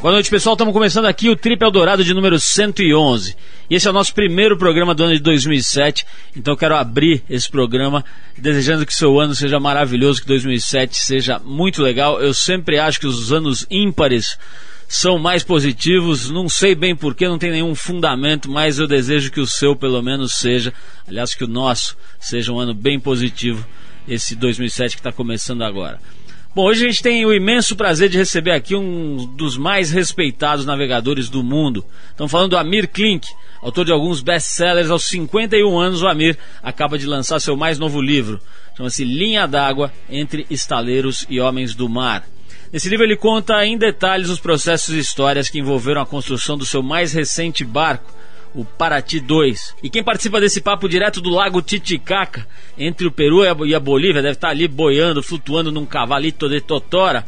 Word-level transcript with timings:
Boa 0.00 0.14
noite, 0.14 0.30
pessoal. 0.30 0.54
Estamos 0.54 0.72
começando 0.72 1.04
aqui 1.04 1.28
o 1.28 1.36
Trip 1.36 1.62
Eldorado 1.62 2.02
de 2.02 2.14
número 2.14 2.40
111. 2.40 3.36
E 3.68 3.74
esse 3.74 3.86
é 3.86 3.90
o 3.90 3.92
nosso 3.92 4.14
primeiro 4.14 4.56
programa 4.56 4.94
do 4.94 5.04
ano 5.04 5.12
de 5.12 5.20
2007. 5.20 6.06
Então 6.34 6.56
quero 6.56 6.74
abrir 6.74 7.22
esse 7.28 7.50
programa 7.50 8.02
desejando 8.34 8.86
que 8.86 8.94
seu 8.94 9.20
ano 9.20 9.34
seja 9.34 9.60
maravilhoso, 9.60 10.22
que 10.22 10.26
2007 10.26 10.96
seja 10.96 11.38
muito 11.38 11.82
legal. 11.82 12.18
Eu 12.18 12.32
sempre 12.32 12.78
acho 12.78 12.98
que 12.98 13.06
os 13.06 13.30
anos 13.30 13.66
ímpares 13.70 14.38
são 14.88 15.18
mais 15.18 15.44
positivos. 15.44 16.30
Não 16.30 16.48
sei 16.48 16.74
bem 16.74 16.96
porquê, 16.96 17.28
não 17.28 17.38
tem 17.38 17.50
nenhum 17.50 17.74
fundamento, 17.74 18.50
mas 18.50 18.78
eu 18.78 18.86
desejo 18.86 19.30
que 19.30 19.38
o 19.38 19.46
seu 19.46 19.76
pelo 19.76 20.00
menos 20.00 20.32
seja, 20.32 20.72
aliás, 21.06 21.34
que 21.34 21.44
o 21.44 21.48
nosso 21.48 21.94
seja 22.18 22.50
um 22.50 22.58
ano 22.58 22.72
bem 22.72 22.98
positivo, 22.98 23.68
esse 24.08 24.34
2007 24.34 24.96
que 24.96 25.00
está 25.00 25.12
começando 25.12 25.60
agora. 25.60 26.00
Bom, 26.52 26.64
hoje 26.64 26.84
a 26.84 26.88
gente 26.88 27.00
tem 27.00 27.24
o 27.24 27.32
imenso 27.32 27.76
prazer 27.76 28.08
de 28.08 28.18
receber 28.18 28.50
aqui 28.50 28.74
um 28.74 29.24
dos 29.36 29.56
mais 29.56 29.92
respeitados 29.92 30.66
navegadores 30.66 31.28
do 31.28 31.44
mundo. 31.44 31.84
Estamos 32.08 32.32
falando 32.32 32.50
do 32.50 32.56
Amir 32.56 32.88
Klink, 32.88 33.28
autor 33.62 33.84
de 33.84 33.92
alguns 33.92 34.20
best-sellers. 34.20 34.90
Aos 34.90 35.04
51 35.04 35.78
anos, 35.78 36.02
o 36.02 36.08
Amir 36.08 36.36
acaba 36.60 36.98
de 36.98 37.06
lançar 37.06 37.38
seu 37.38 37.56
mais 37.56 37.78
novo 37.78 38.02
livro. 38.02 38.40
Chama-se 38.76 39.04
Linha 39.04 39.46
d'Água 39.46 39.92
entre 40.08 40.44
Estaleiros 40.50 41.24
e 41.30 41.38
Homens 41.38 41.72
do 41.76 41.88
Mar. 41.88 42.24
Nesse 42.72 42.88
livro 42.88 43.04
ele 43.04 43.16
conta 43.16 43.64
em 43.64 43.78
detalhes 43.78 44.28
os 44.28 44.40
processos 44.40 44.92
e 44.92 44.98
histórias 44.98 45.48
que 45.48 45.60
envolveram 45.60 46.02
a 46.02 46.06
construção 46.06 46.58
do 46.58 46.66
seu 46.66 46.82
mais 46.82 47.12
recente 47.12 47.64
barco, 47.64 48.12
o 48.54 48.64
Paraty 48.64 49.20
2. 49.20 49.76
E 49.82 49.90
quem 49.90 50.02
participa 50.02 50.40
desse 50.40 50.60
papo 50.60 50.88
direto 50.88 51.20
do 51.20 51.30
Lago 51.30 51.62
Titicaca, 51.62 52.46
entre 52.76 53.06
o 53.06 53.12
Peru 53.12 53.42
e 53.64 53.74
a 53.74 53.80
Bolívia, 53.80 54.22
deve 54.22 54.34
estar 54.34 54.50
ali 54.50 54.66
boiando, 54.66 55.22
flutuando 55.22 55.70
num 55.72 55.86
cavalito 55.86 56.48
de 56.48 56.60
totora, 56.60 57.24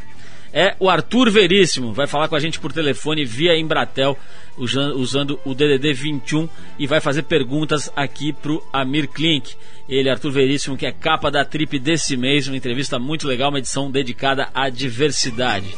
é 0.53 0.77
o 0.79 0.91
Arthur 0.91 1.31
Veríssimo. 1.31 1.93
Vai 1.93 2.07
falar 2.07 2.29
com 2.29 2.37
a 2.37 2.41
gente 2.41 2.61
por 2.61 2.73
telefone 2.73 3.25
via 3.25 3.57
Embratel, 3.57 4.19
usando 4.59 5.41
o 5.45 5.55
DDD 5.55 5.95
21 5.95 6.49
e 6.79 6.87
vai 6.87 7.01
fazer 7.01 7.23
perguntas 7.23 7.91
aqui 7.97 8.33
pro 8.33 8.63
Amir 8.73 9.09
Klink. 9.09 9.55
Ele, 9.89 10.11
Arthur 10.11 10.31
Veríssimo, 10.31 10.77
que 10.77 10.87
é 10.87 10.93
capa 10.93 11.31
da 11.31 11.45
Trip 11.45 11.79
desse 11.79 12.17
mês, 12.17 12.49
uma 12.49 12.57
entrevista 12.57 12.99
muito 12.99 13.27
legal, 13.27 13.49
uma 13.49 13.59
edição 13.59 13.91
dedicada 13.91 14.49
à 14.55 14.69
diversidade. 14.69 15.75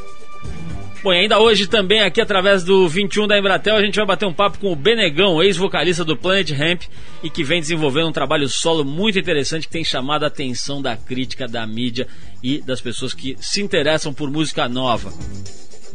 Bom, 1.05 1.13
e 1.13 1.19
ainda 1.19 1.39
hoje 1.39 1.67
também 1.67 2.01
aqui 2.01 2.19
através 2.19 2.65
do 2.65 2.89
21 2.89 3.27
da 3.29 3.39
Embratel 3.39 3.77
a 3.77 3.83
gente 3.83 3.97
vai 3.97 4.07
bater 4.07 4.25
um 4.25 4.33
papo 4.33 4.59
com 4.59 4.73
o 4.73 4.77
Benegão, 4.77 5.43
ex-vocalista 5.43 6.03
do 6.03 6.17
Planet 6.17 6.51
Ramp 6.53 6.85
e 7.23 7.29
que 7.29 7.45
vem 7.45 7.61
desenvolvendo 7.61 8.09
um 8.09 8.13
trabalho 8.13 8.49
solo 8.49 8.87
muito 8.87 9.19
interessante 9.19 9.67
que 9.67 9.73
tem 9.75 9.85
chamado 9.85 10.25
a 10.25 10.29
atenção 10.29 10.81
da 10.81 10.97
crítica, 10.97 11.47
da 11.47 11.67
mídia 11.67 12.09
e 12.43 12.59
das 12.59 12.81
pessoas 12.81 13.13
que 13.13 13.37
se 13.39 13.61
interessam 13.61 14.15
por 14.15 14.31
música 14.31 14.67
nova. 14.67 15.13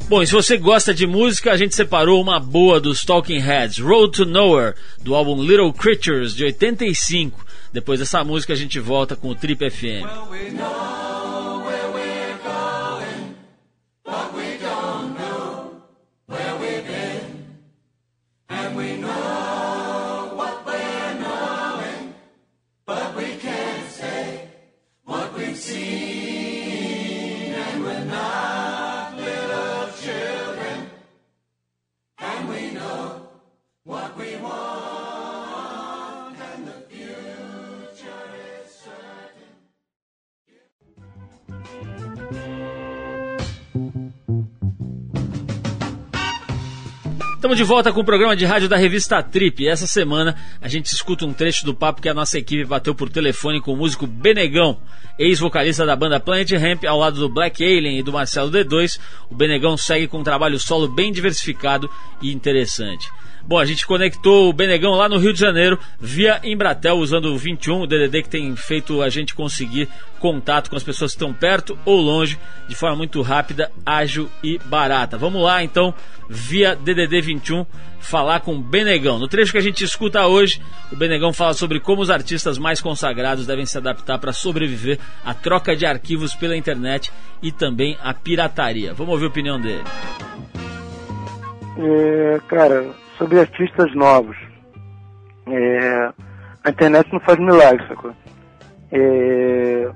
Bom, 0.07 0.21
e 0.21 0.27
se 0.27 0.33
você 0.33 0.57
gosta 0.57 0.93
de 0.93 1.07
música, 1.07 1.53
a 1.53 1.57
gente 1.57 1.73
separou 1.73 2.21
uma 2.21 2.39
boa 2.39 2.79
dos 2.79 3.03
Talking 3.03 3.39
Heads, 3.39 3.79
Road 3.79 4.15
to 4.15 4.25
Nowhere, 4.27 4.75
do 5.01 5.15
álbum 5.15 5.41
Little 5.41 5.73
Creatures, 5.73 6.35
de 6.35 6.43
85. 6.43 7.47
Depois 7.73 7.99
dessa 7.99 8.23
música 8.23 8.53
a 8.53 8.55
gente 8.55 8.79
volta 8.79 9.15
com 9.15 9.29
o 9.29 9.35
Trip 9.35 9.71
FM. 9.71 10.05
Well, 10.29 11.58
Estamos 47.49 47.65
de 47.65 47.73
volta 47.73 47.91
com 47.91 48.01
o 48.01 48.05
programa 48.05 48.35
de 48.35 48.45
rádio 48.45 48.69
da 48.69 48.77
revista 48.77 49.23
Trip. 49.23 49.67
Essa 49.67 49.87
semana 49.87 50.35
a 50.61 50.67
gente 50.67 50.85
escuta 50.85 51.25
um 51.25 51.33
trecho 51.33 51.65
do 51.65 51.73
papo 51.73 51.99
que 51.99 52.07
a 52.07 52.13
nossa 52.13 52.37
equipe 52.37 52.63
bateu 52.63 52.93
por 52.93 53.09
telefone 53.09 53.59
com 53.59 53.73
o 53.73 53.75
músico 53.75 54.05
Benegão, 54.05 54.79
ex-vocalista 55.17 55.83
da 55.83 55.95
banda 55.95 56.19
Planet 56.19 56.51
Ramp, 56.51 56.83
ao 56.85 56.99
lado 56.99 57.19
do 57.19 57.27
Black 57.27 57.63
Alien 57.63 57.97
e 57.97 58.03
do 58.03 58.13
Marcelo 58.13 58.51
D2. 58.51 58.99
O 59.31 59.35
Benegão 59.35 59.75
segue 59.75 60.07
com 60.07 60.19
um 60.19 60.23
trabalho 60.23 60.59
solo 60.59 60.87
bem 60.89 61.11
diversificado 61.11 61.89
e 62.21 62.31
interessante. 62.31 63.09
Bom, 63.49 63.57
a 63.57 63.65
gente 63.65 63.87
conectou 63.87 64.47
o 64.47 64.53
Benegão 64.53 64.91
lá 64.91 65.09
no 65.09 65.17
Rio 65.17 65.33
de 65.33 65.39
Janeiro 65.39 65.79
via 65.99 66.39
Embratel, 66.43 66.97
usando 66.97 67.33
o 67.33 67.35
21, 67.35 67.81
o 67.81 67.87
DDD 67.87 68.21
que 68.21 68.29
tem 68.29 68.55
feito 68.55 69.01
a 69.01 69.09
gente 69.09 69.33
conseguir 69.33 69.89
contato 70.19 70.69
com 70.69 70.75
as 70.75 70.83
pessoas 70.83 71.13
que 71.13 71.15
estão 71.15 71.33
perto 71.33 71.75
ou 71.83 71.99
longe, 71.99 72.37
de 72.67 72.75
forma 72.75 72.95
muito 72.95 73.23
rápida, 73.23 73.71
ágil 73.83 74.29
e 74.43 74.59
barata. 74.65 75.17
Vamos 75.17 75.41
lá 75.41 75.63
então, 75.63 75.95
via 76.29 76.75
DDD 76.75 77.21
21, 77.21 77.65
falar 77.99 78.41
com 78.41 78.53
o 78.53 78.61
Benegão. 78.61 79.17
No 79.17 79.27
trecho 79.27 79.51
que 79.51 79.57
a 79.57 79.61
gente 79.61 79.83
escuta 79.83 80.27
hoje, 80.27 80.61
o 80.91 80.95
Benegão 80.95 81.33
fala 81.33 81.53
sobre 81.55 81.79
como 81.79 82.03
os 82.03 82.11
artistas 82.11 82.59
mais 82.59 82.79
consagrados 82.79 83.47
devem 83.47 83.65
se 83.65 83.79
adaptar 83.79 84.19
para 84.19 84.31
sobreviver 84.31 84.99
à 85.25 85.33
troca 85.33 85.75
de 85.75 85.87
arquivos 85.87 86.35
pela 86.35 86.55
internet 86.55 87.11
e 87.41 87.51
também 87.51 87.97
à 88.03 88.13
pirataria. 88.13 88.93
Vamos 88.93 89.13
ouvir 89.13 89.25
a 89.25 89.29
opinião 89.29 89.59
dele. 89.59 89.83
É, 91.79 92.39
cara, 92.47 92.93
sobre 93.19 93.39
artistas 93.39 93.93
novos. 93.93 94.37
É, 95.45 96.09
a 96.63 96.69
internet 96.69 97.11
não 97.11 97.19
faz 97.19 97.37
milagre, 97.37 97.85
sacou? 97.87 98.13
É, 98.91 99.91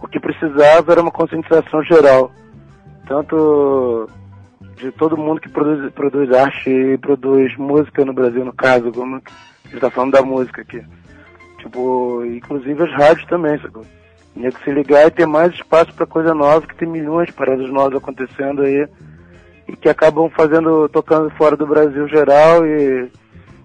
o 0.00 0.06
que 0.06 0.20
precisava 0.20 0.92
era 0.92 1.02
uma 1.02 1.10
conscientização 1.10 1.82
geral, 1.82 2.30
tanto 3.06 4.08
de 4.76 4.92
todo 4.92 5.16
mundo 5.16 5.40
que 5.40 5.48
produz, 5.48 5.92
produz 5.92 6.32
arte 6.32 6.70
e 6.70 6.96
produz 6.98 7.54
música 7.56 8.04
no 8.04 8.12
Brasil, 8.12 8.44
no 8.44 8.52
caso, 8.52 8.92
como 8.92 9.16
a 9.16 9.20
gente 9.64 9.74
está 9.74 9.90
falando 9.90 10.12
da 10.12 10.22
música 10.22 10.62
aqui. 10.62 10.82
Tipo, 11.58 12.24
inclusive 12.24 12.80
as 12.84 12.92
rádios 12.92 13.26
também, 13.26 13.58
sacou? 13.58 13.84
Tinha 14.34 14.52
que 14.52 14.62
se 14.62 14.70
ligar 14.70 15.04
e 15.06 15.10
ter 15.10 15.26
mais 15.26 15.52
espaço 15.52 15.92
para 15.92 16.06
coisa 16.06 16.32
nova, 16.32 16.64
que 16.64 16.76
tem 16.76 16.88
milhões 16.88 17.26
de 17.26 17.32
paradas 17.32 17.68
novas 17.70 17.98
acontecendo 17.98 18.62
aí 18.62 18.86
que 19.76 19.88
acabam 19.88 20.30
fazendo, 20.30 20.88
tocando 20.88 21.30
fora 21.30 21.56
do 21.56 21.66
Brasil 21.66 22.08
geral 22.08 22.66
e, 22.66 23.10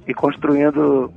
e 0.08 0.14
construindo 0.14 1.12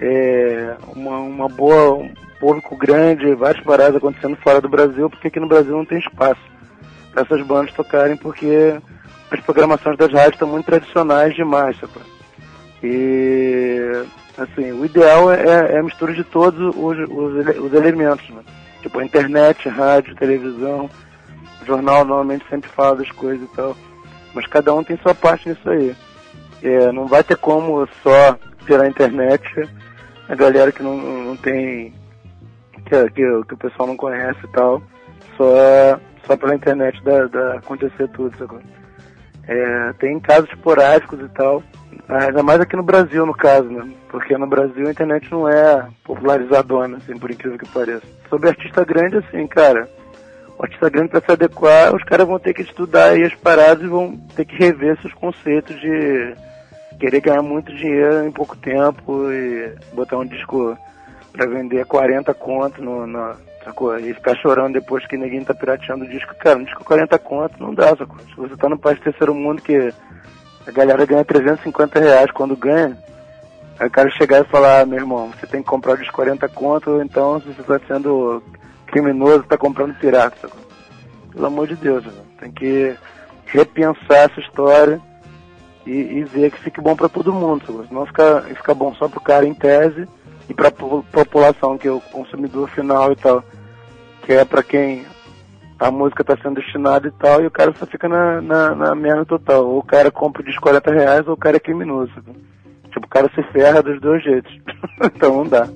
é, 0.00 0.76
uma, 0.94 1.18
uma 1.18 1.48
boa, 1.48 1.94
um 1.94 2.10
público 2.38 2.76
grande, 2.76 3.34
várias 3.34 3.62
paradas 3.64 3.96
acontecendo 3.96 4.36
fora 4.36 4.60
do 4.60 4.68
Brasil, 4.68 5.08
porque 5.10 5.28
aqui 5.28 5.40
no 5.40 5.48
Brasil 5.48 5.76
não 5.76 5.84
tem 5.84 5.98
espaço 5.98 6.40
para 7.12 7.22
essas 7.22 7.46
bandas 7.46 7.72
tocarem, 7.72 8.16
porque 8.16 8.76
as 9.30 9.40
programações 9.40 9.96
das 9.96 10.12
rádios 10.12 10.34
estão 10.34 10.48
muito 10.48 10.66
tradicionais 10.66 11.34
demais, 11.34 11.76
sabe? 11.78 11.92
E, 12.82 14.04
assim, 14.36 14.70
o 14.72 14.84
ideal 14.84 15.32
é, 15.32 15.74
é 15.74 15.78
a 15.78 15.82
mistura 15.82 16.14
de 16.14 16.22
todos 16.22 16.76
os, 16.76 16.98
os, 17.08 17.56
os 17.58 17.72
elementos, 17.74 18.28
né? 18.30 18.42
Tipo, 18.82 19.02
internet, 19.02 19.68
rádio, 19.68 20.14
televisão, 20.14 20.88
jornal 21.66 22.04
normalmente 22.04 22.44
sempre 22.48 22.70
fala 22.70 22.96
das 22.96 23.10
coisas 23.10 23.42
e 23.42 23.56
tal. 23.56 23.76
Mas 24.34 24.46
cada 24.46 24.74
um 24.74 24.84
tem 24.84 24.96
sua 24.98 25.14
parte 25.14 25.48
nisso 25.48 25.68
aí. 25.68 25.94
É, 26.62 26.92
não 26.92 27.06
vai 27.06 27.22
ter 27.22 27.36
como 27.36 27.86
só 28.02 28.38
pela 28.66 28.88
internet 28.88 29.68
a 30.28 30.34
galera 30.34 30.70
que 30.70 30.82
não, 30.82 30.96
não 30.96 31.36
tem. 31.36 31.92
Que, 32.84 33.10
que, 33.10 33.10
que, 33.12 33.54
o 33.54 33.58
pessoal 33.58 33.88
não 33.88 33.96
conhece 33.96 34.38
e 34.44 34.48
tal, 34.48 34.82
só, 35.36 36.00
só 36.26 36.36
pela 36.36 36.54
internet 36.54 37.02
da, 37.02 37.26
da 37.26 37.54
acontecer 37.54 38.08
tudo. 38.08 38.36
Sabe? 38.36 38.60
É, 39.46 39.92
tem 39.94 40.20
casos 40.20 40.48
esporádicos 40.50 41.20
e 41.20 41.28
tal, 41.30 41.62
ainda 42.08 42.42
mais 42.42 42.60
aqui 42.60 42.76
no 42.76 42.82
Brasil, 42.82 43.24
no 43.24 43.34
caso, 43.34 43.68
né? 43.68 43.90
Porque 44.10 44.36
no 44.36 44.46
Brasil 44.46 44.86
a 44.86 44.90
internet 44.90 45.30
não 45.30 45.48
é 45.48 45.86
popularizadona, 46.04 46.98
assim, 46.98 47.18
por 47.18 47.30
incrível 47.30 47.58
que 47.58 47.68
pareça. 47.68 48.06
Sobre 48.28 48.50
artista 48.50 48.84
grande, 48.84 49.16
assim, 49.16 49.46
cara, 49.46 49.88
artista 50.64 50.90
grande 50.90 51.10
para 51.10 51.20
se 51.20 51.32
adequar, 51.32 51.94
os 51.94 52.02
caras 52.04 52.26
vão 52.26 52.38
ter 52.38 52.54
que 52.54 52.62
estudar 52.62 53.10
aí 53.10 53.24
as 53.24 53.34
paradas 53.34 53.84
e 53.84 53.88
vão 53.88 54.16
ter 54.34 54.44
que 54.44 54.56
rever 54.56 55.00
seus 55.00 55.14
conceitos 55.14 55.78
de 55.80 56.34
querer 56.98 57.20
ganhar 57.20 57.42
muito 57.42 57.74
dinheiro 57.74 58.26
em 58.26 58.32
pouco 58.32 58.56
tempo 58.56 59.30
e 59.30 59.72
botar 59.92 60.18
um 60.18 60.26
disco 60.26 60.76
para 61.32 61.46
vender 61.46 61.84
40 61.86 62.34
conto 62.34 62.82
no, 62.82 63.06
no, 63.06 63.36
sacou? 63.64 63.98
E 63.98 64.12
ficar 64.14 64.36
chorando 64.36 64.74
depois 64.74 65.06
que 65.06 65.16
ninguém 65.16 65.44
tá 65.44 65.54
pirateando 65.54 66.04
o 66.04 66.08
disco. 66.08 66.34
Cara, 66.36 66.58
um 66.58 66.64
disco 66.64 66.84
40 66.84 67.18
conto 67.18 67.62
não 67.62 67.74
dá, 67.74 67.96
sacou? 67.96 68.18
Se 68.18 68.36
você 68.36 68.56
tá 68.56 68.68
no 68.68 68.78
país 68.78 68.98
terceiro 69.00 69.34
mundo 69.34 69.62
que 69.62 69.92
a 70.66 70.70
galera 70.70 71.06
ganha 71.06 71.24
350 71.24 72.00
reais 72.00 72.30
quando 72.32 72.56
ganha, 72.56 72.96
aí 73.78 73.86
o 73.86 73.90
cara 73.90 74.10
chegar 74.10 74.40
e 74.40 74.48
falar, 74.48 74.80
ah, 74.80 74.86
meu 74.86 74.98
irmão, 74.98 75.30
você 75.30 75.46
tem 75.46 75.62
que 75.62 75.68
comprar 75.68 75.92
o 75.92 75.98
disco 75.98 76.14
40 76.14 76.48
conto, 76.48 77.00
então 77.00 77.40
se 77.40 77.48
você 77.48 77.62
tá 77.62 77.80
sendo 77.86 78.42
criminoso 78.90 79.40
está 79.40 79.56
comprando 79.56 79.98
pirata. 79.98 80.48
Pelo 81.32 81.46
amor 81.46 81.66
de 81.66 81.76
Deus, 81.76 82.04
tem 82.40 82.50
que 82.50 82.96
repensar 83.46 84.30
essa 84.30 84.40
história 84.40 85.00
e, 85.86 85.92
e 85.92 86.24
ver 86.24 86.50
que 86.50 86.60
fique 86.60 86.80
bom 86.80 86.94
para 86.94 87.08
todo 87.08 87.32
mundo, 87.32 87.64
sacou? 87.66 87.86
Senão 87.86 88.06
fica, 88.06 88.42
fica 88.42 88.74
bom 88.74 88.94
só 88.94 89.08
pro 89.08 89.20
cara 89.20 89.46
em 89.46 89.54
tese 89.54 90.06
e 90.48 90.54
para 90.54 90.68
a 90.68 90.72
população, 90.72 91.78
que 91.78 91.88
é 91.88 91.92
o 91.92 92.00
consumidor 92.00 92.68
final 92.70 93.12
e 93.12 93.16
tal, 93.16 93.42
que 94.22 94.32
é 94.32 94.44
para 94.44 94.62
quem 94.62 95.06
a 95.78 95.90
música 95.90 96.22
está 96.22 96.36
sendo 96.36 96.56
destinada 96.56 97.06
e 97.06 97.12
tal, 97.12 97.42
e 97.42 97.46
o 97.46 97.50
cara 97.50 97.72
só 97.78 97.86
fica 97.86 98.08
na, 98.08 98.40
na, 98.40 98.74
na 98.74 98.94
merda 98.94 99.24
total. 99.24 99.66
Ou 99.66 99.78
o 99.78 99.82
cara 99.82 100.10
compra 100.10 100.42
de 100.42 100.58
40 100.58 100.90
reais 100.92 101.28
ou 101.28 101.34
o 101.34 101.38
cara 101.38 101.56
é 101.56 101.60
criminoso. 101.60 102.12
Tipo, 102.90 103.06
o 103.06 103.08
cara 103.08 103.30
se 103.34 103.42
ferra 103.52 103.82
dos 103.82 104.00
dois 104.00 104.22
jeitos. 104.22 104.52
então 105.04 105.36
não 105.36 105.46
dá. 105.46 105.68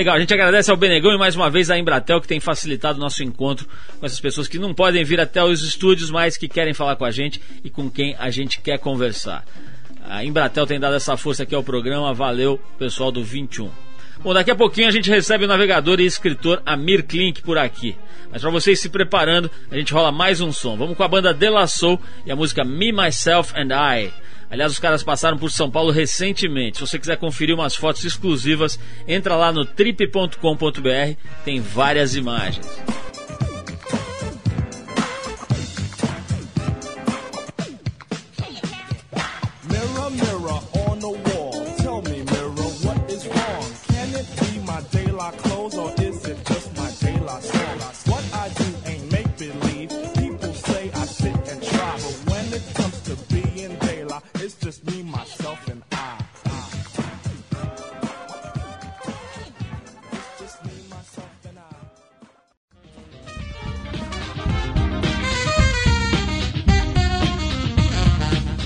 Legal, 0.00 0.16
a 0.16 0.18
gente 0.18 0.32
agradece 0.32 0.70
ao 0.70 0.78
Benegão 0.78 1.12
e 1.12 1.18
mais 1.18 1.36
uma 1.36 1.50
vez 1.50 1.70
à 1.70 1.78
Embratel 1.78 2.22
que 2.22 2.26
tem 2.26 2.40
facilitado 2.40 2.96
o 2.96 3.00
nosso 3.02 3.22
encontro 3.22 3.68
com 3.98 4.06
essas 4.06 4.18
pessoas 4.18 4.48
que 4.48 4.58
não 4.58 4.72
podem 4.72 5.04
vir 5.04 5.20
até 5.20 5.44
os 5.44 5.62
estúdios, 5.62 6.10
mas 6.10 6.38
que 6.38 6.48
querem 6.48 6.72
falar 6.72 6.96
com 6.96 7.04
a 7.04 7.10
gente 7.10 7.38
e 7.62 7.68
com 7.68 7.90
quem 7.90 8.16
a 8.18 8.30
gente 8.30 8.62
quer 8.62 8.78
conversar. 8.78 9.44
A 10.08 10.24
Embratel 10.24 10.66
tem 10.66 10.80
dado 10.80 10.94
essa 10.94 11.18
força 11.18 11.42
aqui 11.42 11.54
ao 11.54 11.62
programa, 11.62 12.14
valeu 12.14 12.58
pessoal 12.78 13.12
do 13.12 13.22
21. 13.22 13.70
Bom, 14.22 14.32
daqui 14.32 14.50
a 14.50 14.56
pouquinho 14.56 14.88
a 14.88 14.90
gente 14.90 15.10
recebe 15.10 15.44
o 15.44 15.48
navegador 15.48 16.00
e 16.00 16.06
escritor 16.06 16.62
Amir 16.64 17.04
Klink 17.04 17.42
por 17.42 17.58
aqui. 17.58 17.94
Mas 18.32 18.40
para 18.40 18.50
vocês 18.50 18.80
se 18.80 18.88
preparando, 18.88 19.50
a 19.70 19.76
gente 19.76 19.92
rola 19.92 20.10
mais 20.10 20.40
um 20.40 20.50
som. 20.50 20.78
Vamos 20.78 20.96
com 20.96 21.02
a 21.02 21.08
banda 21.08 21.34
De 21.34 21.50
La 21.50 21.66
Soul 21.66 22.00
e 22.24 22.32
a 22.32 22.36
música 22.36 22.64
Me, 22.64 22.90
Myself 22.90 23.52
and 23.54 23.68
I. 23.70 24.10
Aliás, 24.50 24.72
os 24.72 24.78
caras 24.78 25.02
passaram 25.02 25.38
por 25.38 25.50
São 25.50 25.70
Paulo 25.70 25.92
recentemente. 25.92 26.78
Se 26.78 26.86
você 26.86 26.98
quiser 26.98 27.16
conferir 27.16 27.54
umas 27.54 27.76
fotos 27.76 28.04
exclusivas, 28.04 28.78
entra 29.06 29.36
lá 29.36 29.52
no 29.52 29.64
trip.com.br, 29.64 31.16
tem 31.44 31.60
várias 31.60 32.16
imagens. 32.16 32.66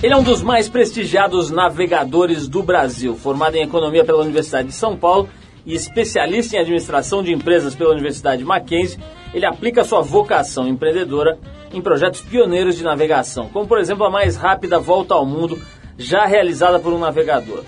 Ele 0.04 0.12
é 0.12 0.16
um 0.18 0.22
dos 0.22 0.42
mais 0.42 0.68
prestigiados 0.68 1.50
navegadores 1.50 2.46
do 2.46 2.62
Brasil, 2.62 3.16
formado 3.16 3.56
em 3.56 3.62
economia 3.62 4.04
pela 4.04 4.20
Universidade 4.20 4.68
de 4.68 4.74
São 4.74 4.94
Paulo 4.94 5.30
e 5.64 5.74
especialista 5.74 6.54
em 6.54 6.58
administração 6.58 7.22
de 7.22 7.32
empresas 7.32 7.74
pela 7.74 7.92
Universidade 7.92 8.44
Mackenzie. 8.44 9.00
Ele 9.32 9.46
aplica 9.46 9.82
sua 9.82 10.02
vocação 10.02 10.68
empreendedora 10.68 11.38
em 11.72 11.80
projetos 11.80 12.20
pioneiros 12.20 12.76
de 12.76 12.84
navegação, 12.84 13.48
como 13.48 13.66
por 13.66 13.78
exemplo 13.78 14.04
a 14.04 14.10
mais 14.10 14.36
rápida 14.36 14.78
volta 14.78 15.14
ao 15.14 15.24
mundo 15.24 15.58
já 15.96 16.26
realizada 16.26 16.78
por 16.78 16.92
um 16.92 16.98
navegador. 16.98 17.64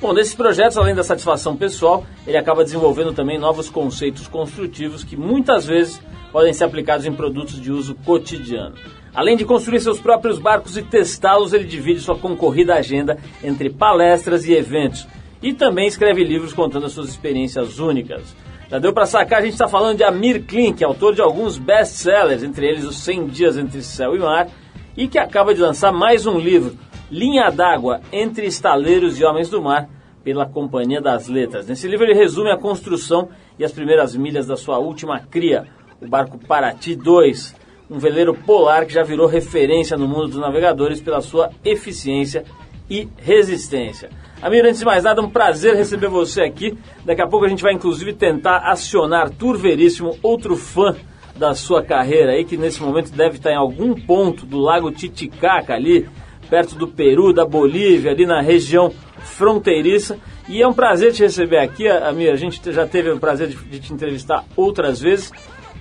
Bom, 0.00 0.14
desses 0.14 0.34
projetos, 0.34 0.78
além 0.78 0.94
da 0.94 1.04
satisfação 1.04 1.54
pessoal, 1.54 2.06
ele 2.26 2.38
acaba 2.38 2.64
desenvolvendo 2.64 3.12
também 3.12 3.38
novos 3.38 3.68
conceitos 3.68 4.26
construtivos 4.26 5.04
que 5.04 5.18
muitas 5.18 5.66
vezes 5.66 6.00
podem 6.32 6.54
ser 6.54 6.64
aplicados 6.64 7.04
em 7.04 7.12
produtos 7.12 7.60
de 7.60 7.70
uso 7.70 7.94
cotidiano. 8.06 8.74
Além 9.14 9.36
de 9.36 9.44
construir 9.44 9.80
seus 9.80 10.00
próprios 10.00 10.38
barcos 10.38 10.76
e 10.76 10.82
testá-los, 10.82 11.52
ele 11.52 11.64
divide 11.64 12.00
sua 12.00 12.18
concorrida 12.18 12.74
agenda 12.74 13.16
entre 13.42 13.70
palestras 13.70 14.44
e 14.44 14.52
eventos. 14.52 15.06
E 15.40 15.52
também 15.52 15.86
escreve 15.86 16.24
livros 16.24 16.52
contando 16.52 16.86
as 16.86 16.92
suas 16.92 17.08
experiências 17.08 17.78
únicas. 17.78 18.34
Já 18.68 18.78
deu 18.78 18.92
para 18.92 19.06
sacar, 19.06 19.38
a 19.38 19.42
gente 19.42 19.52
está 19.52 19.68
falando 19.68 19.98
de 19.98 20.04
Amir 20.04 20.44
Klink, 20.44 20.82
autor 20.82 21.14
de 21.14 21.20
alguns 21.20 21.58
best-sellers, 21.58 22.42
entre 22.42 22.66
eles 22.66 22.84
Os 22.84 22.96
100 23.04 23.26
Dias 23.26 23.56
Entre 23.56 23.82
Céu 23.82 24.16
e 24.16 24.18
Mar, 24.18 24.48
e 24.96 25.06
que 25.06 25.18
acaba 25.18 25.54
de 25.54 25.60
lançar 25.60 25.92
mais 25.92 26.26
um 26.26 26.38
livro, 26.38 26.76
Linha 27.10 27.50
d'Água 27.50 28.00
Entre 28.10 28.46
Estaleiros 28.46 29.20
e 29.20 29.24
Homens 29.24 29.48
do 29.48 29.62
Mar, 29.62 29.88
pela 30.24 30.46
Companhia 30.46 31.00
das 31.00 31.28
Letras. 31.28 31.68
Nesse 31.68 31.86
livro 31.86 32.06
ele 32.06 32.14
resume 32.14 32.50
a 32.50 32.56
construção 32.56 33.28
e 33.58 33.64
as 33.64 33.70
primeiras 33.70 34.16
milhas 34.16 34.46
da 34.46 34.56
sua 34.56 34.78
última 34.78 35.20
cria, 35.20 35.66
o 36.00 36.08
barco 36.08 36.38
Paraty 36.38 36.96
2, 36.96 37.54
um 37.90 37.98
veleiro 37.98 38.34
polar 38.34 38.86
que 38.86 38.92
já 38.92 39.02
virou 39.02 39.26
referência 39.26 39.96
no 39.96 40.08
mundo 40.08 40.28
dos 40.28 40.40
navegadores 40.40 41.00
pela 41.00 41.20
sua 41.20 41.50
eficiência 41.64 42.44
e 42.88 43.08
resistência. 43.16 44.10
Amir, 44.42 44.64
antes 44.64 44.80
de 44.80 44.84
mais 44.84 45.04
nada, 45.04 45.22
um 45.22 45.30
prazer 45.30 45.74
receber 45.74 46.08
você 46.08 46.42
aqui. 46.42 46.76
Daqui 47.04 47.22
a 47.22 47.26
pouco 47.26 47.46
a 47.46 47.48
gente 47.48 47.62
vai 47.62 47.72
inclusive 47.72 48.12
tentar 48.12 48.58
acionar 48.58 49.30
Tour 49.30 49.56
Veríssimo, 49.56 50.18
outro 50.22 50.56
fã 50.56 50.94
da 51.36 51.54
sua 51.54 51.82
carreira 51.82 52.32
aí, 52.32 52.44
que 52.44 52.56
nesse 52.56 52.82
momento 52.82 53.10
deve 53.10 53.36
estar 53.36 53.50
em 53.50 53.56
algum 53.56 53.94
ponto 53.94 54.46
do 54.46 54.58
lago 54.58 54.90
Titicaca 54.90 55.74
ali, 55.74 56.08
perto 56.48 56.74
do 56.74 56.86
Peru, 56.86 57.32
da 57.32 57.44
Bolívia, 57.44 58.12
ali 58.12 58.26
na 58.26 58.40
região 58.40 58.92
fronteiriça. 59.18 60.18
E 60.48 60.60
é 60.60 60.68
um 60.68 60.74
prazer 60.74 61.12
te 61.12 61.22
receber 61.22 61.58
aqui, 61.58 61.88
Amir. 61.88 62.30
A 62.30 62.36
gente 62.36 62.60
já 62.70 62.86
teve 62.86 63.10
o 63.10 63.18
prazer 63.18 63.48
de 63.48 63.80
te 63.80 63.92
entrevistar 63.92 64.44
outras 64.54 65.00
vezes. 65.00 65.32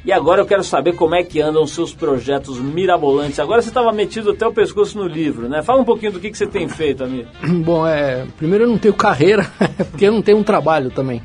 E 0.05 0.11
agora 0.11 0.41
eu 0.41 0.45
quero 0.45 0.63
saber 0.63 0.95
como 0.95 1.15
é 1.15 1.23
que 1.23 1.39
andam 1.39 1.63
os 1.63 1.71
seus 1.71 1.93
projetos 1.93 2.59
mirabolantes. 2.59 3.39
Agora 3.39 3.61
você 3.61 3.69
estava 3.69 3.91
metido 3.93 4.31
até 4.31 4.45
o 4.45 4.51
pescoço 4.51 4.97
no 4.97 5.07
livro, 5.07 5.47
né? 5.47 5.61
Fala 5.61 5.81
um 5.81 5.85
pouquinho 5.85 6.11
do 6.11 6.19
que, 6.19 6.29
que 6.29 6.37
você 6.37 6.45
tem 6.45 6.67
feito, 6.67 7.03
amigo. 7.03 7.29
Bom, 7.63 7.87
é, 7.87 8.25
primeiro 8.37 8.65
eu 8.65 8.69
não 8.69 8.77
tenho 8.77 8.93
carreira, 8.93 9.49
porque 9.89 10.05
eu 10.05 10.11
não 10.11 10.21
tenho 10.21 10.37
um 10.37 10.43
trabalho 10.43 10.91
também. 10.91 11.21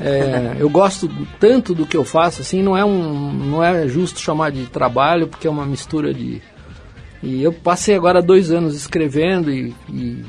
É, 0.00 0.56
eu 0.58 0.68
gosto 0.68 1.10
tanto 1.38 1.74
do 1.74 1.86
que 1.86 1.96
eu 1.96 2.04
faço, 2.04 2.40
assim, 2.40 2.62
não 2.62 2.76
é, 2.76 2.84
um, 2.84 3.32
não 3.32 3.62
é 3.62 3.86
justo 3.86 4.20
chamar 4.20 4.50
de 4.50 4.66
trabalho, 4.66 5.26
porque 5.26 5.46
é 5.46 5.50
uma 5.50 5.66
mistura 5.66 6.12
de... 6.12 6.40
E 7.22 7.42
eu 7.42 7.52
passei 7.52 7.94
agora 7.94 8.22
dois 8.22 8.50
anos 8.50 8.74
escrevendo 8.76 9.50
e, 9.50 9.74
e 9.90 10.24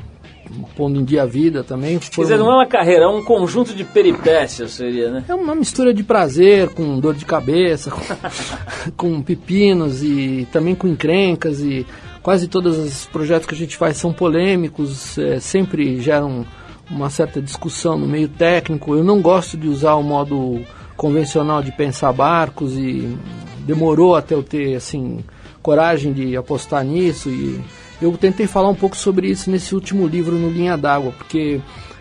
pondo 0.76 1.00
em 1.00 1.04
dia 1.04 1.22
a 1.22 1.26
vida 1.26 1.62
também. 1.62 1.98
Quer 1.98 2.22
dizer, 2.22 2.38
não 2.38 2.50
é 2.50 2.54
uma 2.54 2.66
carreira, 2.66 3.04
é 3.04 3.08
um 3.08 3.22
conjunto 3.22 3.74
de 3.74 3.84
peripécias, 3.84 4.72
seria, 4.72 5.10
né? 5.10 5.24
É 5.28 5.34
uma 5.34 5.54
mistura 5.54 5.92
de 5.92 6.02
prazer 6.02 6.70
com 6.70 6.98
dor 6.98 7.14
de 7.14 7.24
cabeça, 7.24 7.90
com, 8.96 9.12
com 9.14 9.22
pepinos 9.22 10.02
e 10.02 10.46
também 10.52 10.74
com 10.74 10.88
encrencas 10.88 11.60
e 11.60 11.86
quase 12.22 12.48
todos 12.48 12.76
os 12.78 13.06
projetos 13.06 13.46
que 13.46 13.54
a 13.54 13.58
gente 13.58 13.76
faz 13.76 13.96
são 13.96 14.12
polêmicos, 14.12 15.16
é, 15.18 15.40
sempre 15.40 16.00
geram 16.00 16.44
uma 16.90 17.10
certa 17.10 17.40
discussão 17.40 17.98
no 17.98 18.06
meio 18.06 18.28
técnico. 18.28 18.94
Eu 18.94 19.04
não 19.04 19.20
gosto 19.20 19.56
de 19.56 19.68
usar 19.68 19.94
o 19.94 20.02
modo 20.02 20.60
convencional 20.96 21.62
de 21.62 21.70
pensar 21.70 22.12
barcos 22.12 22.76
e 22.76 23.16
demorou 23.60 24.16
até 24.16 24.34
eu 24.34 24.42
ter 24.42 24.74
assim 24.74 25.22
coragem 25.62 26.12
de 26.12 26.36
apostar 26.36 26.84
nisso 26.84 27.28
e 27.28 27.60
eu 28.00 28.16
tentei 28.16 28.46
falar 28.46 28.68
um 28.68 28.74
pouco 28.74 28.96
sobre 28.96 29.28
isso 29.28 29.50
nesse 29.50 29.74
último 29.74 30.06
livro, 30.06 30.36
no 30.36 30.50
Linha 30.50 30.76
d'Água, 30.76 31.12
porque 31.12 31.60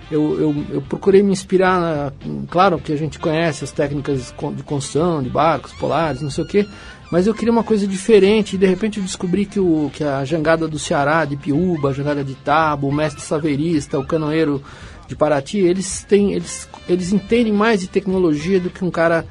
eu, 0.10 0.40
eu, 0.40 0.66
eu, 0.70 0.82
procurei 0.82 1.22
me 1.22 1.32
inspirar, 1.32 1.80
na, 1.80 2.14
claro 2.50 2.80
que 2.80 2.94
a 2.94 2.96
gente 2.96 3.20
conhece 3.20 3.64
as 3.64 3.72
técnicas 3.72 4.34
de 4.56 4.64
construção, 4.64 5.22
de 5.22 5.30
barcos 5.30 5.74
polares, 5.74 6.22
não 6.22 6.30
sei 6.30 6.44
o 6.44 6.48
quê, 6.48 6.66
mas 7.12 7.28
eu 7.28 7.34
queria 7.34 7.52
uma 7.52 7.64
coisa 7.64 7.86
diferente 7.86 8.56
e 8.56 8.58
de 8.58 8.66
repente 8.66 8.98
eu 8.98 9.04
descobri 9.04 9.46
que, 9.46 9.60
o, 9.60 9.90
que 9.94 10.04
a 10.04 10.24
jangada 10.24 10.68
do 10.68 10.80
Ceará, 10.80 11.26
de 11.26 11.36
Piúba, 11.36 11.90
a 11.90 11.94
jangada 11.94 12.24
de 12.24 12.36
Tabo, 12.36 12.88
o 12.88 12.94
mestre 12.94 13.22
saverista, 13.22 14.00
o 14.00 14.06
canoeiro 14.06 14.62
de 15.08 15.16
Paraty, 15.16 15.60
eles, 15.60 16.04
têm, 16.04 16.34
eles, 16.34 16.70
eles 16.88 17.12
entendem 17.12 17.54
mais 17.54 17.82
de 17.82 17.88
tecnologia 17.88 18.60
do 18.60 18.70
que 18.70 18.84
um 18.84 18.92
cara 18.92 19.26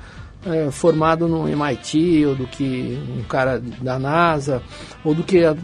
é, 0.46 0.70
formado 0.70 1.26
no 1.26 1.48
MIT, 1.48 2.24
ou 2.26 2.34
do 2.34 2.46
que 2.46 2.98
um 3.18 3.22
cara 3.24 3.60
da 3.80 3.98
NASA, 3.98 4.62
ou 5.04 5.14
do 5.14 5.22
que 5.22 5.44
a 5.44 5.56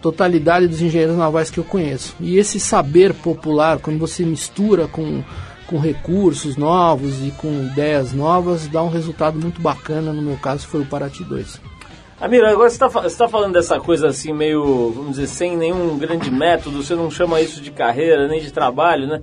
totalidade 0.00 0.66
dos 0.66 0.80
engenheiros 0.80 1.16
navais 1.16 1.50
que 1.50 1.58
eu 1.58 1.64
conheço. 1.64 2.16
E 2.18 2.38
esse 2.38 2.58
saber 2.58 3.12
popular, 3.14 3.78
quando 3.78 3.98
você 3.98 4.24
mistura 4.24 4.88
com, 4.88 5.22
com 5.66 5.78
recursos 5.78 6.56
novos 6.56 7.20
e 7.26 7.30
com 7.32 7.48
ideias 7.64 8.12
novas, 8.12 8.66
dá 8.66 8.82
um 8.82 8.88
resultado 8.88 9.38
muito 9.38 9.60
bacana. 9.60 10.12
No 10.12 10.22
meu 10.22 10.36
caso, 10.36 10.66
foi 10.66 10.80
o 10.80 10.86
Paraty 10.86 11.22
2. 11.22 11.60
Amira, 12.20 12.50
agora 12.50 12.68
você 12.68 12.84
está 12.84 12.88
tá 13.24 13.28
falando 13.30 13.54
dessa 13.54 13.80
coisa 13.80 14.08
assim, 14.08 14.32
meio, 14.32 14.90
vamos 14.90 15.12
dizer, 15.12 15.26
sem 15.26 15.56
nenhum 15.56 15.96
grande 15.96 16.30
método, 16.30 16.82
você 16.82 16.94
não 16.94 17.10
chama 17.10 17.40
isso 17.40 17.62
de 17.62 17.70
carreira 17.70 18.28
nem 18.28 18.42
de 18.42 18.52
trabalho, 18.52 19.06
né? 19.06 19.22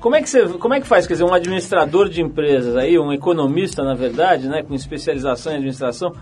Como 0.00 0.16
é 0.16 0.22
que 0.22 0.30
você, 0.30 0.48
como 0.48 0.72
é 0.72 0.80
que 0.80 0.86
faz, 0.86 1.06
quer 1.06 1.12
dizer, 1.12 1.24
um 1.24 1.34
administrador 1.34 2.08
de 2.08 2.22
empresas 2.22 2.74
aí, 2.74 2.98
um 2.98 3.12
economista, 3.12 3.84
na 3.84 3.94
verdade, 3.94 4.48
né, 4.48 4.62
com 4.62 4.74
especialização 4.74 5.52
em 5.52 5.56
administração, 5.56 6.14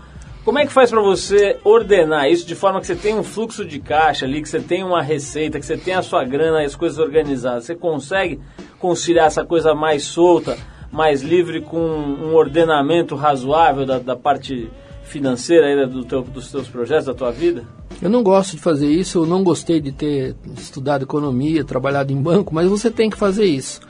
como 0.43 0.59
é 0.59 0.65
que 0.65 0.73
faz 0.73 0.89
para 0.89 0.99
você 0.99 1.57
ordenar 1.63 2.29
isso 2.29 2.45
de 2.45 2.55
forma 2.55 2.81
que 2.81 2.87
você 2.87 2.95
tenha 2.95 3.15
um 3.15 3.23
fluxo 3.23 3.63
de 3.63 3.79
caixa 3.79 4.25
ali, 4.25 4.41
que 4.41 4.49
você 4.49 4.59
tenha 4.59 4.85
uma 4.85 5.01
receita, 5.01 5.59
que 5.59 5.65
você 5.65 5.77
tenha 5.77 5.99
a 5.99 6.01
sua 6.01 6.25
grana 6.25 6.61
as 6.61 6.75
coisas 6.75 6.99
organizadas? 6.99 7.65
Você 7.65 7.75
consegue 7.75 8.41
conciliar 8.79 9.27
essa 9.27 9.45
coisa 9.45 9.73
mais 9.73 10.03
solta, 10.03 10.57
mais 10.91 11.21
livre 11.21 11.61
com 11.61 11.79
um 11.79 12.35
ordenamento 12.35 13.15
razoável 13.15 13.85
da, 13.85 13.99
da 13.99 14.15
parte 14.15 14.69
financeira 15.03 15.67
aí 15.67 15.87
do 15.87 16.03
teu, 16.03 16.21
dos 16.21 16.51
teus 16.51 16.67
projetos, 16.67 17.05
da 17.05 17.13
tua 17.13 17.31
vida? 17.31 17.63
Eu 18.01 18.09
não 18.09 18.23
gosto 18.23 18.55
de 18.55 18.61
fazer 18.61 18.87
isso, 18.87 19.19
eu 19.19 19.25
não 19.25 19.43
gostei 19.43 19.81
de 19.81 19.91
ter 19.91 20.35
estudado 20.57 21.03
economia, 21.03 21.65
trabalhado 21.65 22.13
em 22.13 22.21
banco, 22.21 22.53
mas 22.53 22.69
você 22.69 22.89
tem 22.89 23.09
que 23.09 23.17
fazer 23.17 23.45
isso. 23.45 23.81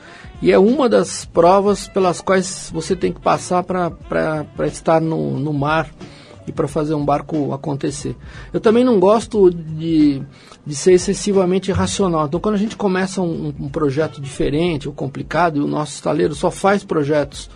E 0.42 0.50
é 0.50 0.58
uma 0.58 0.88
das 0.88 1.24
provas 1.24 1.86
pelas 1.86 2.20
quais 2.20 2.70
você 2.72 2.96
tem 2.96 3.12
que 3.12 3.20
passar 3.20 3.62
para 3.62 4.66
estar 4.66 5.00
no, 5.00 5.38
no 5.38 5.52
mar 5.52 5.90
e 6.46 6.52
para 6.52 6.66
fazer 6.66 6.94
um 6.94 7.04
barco 7.04 7.52
acontecer. 7.52 8.16
Eu 8.52 8.58
também 8.58 8.82
não 8.82 8.98
gosto 8.98 9.50
de, 9.50 10.22
de 10.66 10.74
ser 10.74 10.94
excessivamente 10.94 11.70
racional. 11.70 12.26
Então, 12.26 12.40
quando 12.40 12.56
a 12.56 12.58
gente 12.58 12.76
começa 12.76 13.20
um, 13.20 13.54
um 13.60 13.68
projeto 13.68 14.20
diferente 14.20 14.88
ou 14.88 14.94
complicado, 14.94 15.58
e 15.58 15.60
o 15.60 15.66
nosso 15.66 15.94
estaleiro 15.94 16.34
só 16.34 16.50
faz 16.50 16.82
projetos 16.82 17.48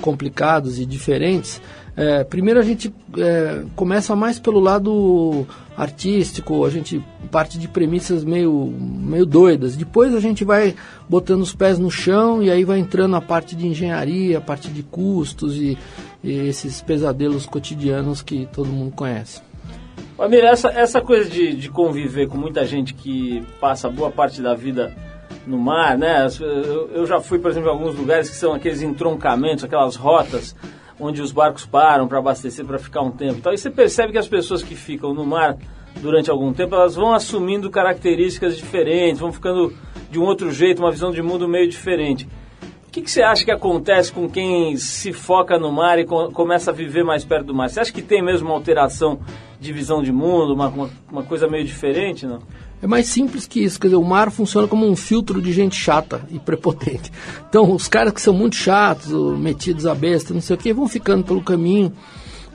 complicados 0.00 0.78
e 0.78 0.86
diferentes, 0.86 1.60
é, 1.96 2.24
primeiro 2.24 2.58
a 2.58 2.62
gente 2.62 2.92
é, 3.18 3.62
começa 3.76 4.16
mais 4.16 4.38
pelo 4.38 4.60
lado 4.60 5.46
artístico, 5.76 6.64
a 6.64 6.70
gente 6.70 7.04
parte 7.30 7.58
de 7.58 7.68
premissas 7.68 8.24
meio, 8.24 8.72
meio 8.74 9.26
doidas. 9.26 9.76
Depois 9.76 10.14
a 10.14 10.20
gente 10.20 10.44
vai 10.44 10.74
botando 11.08 11.42
os 11.42 11.54
pés 11.54 11.78
no 11.78 11.90
chão 11.90 12.42
e 12.42 12.50
aí 12.50 12.64
vai 12.64 12.78
entrando 12.78 13.16
a 13.16 13.20
parte 13.20 13.54
de 13.56 13.66
engenharia, 13.66 14.38
a 14.38 14.40
parte 14.40 14.68
de 14.68 14.82
custos 14.82 15.56
e, 15.56 15.76
e 16.22 16.48
esses 16.48 16.80
pesadelos 16.80 17.44
cotidianos 17.44 18.22
que 18.22 18.48
todo 18.52 18.68
mundo 18.68 18.92
conhece. 18.92 19.42
Amir, 20.18 20.44
essa, 20.44 20.68
essa 20.68 21.00
coisa 21.00 21.28
de, 21.28 21.54
de 21.54 21.68
conviver 21.70 22.28
com 22.28 22.36
muita 22.36 22.64
gente 22.64 22.94
que 22.94 23.42
passa 23.58 23.88
boa 23.88 24.10
parte 24.10 24.42
da 24.42 24.54
vida 24.54 24.94
no 25.50 25.58
mar, 25.58 25.98
né? 25.98 26.26
Eu, 26.92 27.04
já 27.04 27.20
fui, 27.20 27.38
por 27.38 27.50
exemplo, 27.50 27.68
em 27.68 27.72
alguns 27.72 27.96
lugares 27.96 28.30
que 28.30 28.36
são 28.36 28.54
aqueles 28.54 28.80
entroncamentos, 28.80 29.64
aquelas 29.64 29.96
rotas 29.96 30.54
onde 30.98 31.20
os 31.20 31.32
barcos 31.32 31.66
param 31.66 32.06
para 32.06 32.18
abastecer, 32.18 32.64
para 32.64 32.78
ficar 32.78 33.00
um 33.00 33.10
tempo 33.10 33.38
e 33.38 33.40
tal. 33.40 33.52
E 33.52 33.58
você 33.58 33.70
percebe 33.70 34.12
que 34.12 34.18
as 34.18 34.28
pessoas 34.28 34.62
que 34.62 34.74
ficam 34.74 35.12
no 35.12 35.26
mar 35.26 35.56
durante 36.00 36.30
algum 36.30 36.52
tempo, 36.52 36.74
elas 36.74 36.94
vão 36.94 37.12
assumindo 37.12 37.70
características 37.70 38.56
diferentes, 38.56 39.20
vão 39.20 39.32
ficando 39.32 39.72
de 40.10 40.18
um 40.18 40.22
outro 40.22 40.52
jeito, 40.52 40.80
uma 40.80 40.90
visão 40.90 41.10
de 41.10 41.22
mundo 41.22 41.48
meio 41.48 41.68
diferente. 41.68 42.28
O 42.86 42.92
que, 42.92 43.02
que 43.02 43.10
você 43.10 43.22
acha 43.22 43.44
que 43.44 43.50
acontece 43.50 44.12
com 44.12 44.28
quem 44.28 44.76
se 44.76 45.12
foca 45.12 45.58
no 45.58 45.70
mar 45.72 45.98
e 45.98 46.04
co 46.04 46.30
começa 46.32 46.70
a 46.70 46.74
viver 46.74 47.04
mais 47.04 47.24
perto 47.24 47.46
do 47.46 47.54
mar? 47.54 47.70
Você 47.70 47.80
acha 47.80 47.92
que 47.92 48.02
tem 48.02 48.20
mesmo 48.20 48.48
uma 48.48 48.54
alteração 48.54 49.20
de 49.60 49.72
visão 49.72 50.02
de 50.02 50.12
mundo, 50.12 50.54
uma, 50.54 50.68
uma, 50.68 50.90
uma 51.10 51.22
coisa 51.22 51.46
meio 51.46 51.64
diferente, 51.64 52.26
não? 52.26 52.40
É 52.82 52.86
mais 52.86 53.06
simples 53.06 53.46
que 53.46 53.60
isso, 53.60 53.78
quer 53.78 53.88
dizer, 53.88 53.96
o 53.96 54.04
mar 54.04 54.30
funciona 54.30 54.66
como 54.66 54.88
um 54.88 54.96
filtro 54.96 55.42
de 55.42 55.52
gente 55.52 55.76
chata 55.76 56.22
e 56.30 56.38
prepotente. 56.38 57.12
Então, 57.50 57.72
os 57.74 57.88
caras 57.88 58.12
que 58.12 58.20
são 58.20 58.32
muito 58.32 58.54
chatos, 58.54 59.10
metidos 59.36 59.84
a 59.84 59.92
besta, 59.92 60.32
não 60.32 60.40
sei 60.40 60.54
o 60.54 60.58
que, 60.58 60.72
vão 60.72 60.86
ficando 60.86 61.24
pelo 61.24 61.42
caminho. 61.42 61.92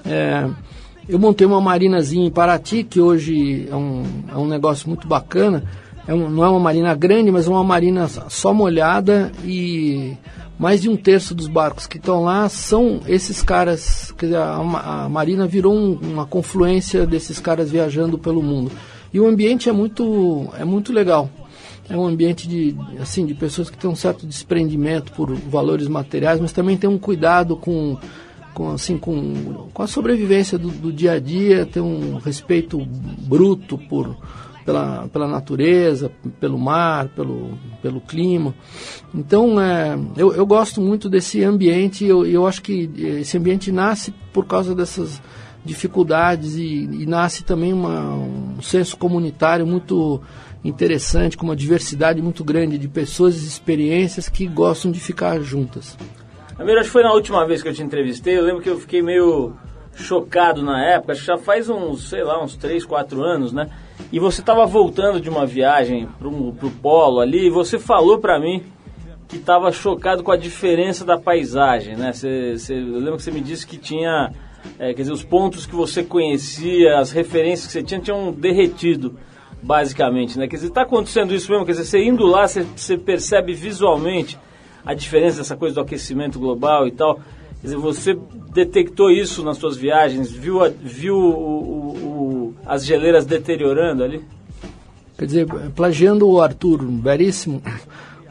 É, 0.06 0.50
eu 1.08 1.20
montei 1.20 1.46
uma 1.46 1.60
marinazinha 1.60 2.26
em 2.26 2.32
Paraty, 2.32 2.84
que 2.84 3.02
hoje 3.02 3.68
é 3.70 3.76
um, 3.76 4.04
é 4.32 4.38
um 4.38 4.48
negócio 4.48 4.88
muito 4.88 5.06
bacana. 5.06 5.64
É 6.08 6.14
um, 6.14 6.30
não 6.30 6.46
é 6.46 6.50
uma 6.50 6.60
marina 6.62 6.96
grande, 6.96 7.30
mas 7.30 7.46
é 7.46 7.50
uma 7.50 7.64
marina 7.64 8.08
só 8.08 8.54
molhada 8.54 9.32
e 9.44 10.16
mais 10.58 10.82
de 10.82 10.90
um 10.90 10.96
terço 10.96 11.36
dos 11.36 11.48
barcos 11.48 11.86
que 11.86 11.98
estão 11.98 12.24
lá 12.24 12.48
são 12.48 13.02
esses 13.08 13.42
caras. 13.42 14.14
Quer 14.18 14.28
dizer, 14.28 14.38
a, 14.38 15.04
a 15.04 15.10
marina 15.10 15.46
virou 15.46 15.76
um, 15.76 16.00
uma 16.02 16.26
confluência 16.26 17.06
desses 17.06 17.40
caras 17.40 17.70
viajando 17.70 18.18
pelo 18.18 18.42
mundo. 18.42 18.72
E 19.14 19.20
o 19.20 19.28
ambiente 19.28 19.70
é 19.70 19.72
muito, 19.72 20.48
é 20.58 20.66
muito 20.66 20.92
legal. 20.92 21.30
É 21.88 21.96
um 21.96 22.06
ambiente 22.06 22.48
de, 22.48 22.76
assim, 23.00 23.26
de 23.26 23.34
pessoas 23.34 23.70
que 23.70 23.78
têm 23.78 23.90
um 23.90 23.96
certo 23.96 24.26
desprendimento 24.26 25.12
por 25.12 25.34
valores 25.34 25.88
materiais, 25.88 26.40
mas 26.40 26.52
também 26.52 26.76
tem 26.76 26.90
um 26.90 26.98
cuidado 26.98 27.56
com, 27.56 27.98
com, 28.56 28.72
assim, 28.72 28.98
com, 28.98 29.70
com 29.72 29.84
a 29.84 29.88
sobrevivência 29.88 30.58
do, 30.58 30.70
do 30.70 30.92
dia 30.92 31.14
a 31.14 31.20
dia, 31.20 31.66
tem 31.66 31.84
um 31.84 32.18
respeito 32.18 32.84
bruto 33.28 33.78
por, 33.78 34.18
pela, 34.66 35.08
pela 35.10 35.28
natureza, 35.28 36.12
pelo 36.40 36.58
mar, 36.58 37.08
pelo, 37.10 37.52
pelo 37.84 38.02
clima. 38.02 38.56
Então, 39.14 39.62
é, 39.62 39.96
eu, 40.18 40.34
eu 40.34 40.46
gosto 40.46 40.82
muito 40.82 41.08
desse 41.08 41.44
ambiente 41.44 42.04
e 42.04 42.08
eu, 42.08 42.26
eu 42.26 42.48
acho 42.48 42.64
que 42.64 42.90
esse 42.98 43.38
ambiente 43.38 43.72
nasce 43.72 44.12
por 44.34 44.46
causa 44.48 44.74
dessas 44.74 45.22
dificuldades 45.66 46.56
e, 46.56 46.84
e 47.02 47.06
nasce 47.06 47.44
também 47.44 47.74
uma, 47.74 48.14
um 48.14 48.62
senso 48.62 48.96
comunitário 48.96 49.66
muito 49.66 50.22
interessante, 50.64 51.38
com 51.38 51.46
uma 51.46 51.56
diversidade 51.56 52.22
muito 52.22 52.44
grande 52.44 52.78
de 52.78 52.88
pessoas 52.88 53.44
e 53.44 53.48
experiências 53.48 54.30
que 54.30 54.48
gostam 54.48 54.92
de 54.92 55.00
ficar 55.00 55.40
juntas. 55.42 55.98
Primeiro, 56.56 56.80
acho 56.80 56.90
que 56.90 56.94
foi 56.94 57.04
na 57.04 57.12
última 57.12 57.46
vez 57.46 57.62
que 57.62 57.68
eu 57.68 57.74
te 57.74 57.84
entrevistei, 57.84 58.38
eu 58.38 58.44
lembro 58.44 58.62
que 58.62 58.70
eu 58.70 58.80
fiquei 58.80 59.02
meio 59.02 59.54
chocado 59.96 60.62
na 60.62 60.84
época, 60.84 61.14
acho 61.14 61.22
que 61.22 61.28
já 61.28 61.38
faz 61.38 61.70
uns, 61.70 62.10
sei 62.10 62.24
lá, 62.24 62.44
uns 62.44 62.56
3, 62.56 62.86
4 62.86 63.24
anos, 63.24 63.54
né? 63.54 63.70
E 64.12 64.20
você 64.20 64.42
estava 64.42 64.66
voltando 64.66 65.20
de 65.20 65.30
uma 65.30 65.46
viagem 65.46 66.08
para 66.20 66.28
o 66.28 66.72
polo 66.82 67.20
ali 67.20 67.48
e 67.48 67.50
você 67.50 67.80
falou 67.80 68.20
para 68.20 68.40
mim 68.40 68.64
que 69.28 69.38
estava 69.38 69.72
chocado 69.72 70.24
com 70.24 70.32
a 70.32 70.38
diferença 70.38 71.04
da 71.04 71.18
paisagem, 71.18 71.96
né? 71.96 72.12
Você, 72.12 72.58
você, 72.58 72.74
eu 72.74 73.00
lembro 73.00 73.18
que 73.18 73.24
você 73.24 73.32
me 73.32 73.42
disse 73.42 73.66
que 73.66 73.78
tinha 73.78 74.32
é, 74.80 74.94
quer 74.94 75.02
dizer, 75.02 75.14
os 75.14 75.24
pontos 75.24 75.66
que 75.66 75.76
você 75.76 76.04
conhecia, 76.04 77.00
as 77.00 77.12
referências 77.12 77.68
que 77.68 77.74
você 77.74 77.84
tinha, 77.84 78.00
tinham 78.00 78.32
derretido, 78.32 79.16
basicamente, 79.62 80.38
né? 80.38 80.48
Quer 80.48 80.58
dizer, 80.58 80.68
está 80.68 80.82
acontecendo 80.82 81.34
isso 81.34 81.50
mesmo, 81.52 81.66
quer 81.66 81.72
dizer, 81.74 81.86
você 81.86 82.04
indo 82.04 82.26
lá, 82.26 82.48
você, 82.48 82.64
você 82.76 82.98
percebe 82.98 83.54
visualmente 83.54 84.38
a 84.86 84.94
diferença 84.94 85.38
dessa 85.38 85.56
coisa 85.56 85.76
do 85.76 85.82
aquecimento 85.82 86.40
global 86.40 86.88
e 86.88 86.92
tal. 86.92 87.16
Quer 87.62 87.68
dizer, 87.68 87.78
você 87.78 88.18
detectou 88.54 89.10
isso 89.10 89.44
nas 89.44 89.58
suas 89.58 89.76
viagens, 89.76 90.32
viu, 90.32 90.64
a, 90.64 90.70
viu 90.70 91.16
o, 91.16 91.96
o, 91.98 92.54
as 92.66 92.86
geleiras 92.86 93.26
deteriorando 93.26 94.04
ali? 94.04 94.24
Quer 95.18 95.26
dizer, 95.26 95.48
plagiando 95.76 96.30
o 96.30 96.42
Arthur 96.42 96.86
Veríssimo, 97.02 97.62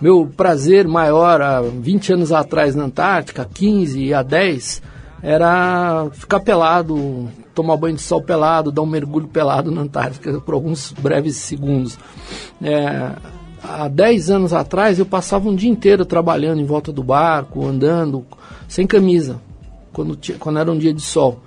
meu 0.01 0.31
prazer 0.37 0.87
maior 0.87 1.41
há 1.41 1.63
20 1.63 2.13
anos 2.13 2.33
atrás 2.33 2.75
na 2.75 2.85
Antártica, 2.85 3.49
15 3.53 4.03
e 4.03 4.15
há 4.15 4.23
10, 4.23 4.83
era 5.25 6.11
ficar 6.13 6.39
pelado, 6.41 7.31
tomar 7.55 7.79
banho 7.79 7.97
de 7.97 8.03
sol 8.03 8.21
pelado, 8.21 8.71
dar 8.71 8.83
um 8.83 8.87
mergulho 8.87 9.27
pelado 9.27 9.71
na 9.71 9.81
Antártica 9.81 10.39
por 10.39 10.53
alguns 10.53 10.93
breves 10.93 11.37
segundos. 11.37 11.99
É, 12.63 13.11
há 13.63 13.89
10 13.89 14.31
anos 14.31 14.53
atrás 14.53 14.99
eu 14.99 15.07
passava 15.07 15.49
um 15.49 15.55
dia 15.57 15.71
inteiro 15.71 16.05
trabalhando 16.05 16.61
em 16.61 16.67
volta 16.67 16.93
do 16.93 17.03
barco, 17.03 17.67
andando, 17.67 18.27
sem 18.69 18.87
camisa, 18.87 19.41
quando, 19.95 20.19
quando 20.39 20.59
era 20.59 20.71
um 20.71 20.77
dia 20.77 20.93
de 20.93 21.01
sol. 21.01 21.41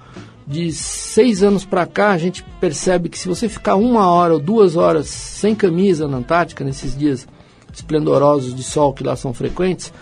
De 0.48 0.72
seis 0.72 1.44
anos 1.44 1.64
para 1.64 1.86
cá, 1.86 2.12
a 2.12 2.18
gente 2.18 2.44
percebe 2.60 3.10
que 3.10 3.20
se 3.20 3.28
você 3.28 3.48
ficar 3.48 3.76
uma 3.76 4.10
hora 4.10 4.34
ou 4.34 4.40
duas 4.40 4.76
horas 4.76 5.08
sem 5.08 5.54
camisa 5.54 6.08
na 6.08 6.18
Antártica, 6.18 6.64
nesses 6.64 6.98
dias 6.98 7.28
esplendorosos 7.72 8.56
de 8.56 8.64
sol 8.64 8.92
que 8.92 9.04
lá 9.04 9.16
são 9.16 9.36
frequentes, 9.36 9.94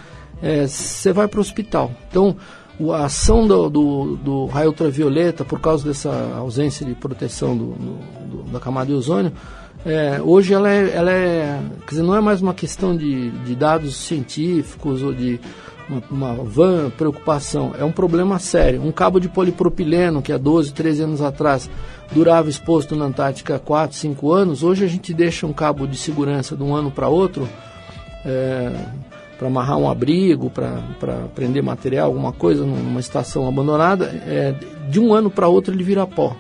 é, 0.42 0.66
você 0.66 1.12
vai 1.12 1.28
para 1.28 1.40
o 1.40 1.42
hospital. 1.42 1.92
Então, 2.10 2.38
a 2.94 3.06
ação 3.06 3.48
do, 3.48 3.70
do, 3.70 4.16
do, 4.18 4.46
raio 4.48 4.70
ultravioleta, 4.70 5.46
por 5.46 5.60
causa 5.60 5.88
dessa 5.88 6.12
ausência 6.38 6.86
de 6.86 6.94
proteção 6.94 7.56
do, 7.56 7.74
do, 7.74 8.44
da 8.52 8.60
camada 8.60 8.88
de 8.88 8.94
ozônio, 8.94 9.32
é, 9.86 10.20
hoje 10.22 10.54
ela 10.54 10.70
é, 10.70 10.96
ela 10.96 11.12
é, 11.12 11.62
quer 11.82 11.92
dizer, 11.92 12.04
não 12.04 12.16
é 12.16 12.22
mais 12.22 12.42
uma 12.42 12.54
questão 12.54 12.98
de, 12.98 13.30
de 13.30 13.56
dados 13.56 13.96
científicos 13.96 15.04
ou 15.04 15.14
de 15.14 15.40
uma, 15.88 16.34
uma 16.34 16.44
van 16.44 16.90
preocupação, 16.90 17.74
é 17.78 17.84
um 17.84 17.92
problema 17.92 18.40
sério. 18.40 18.82
Um 18.84 18.92
cabo 18.92 19.20
de 19.20 19.30
polipropileno, 19.30 20.22
que 20.22 20.32
há 20.32 20.38
12, 20.38 20.74
13 20.74 21.04
anos 21.04 21.22
atrás 21.22 21.70
durava 22.12 22.50
exposto 22.50 22.96
na 22.96 23.06
Antártica 23.06 23.60
4, 23.60 23.96
5 23.96 24.32
anos, 24.32 24.64
hoje 24.64 24.84
a 24.84 24.88
gente 24.88 25.14
deixa 25.14 25.46
um 25.46 25.54
cabo 25.54 25.88
de 25.88 25.98
segurança 25.98 26.56
de 26.56 26.64
um 26.64 26.76
ano 26.76 26.90
para 26.90 27.08
outro, 27.08 27.48
é, 28.26 28.72
para 29.38 29.48
amarrar 29.48 29.78
um 29.78 29.90
abrigo, 29.90 30.50
para 30.50 31.28
prender 31.34 31.62
material, 31.62 32.08
alguma 32.08 32.32
coisa 32.32 32.66
numa 32.66 33.00
estação 33.00 33.48
abandonada, 33.48 34.06
é, 34.26 34.54
de 34.90 35.00
um 35.00 35.14
ano 35.14 35.30
para 35.30 35.48
outro 35.48 35.74
ele 35.74 35.84
vira 35.84 36.08
pó. 36.08 36.36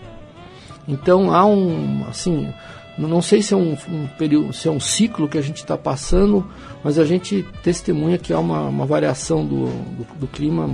Então 0.87 1.33
há 1.33 1.45
um, 1.45 2.05
assim, 2.07 2.53
não 2.97 3.21
sei 3.21 3.41
se 3.41 3.53
é 3.53 3.57
um, 3.57 3.75
um 3.89 4.07
período, 4.17 4.53
se 4.53 4.67
é 4.67 4.71
um 4.71 4.79
ciclo 4.79 5.27
que 5.27 5.37
a 5.37 5.41
gente 5.41 5.57
está 5.57 5.77
passando, 5.77 6.45
mas 6.83 6.97
a 6.97 7.03
gente 7.03 7.43
testemunha 7.63 8.17
que 8.17 8.31
há 8.31 8.39
uma, 8.39 8.61
uma 8.61 8.85
variação 8.85 9.45
do, 9.45 9.65
do, 9.65 10.19
do 10.19 10.27
clima 10.27 10.69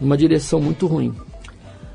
numa 0.00 0.16
direção 0.16 0.60
muito 0.60 0.86
ruim. 0.86 1.14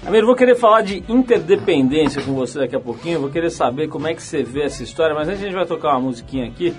Amir, 0.05 0.23
vou 0.23 0.35
querer 0.35 0.55
falar 0.55 0.81
de 0.81 1.03
interdependência 1.09 2.21
com 2.21 2.33
você 2.33 2.57
daqui 2.57 2.75
a 2.75 2.79
pouquinho, 2.79 3.19
vou 3.19 3.29
querer 3.29 3.49
saber 3.49 3.89
como 3.89 4.07
é 4.07 4.13
que 4.13 4.23
você 4.23 4.41
vê 4.41 4.63
essa 4.63 4.81
história, 4.81 5.13
mas 5.13 5.27
antes 5.27 5.41
a 5.41 5.45
gente 5.45 5.55
vai 5.55 5.65
tocar 5.65 5.89
uma 5.89 5.99
musiquinha 5.99 6.47
aqui 6.47 6.73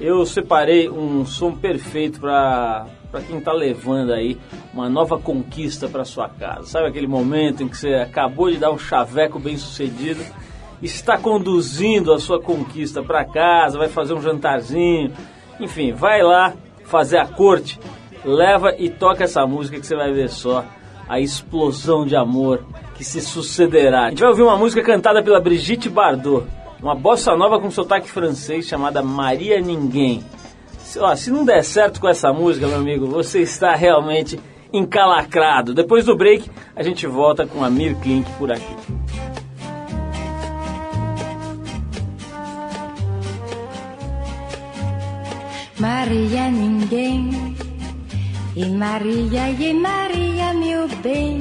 eu 0.00 0.24
separei 0.24 0.88
um 0.88 1.24
som 1.26 1.52
perfeito 1.52 2.20
para 2.20 2.86
para 3.10 3.22
quem 3.22 3.38
está 3.38 3.52
levando 3.52 4.12
aí 4.12 4.38
uma 4.72 4.88
nova 4.88 5.18
conquista 5.18 5.88
para 5.88 6.04
sua 6.04 6.28
casa. 6.28 6.66
Sabe 6.66 6.86
aquele 6.86 7.08
momento 7.08 7.62
em 7.62 7.68
que 7.68 7.76
você 7.76 7.94
acabou 7.94 8.48
de 8.50 8.56
dar 8.56 8.70
um 8.70 8.78
chaveco 8.78 9.38
bem 9.38 9.56
sucedido, 9.56 10.22
está 10.80 11.18
conduzindo 11.18 12.12
a 12.12 12.20
sua 12.20 12.40
conquista 12.40 13.02
para 13.02 13.24
casa, 13.24 13.78
vai 13.78 13.88
fazer 13.88 14.14
um 14.14 14.22
jantarzinho, 14.22 15.12
enfim, 15.58 15.92
vai 15.92 16.22
lá 16.22 16.54
fazer 16.84 17.18
a 17.18 17.26
corte, 17.26 17.80
leva 18.24 18.74
e 18.78 18.88
toca 18.88 19.24
essa 19.24 19.44
música 19.46 19.80
que 19.80 19.86
você 19.86 19.96
vai 19.96 20.12
ver 20.12 20.28
só 20.28 20.64
a 21.08 21.18
explosão 21.18 22.06
de 22.06 22.14
amor 22.14 22.64
que 22.94 23.02
se 23.02 23.20
sucederá. 23.20 24.04
A 24.06 24.10
gente 24.10 24.20
vai 24.20 24.30
ouvir 24.30 24.42
uma 24.42 24.56
música 24.56 24.82
cantada 24.82 25.22
pela 25.22 25.40
Brigitte 25.40 25.88
Bardot, 25.88 26.46
uma 26.82 26.94
bossa 26.94 27.36
nova 27.36 27.60
com 27.60 27.70
sotaque 27.70 28.10
francês 28.10 28.66
chamada 28.66 29.02
Maria 29.02 29.60
Ninguém. 29.60 30.24
Se, 30.82 30.98
ó, 30.98 31.14
se 31.14 31.30
não 31.30 31.44
der 31.44 31.62
certo 31.62 32.00
com 32.00 32.08
essa 32.08 32.32
música, 32.32 32.66
meu 32.66 32.78
amigo, 32.78 33.06
você 33.06 33.40
está 33.42 33.74
realmente 33.74 34.40
encalacrado. 34.72 35.74
Depois 35.74 36.04
do 36.04 36.16
break, 36.16 36.50
a 36.74 36.82
gente 36.82 37.06
volta 37.06 37.46
com 37.46 37.62
a 37.62 37.70
Mir 37.70 37.94
Klink 37.96 38.30
por 38.32 38.50
aqui. 38.50 38.76
Maria 45.78 46.50
Ninguém 46.50 47.56
E 48.54 48.66
Maria, 48.66 49.48
e 49.50 49.72
Maria, 49.72 50.52
meu 50.52 50.88
bem, 51.02 51.40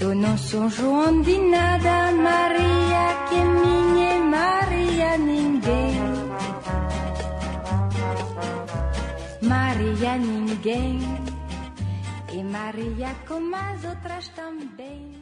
se 0.00 0.04
eu 0.04 0.14
não 0.14 0.38
sou 0.38 0.66
João 0.70 1.20
de 1.20 1.38
nada, 1.38 2.10
Maria, 2.12 3.26
que 3.28 3.34
é 3.34 3.44
minha 3.44 4.18
Maria, 4.18 5.18
ninguém. 5.18 6.00
Maria, 9.42 10.16
ninguém, 10.16 11.00
e 12.32 12.42
Maria, 12.42 13.14
como 13.28 13.54
as 13.54 13.84
outras 13.84 14.28
também. 14.28 15.20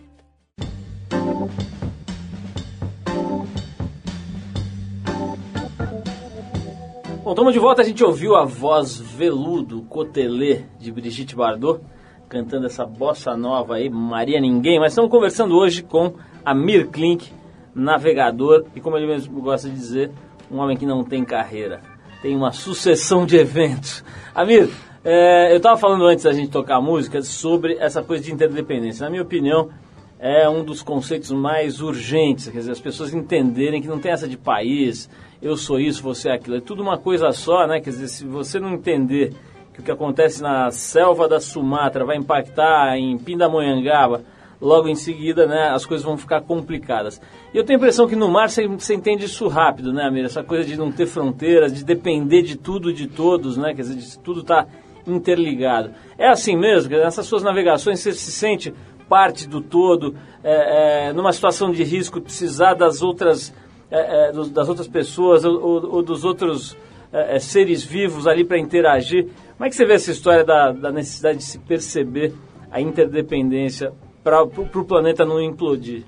Bom, 7.25 7.31
estamos 7.31 7.53
de 7.53 7.59
volta. 7.59 7.83
A 7.83 7.85
gente 7.85 8.05
ouviu 8.05 8.37
a 8.37 8.45
voz 8.45 8.97
veludo, 8.97 9.83
cotelê 9.83 10.67
de 10.79 10.93
Brigitte 10.93 11.35
Bardot 11.35 11.81
cantando 12.29 12.67
essa 12.67 12.85
bossa 12.85 13.37
nova 13.37 13.77
aí, 13.77 13.89
Maria 13.89 14.41
Ninguém. 14.41 14.79
Mas 14.79 14.93
estamos 14.93 15.11
conversando 15.11 15.57
hoje 15.57 15.83
com 15.83 16.15
Amir 16.45 16.89
Klink, 16.89 17.33
navegador 17.75 18.67
e, 18.75 18.81
como 18.81 18.97
ele 18.97 19.07
mesmo 19.07 19.41
gosta 19.41 19.69
de 19.69 19.75
dizer, 19.75 20.11
um 20.51 20.59
homem 20.59 20.77
que 20.77 20.87
não 20.87 21.03
tem 21.03 21.25
carreira. 21.25 21.81
Tem 22.21 22.37
uma 22.37 22.53
sucessão 22.53 23.25
de 23.25 23.37
eventos. 23.37 24.05
Amir, 24.35 24.69
é, 25.05 25.53
eu 25.53 25.57
estava 25.57 25.77
falando 25.77 26.05
antes 26.05 26.25
da 26.25 26.33
gente 26.33 26.51
tocar 26.51 26.81
música 26.81 27.23
sobre 27.23 27.77
essa 27.79 28.03
coisa 28.03 28.25
de 28.25 28.33
interdependência. 28.33 29.05
Na 29.05 29.11
minha 29.11 29.23
opinião, 29.23 29.71
é 30.19 30.49
um 30.49 30.65
dos 30.65 30.83
conceitos 30.83 31.31
mais 31.31 31.81
urgentes, 31.81 32.49
quer 32.49 32.59
dizer, 32.59 32.73
as 32.73 32.81
pessoas 32.81 33.15
entenderem 33.15 33.81
que 33.81 33.87
não 33.87 34.01
tem 34.01 34.11
essa 34.11 34.27
de 34.27 34.37
país, 34.37 35.09
eu 35.41 35.57
sou 35.57 35.79
isso, 35.79 36.03
você 36.03 36.29
é 36.29 36.35
aquilo. 36.35 36.57
É 36.57 36.61
tudo 36.61 36.83
uma 36.83 36.99
coisa 36.99 37.31
só, 37.31 37.67
né? 37.67 37.81
Quer 37.81 37.91
dizer, 37.91 38.09
se 38.09 38.25
você 38.27 38.59
não 38.59 38.75
entender 38.75 39.33
que 39.79 39.83
o 39.83 39.85
que 39.85 39.91
acontece 39.93 40.43
na 40.43 40.71
selva 40.73 41.29
da 41.29 41.39
Sumatra 41.39 42.05
vai 42.05 42.17
impactar 42.17 42.99
em 42.99 43.17
Pindamonhangaba, 43.17 44.25
logo 44.61 44.89
em 44.89 44.97
seguida, 44.97 45.47
né, 45.47 45.69
as 45.69 45.87
coisas 45.87 46.05
vão 46.05 46.19
ficar 46.19 46.43
complicadas. 46.43 47.21
E 47.55 47.57
eu 47.57 47.65
tenho 47.65 47.79
a 47.79 47.81
impressão 47.81 48.09
que 48.09 48.17
no 48.17 48.29
mar 48.29 48.51
você, 48.51 48.67
você 48.67 48.95
entende 48.95 49.27
isso 49.27 49.47
rápido, 49.47 49.93
né, 49.93 50.05
Amir? 50.05 50.25
Essa 50.25 50.43
coisa 50.43 50.69
de 50.69 50.77
não 50.77 50.91
ter 50.91 51.07
fronteiras, 51.07 51.73
de 51.73 51.85
depender 51.85 52.43
de 52.43 52.57
tudo, 52.57 52.93
de 52.93 53.07
todos, 53.07 53.57
né? 53.57 53.73
Quer 53.73 53.83
dizer, 53.83 53.95
de 53.95 54.19
tudo 54.19 54.43
tá 54.43 54.67
interligado. 55.07 55.93
É 56.19 56.29
assim 56.29 56.57
mesmo, 56.57 56.91
nessas 56.91 57.25
suas 57.25 57.45
navegações 57.45 58.01
você 58.01 58.13
se 58.13 58.33
sente 58.33 58.75
parte 59.09 59.49
do 59.49 59.61
todo, 59.61 60.17
é, 60.43 61.09
é, 61.09 61.13
numa 61.13 61.33
situação 61.33 61.71
de 61.71 61.85
risco, 61.85 62.21
precisar 62.21 62.75
das 62.75 63.01
outras 63.01 63.55
é, 63.91 64.29
é, 64.29 64.33
das 64.33 64.69
outras 64.69 64.89
pessoas 64.89 65.45
ou, 65.45 65.95
ou 65.95 66.03
dos 66.03 66.25
outros 66.25 66.77
é, 67.13 67.37
é, 67.37 67.39
seres 67.39 67.83
vivos 67.83 68.27
ali 68.27 68.45
para 68.45 68.59
interagir. 68.59 69.29
Como 69.57 69.67
é 69.67 69.69
que 69.69 69.77
você 69.77 69.85
vê 69.85 69.95
essa 69.95 70.11
história 70.11 70.45
da, 70.45 70.73
da 70.73 70.93
necessidade 70.93 71.39
de 71.39 71.45
se 71.45 71.59
perceber 71.59 72.35
a 72.71 72.81
interdependência 72.81 73.93
para 74.23 74.43
o 74.43 74.85
planeta 74.85 75.25
não 75.25 75.41
implodir? 75.41 76.05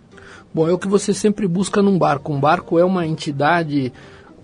Bom, 0.53 0.69
é 0.69 0.73
o 0.73 0.79
que 0.79 0.89
você 0.89 1.15
sempre 1.15 1.47
busca 1.47 1.81
num 1.81 1.99
barco. 1.99 2.33
Um 2.33 2.41
barco 2.41 2.79
é 2.79 2.85
uma 2.85 3.07
entidade 3.07 3.93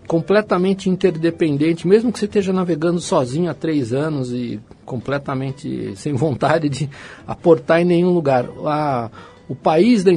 completamente 0.07 0.89
interdependente, 0.89 1.87
mesmo 1.87 2.13
que 2.13 2.19
você 2.19 2.27
esteja 2.27 2.53
navegando 2.53 3.01
sozinho 3.01 3.51
há 3.51 3.55
três 3.55 3.93
anos 3.93 4.33
e 4.33 4.61
completamente 4.85 5.95
sem 5.99 6.15
vontade 6.15 6.69
de 6.69 6.89
aportar 7.27 7.81
em 7.81 7.85
nenhum 7.85 8.11
lugar. 8.11 8.47
A, 8.65 9.11
o 9.49 9.55
país 9.55 10.03
da, 10.03 10.13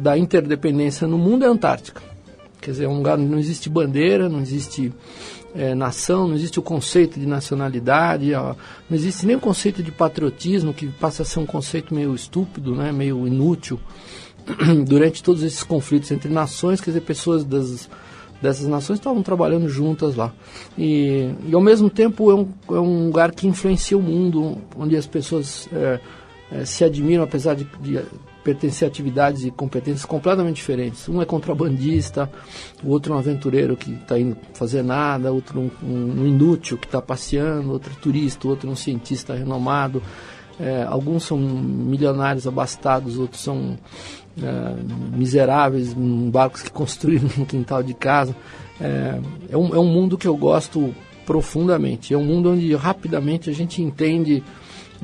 da 0.00 0.18
interdependência 0.18 1.06
no 1.06 1.18
mundo 1.18 1.44
é 1.44 1.48
a 1.48 1.50
Antártica. 1.50 2.02
Quer 2.60 2.72
dizer, 2.72 2.84
é 2.84 2.88
um 2.88 2.98
lugar 2.98 3.18
onde 3.18 3.28
não 3.28 3.38
existe 3.38 3.70
bandeira, 3.70 4.28
não 4.28 4.40
existe 4.40 4.92
é, 5.54 5.74
nação, 5.74 6.28
não 6.28 6.34
existe 6.34 6.58
o 6.58 6.62
conceito 6.62 7.18
de 7.18 7.26
nacionalidade, 7.26 8.32
ó, 8.34 8.54
não 8.88 8.96
existe 8.96 9.26
nem 9.26 9.36
o 9.36 9.40
conceito 9.40 9.82
de 9.82 9.90
patriotismo, 9.90 10.72
que 10.72 10.86
passa 10.86 11.22
a 11.22 11.26
ser 11.26 11.40
um 11.40 11.46
conceito 11.46 11.94
meio 11.94 12.14
estúpido, 12.14 12.74
né, 12.74 12.92
meio 12.92 13.26
inútil, 13.26 13.80
durante 14.86 15.22
todos 15.22 15.42
esses 15.42 15.62
conflitos 15.62 16.10
entre 16.10 16.32
nações, 16.32 16.80
quer 16.80 16.90
dizer, 16.90 17.00
pessoas 17.02 17.44
das, 17.44 17.88
dessas 18.40 18.66
nações 18.66 18.98
estavam 18.98 19.22
trabalhando 19.22 19.68
juntas 19.68 20.14
lá. 20.14 20.32
E, 20.78 21.30
e 21.46 21.54
ao 21.54 21.60
mesmo 21.60 21.90
tempo 21.90 22.30
é 22.30 22.34
um, 22.34 22.48
é 22.70 22.80
um 22.80 23.06
lugar 23.06 23.32
que 23.32 23.46
influencia 23.46 23.98
o 23.98 24.02
mundo, 24.02 24.58
onde 24.76 24.96
as 24.96 25.06
pessoas 25.06 25.68
é, 25.72 26.00
é, 26.52 26.64
se 26.64 26.84
admiram, 26.84 27.24
apesar 27.24 27.54
de, 27.54 27.64
de 27.80 28.00
pertencer 28.44 28.86
a 28.86 28.88
atividades 28.88 29.44
e 29.44 29.50
competências 29.50 30.04
completamente 30.04 30.56
diferentes. 30.56 31.08
Um 31.08 31.20
é 31.20 31.24
contrabandista, 31.24 32.30
o 32.82 32.90
outro 32.90 33.12
é 33.12 33.16
um 33.16 33.18
aventureiro 33.18 33.76
que 33.76 33.92
está 33.92 34.18
indo 34.18 34.36
fazer 34.54 34.82
nada, 34.82 35.32
outro 35.32 35.60
um, 35.60 35.70
um 35.86 36.26
inútil 36.26 36.78
que 36.78 36.86
está 36.86 37.00
passeando, 37.00 37.72
outro 37.72 37.92
é 37.92 38.00
turista, 38.00 38.48
outro 38.48 38.68
é 38.68 38.72
um 38.72 38.76
cientista 38.76 39.34
renomado. 39.34 40.02
É, 40.58 40.84
alguns 40.84 41.24
são 41.24 41.38
milionários 41.38 42.46
abastados, 42.46 43.18
outros 43.18 43.42
são 43.42 43.78
é, 44.42 45.16
miseráveis, 45.16 45.94
barcos 46.30 46.62
que 46.62 46.70
construíram 46.72 47.28
no 47.36 47.46
quintal 47.46 47.82
de 47.82 47.94
casa. 47.94 48.36
É, 48.80 49.20
é, 49.50 49.56
um, 49.56 49.74
é 49.74 49.78
um 49.78 49.86
mundo 49.86 50.18
que 50.18 50.28
eu 50.28 50.36
gosto 50.36 50.94
profundamente. 51.24 52.12
É 52.12 52.18
um 52.18 52.24
mundo 52.24 52.50
onde 52.50 52.74
rapidamente 52.74 53.48
a 53.48 53.52
gente 53.52 53.82
entende 53.82 54.42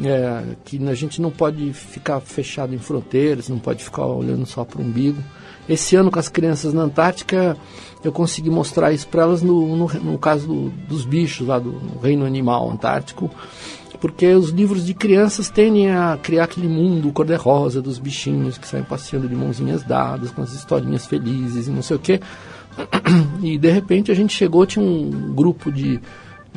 é, 0.03 0.43
que 0.65 0.83
a 0.89 0.95
gente 0.95 1.21
não 1.21 1.31
pode 1.31 1.73
ficar 1.73 2.21
fechado 2.21 2.75
em 2.75 2.79
fronteiras, 2.79 3.49
não 3.49 3.59
pode 3.59 3.83
ficar 3.83 4.07
olhando 4.07 4.45
só 4.45 4.65
para 4.65 4.81
o 4.81 4.85
umbigo. 4.85 5.23
Esse 5.69 5.97
ano 5.97 6.11
com 6.11 6.19
as 6.19 6.29
crianças 6.29 6.73
na 6.73 6.83
Antártica 6.83 7.57
eu 8.05 8.13
consegui 8.13 8.51
mostrar 8.51 8.93
isso 8.93 9.09
para 9.09 9.23
elas 9.23 9.43
no, 9.43 9.77
no, 9.77 9.89
no 9.89 10.19
caso 10.19 10.47
do, 10.47 10.71
dos 10.87 11.05
bichos 11.05 11.47
lá 11.47 11.59
do 11.59 11.81
reino 12.01 12.25
animal 12.25 12.71
antártico, 12.71 13.31
porque 14.01 14.27
os 14.35 14.51
livros 14.51 14.87
de 14.87 14.95
crianças 14.95 15.49
tendem 15.49 15.91
a 15.91 16.19
criar 16.23 16.45
aquele 16.45 16.69
mundo 16.69 17.11
cor-de-rosa 17.11 17.81
dos 17.83 17.99
bichinhos 17.99 18.59
que 18.59 18.69
saem 18.69 18.85
passeando 18.85 19.29
de 19.29 19.35
mãozinhas 19.35 19.83
dadas, 19.83 20.31
com 20.31 20.43
as 20.43 20.53
historinhas 20.53 21.07
felizes 21.07 21.67
e 21.67 21.71
não 21.71 21.83
sei 21.83 21.97
o 21.97 22.01
quê. 22.01 22.21
E 23.43 23.59
de 23.59 23.71
repente 23.71 24.11
a 24.11 24.15
gente 24.15 24.35
chegou, 24.35 24.67
tinha 24.67 24.85
um 24.85 25.33
grupo 25.35 25.71
de 25.71 26.01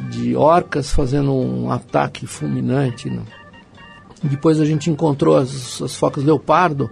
de 0.10 0.36
orcas 0.36 0.92
fazendo 0.92 1.34
um 1.34 1.72
ataque 1.72 2.26
fulminante. 2.26 3.10
Né? 3.10 3.22
Depois 4.24 4.60
a 4.60 4.66
gente 4.66 4.90
encontrou 4.90 5.38
as, 5.38 5.82
as, 5.82 5.96
focas 5.96 6.24
leopardo, 6.24 6.90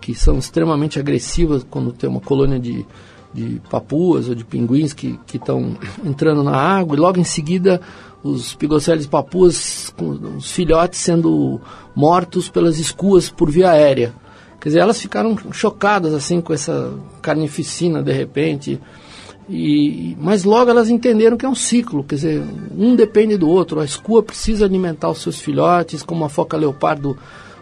que 0.00 0.14
são 0.14 0.38
extremamente 0.38 0.98
agressivas 0.98 1.64
quando 1.68 1.92
tem 1.92 2.08
uma 2.08 2.20
colônia 2.20 2.58
de, 2.58 2.84
de 3.32 3.60
papuas 3.70 4.28
ou 4.28 4.34
de 4.34 4.44
pinguins 4.44 4.92
que 4.92 5.18
estão 5.32 5.76
entrando 6.04 6.42
na 6.42 6.56
água. 6.56 6.96
E 6.96 7.00
logo 7.00 7.18
em 7.18 7.24
seguida 7.24 7.80
os 8.22 8.54
pigoceles 8.54 9.06
papuas, 9.06 9.92
com 9.96 10.36
os 10.36 10.50
filhotes 10.50 11.00
sendo 11.00 11.60
mortos 11.94 12.48
pelas 12.48 12.78
escuas 12.78 13.30
por 13.30 13.50
via 13.50 13.70
aérea. 13.70 14.14
Quer 14.60 14.68
dizer, 14.68 14.80
elas 14.80 15.00
ficaram 15.00 15.36
chocadas 15.52 16.12
assim 16.12 16.40
com 16.40 16.52
essa 16.52 16.92
carnificina 17.22 18.02
de 18.02 18.12
repente. 18.12 18.80
E, 19.52 20.16
mas 20.20 20.44
logo 20.44 20.70
elas 20.70 20.88
entenderam 20.88 21.36
que 21.36 21.44
é 21.44 21.48
um 21.48 21.56
ciclo, 21.56 22.04
quer 22.04 22.14
dizer, 22.14 22.42
um 22.78 22.94
depende 22.94 23.36
do 23.36 23.48
outro. 23.48 23.80
A 23.80 23.84
escua 23.84 24.22
precisa 24.22 24.64
alimentar 24.64 25.10
os 25.10 25.18
seus 25.18 25.40
filhotes, 25.40 26.04
como 26.04 26.24
a 26.24 26.28
foca 26.28 26.56
leopardo 26.56 27.18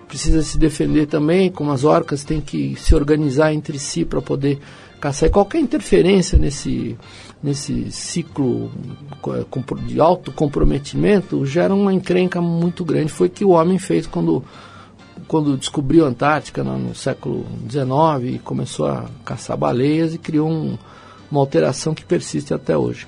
precisa 0.07 0.42
se 0.42 0.59
defender 0.59 1.07
também, 1.07 1.51
como 1.51 1.72
as 1.72 1.85
orcas 1.85 2.24
têm 2.24 2.42
que 2.42 2.77
se 2.77 2.94
organizar 2.94 3.55
entre 3.55 3.79
si 3.79 4.05
para 4.05 4.20
poder 4.20 4.59
caçar. 5.01 5.31
E 5.31 5.33
qualquer 5.33 5.61
interferência 5.61 6.38
nesse, 6.38 6.94
nesse 7.42 7.90
ciclo 7.90 8.70
de 9.87 9.98
alto 9.98 10.31
comprometimento 10.31 11.46
gera 11.46 11.74
uma 11.74 11.92
encrenca 11.92 12.38
muito 12.38 12.85
grande. 12.85 13.11
Foi 13.11 13.29
o 13.29 13.31
que 13.31 13.46
o 13.46 13.51
homem 13.51 13.79
fez 13.79 14.07
quando, 14.07 14.44
quando 15.27 15.57
descobriu 15.57 16.05
a 16.05 16.09
Antártica 16.09 16.62
no, 16.62 16.77
no 16.77 16.94
século 16.94 17.46
XIX 17.70 18.35
e 18.35 18.38
começou 18.38 18.87
a 18.87 19.07
caçar 19.24 19.57
baleias 19.57 20.12
e 20.12 20.18
criou 20.18 20.51
um 20.51 20.77
uma 21.31 21.41
alteração 21.41 21.95
que 21.95 22.05
persiste 22.05 22.55
até 22.55 22.77
hoje. 22.77 23.07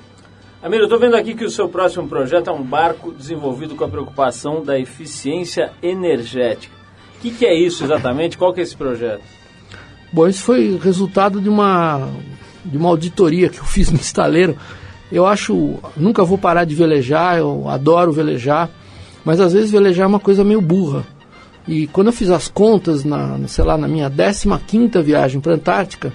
Amir, 0.63 0.79
eu 0.79 0.85
estou 0.85 0.99
vendo 0.99 1.17
aqui 1.17 1.35
que 1.35 1.45
o 1.45 1.51
seu 1.51 1.69
próximo 1.69 2.07
projeto 2.07 2.51
é 2.51 2.53
um 2.53 2.63
barco 2.63 3.13
desenvolvido 3.13 3.75
com 3.75 3.85
a 3.85 3.89
preocupação 3.89 4.63
da 4.63 4.79
eficiência 4.79 5.73
energética. 5.83 6.75
O 7.17 7.21
que, 7.23 7.31
que 7.31 7.47
é 7.47 7.55
isso 7.55 7.85
exatamente? 7.85 8.37
Qual 8.37 8.53
que 8.53 8.61
é 8.61 8.63
esse 8.63 8.77
projeto? 8.77 9.23
Bom, 10.13 10.29
isso 10.29 10.43
foi 10.43 10.79
resultado 10.83 11.41
de 11.41 11.49
uma, 11.49 12.11
de 12.65 12.77
uma 12.77 12.91
auditoria 12.91 13.49
que 13.49 13.59
eu 13.59 13.65
fiz 13.65 13.91
no 13.91 13.99
estaleiro. 13.99 14.57
Eu 15.11 15.27
acho, 15.27 15.79
nunca 15.97 16.25
vou 16.25 16.37
parar 16.37 16.65
de 16.65 16.75
velejar, 16.75 17.39
eu 17.39 17.69
adoro 17.69 18.13
velejar, 18.13 18.69
mas 19.25 19.41
às 19.41 19.53
vezes 19.53 19.71
velejar 19.71 20.05
é 20.05 20.09
uma 20.09 20.21
coisa 20.21 20.45
meio 20.45 20.61
burra. 20.61 21.07
E 21.67 21.87
quando 21.87 22.09
eu 22.09 22.13
fiz 22.13 22.31
as 22.31 22.49
contas, 22.49 23.05
na, 23.05 23.39
sei 23.49 23.65
lá, 23.65 23.79
na 23.79 23.89
minha 23.89 24.11
15ª 24.11 25.03
viagem 25.03 25.41
para 25.41 25.53
a 25.53 25.57
Antártica, 25.57 26.13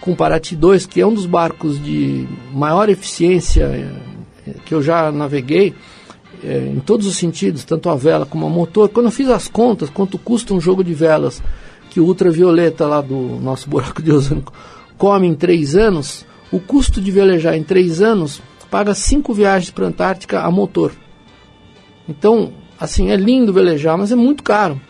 com 0.00 0.14
Paraty 0.14 0.56
2, 0.56 0.86
que 0.86 1.00
é 1.00 1.06
um 1.06 1.12
dos 1.12 1.26
barcos 1.26 1.82
de 1.82 2.26
maior 2.52 2.88
eficiência 2.88 3.64
eh, 3.64 4.54
que 4.64 4.74
eu 4.74 4.82
já 4.82 5.10
naveguei, 5.10 5.74
é, 6.42 6.72
em 6.74 6.80
todos 6.80 7.06
os 7.06 7.16
sentidos, 7.16 7.64
tanto 7.64 7.88
a 7.90 7.96
vela 7.96 8.24
como 8.24 8.46
a 8.46 8.48
motor, 8.48 8.88
quando 8.88 9.06
eu 9.06 9.12
fiz 9.12 9.28
as 9.28 9.48
contas, 9.48 9.90
quanto 9.90 10.18
custa 10.18 10.54
um 10.54 10.60
jogo 10.60 10.84
de 10.84 10.94
velas 10.94 11.42
que 11.90 12.00
o 12.00 12.04
ultravioleta 12.04 12.86
lá 12.86 13.00
do 13.00 13.38
nosso 13.40 13.68
buraco 13.70 14.02
de 14.02 14.12
ozônio 14.12 14.44
come 14.96 15.26
em 15.26 15.34
três 15.34 15.76
anos, 15.76 16.26
o 16.50 16.60
custo 16.60 17.00
de 17.00 17.10
velejar 17.10 17.56
em 17.56 17.62
três 17.62 18.00
anos 18.00 18.40
paga 18.70 18.94
cinco 18.94 19.32
viagens 19.32 19.70
para 19.70 19.84
a 19.84 19.88
Antártica 19.88 20.40
a 20.40 20.50
motor. 20.50 20.92
Então, 22.08 22.52
assim, 22.78 23.10
é 23.10 23.16
lindo 23.16 23.52
velejar, 23.52 23.96
mas 23.96 24.12
é 24.12 24.16
muito 24.16 24.42
caro. 24.42 24.80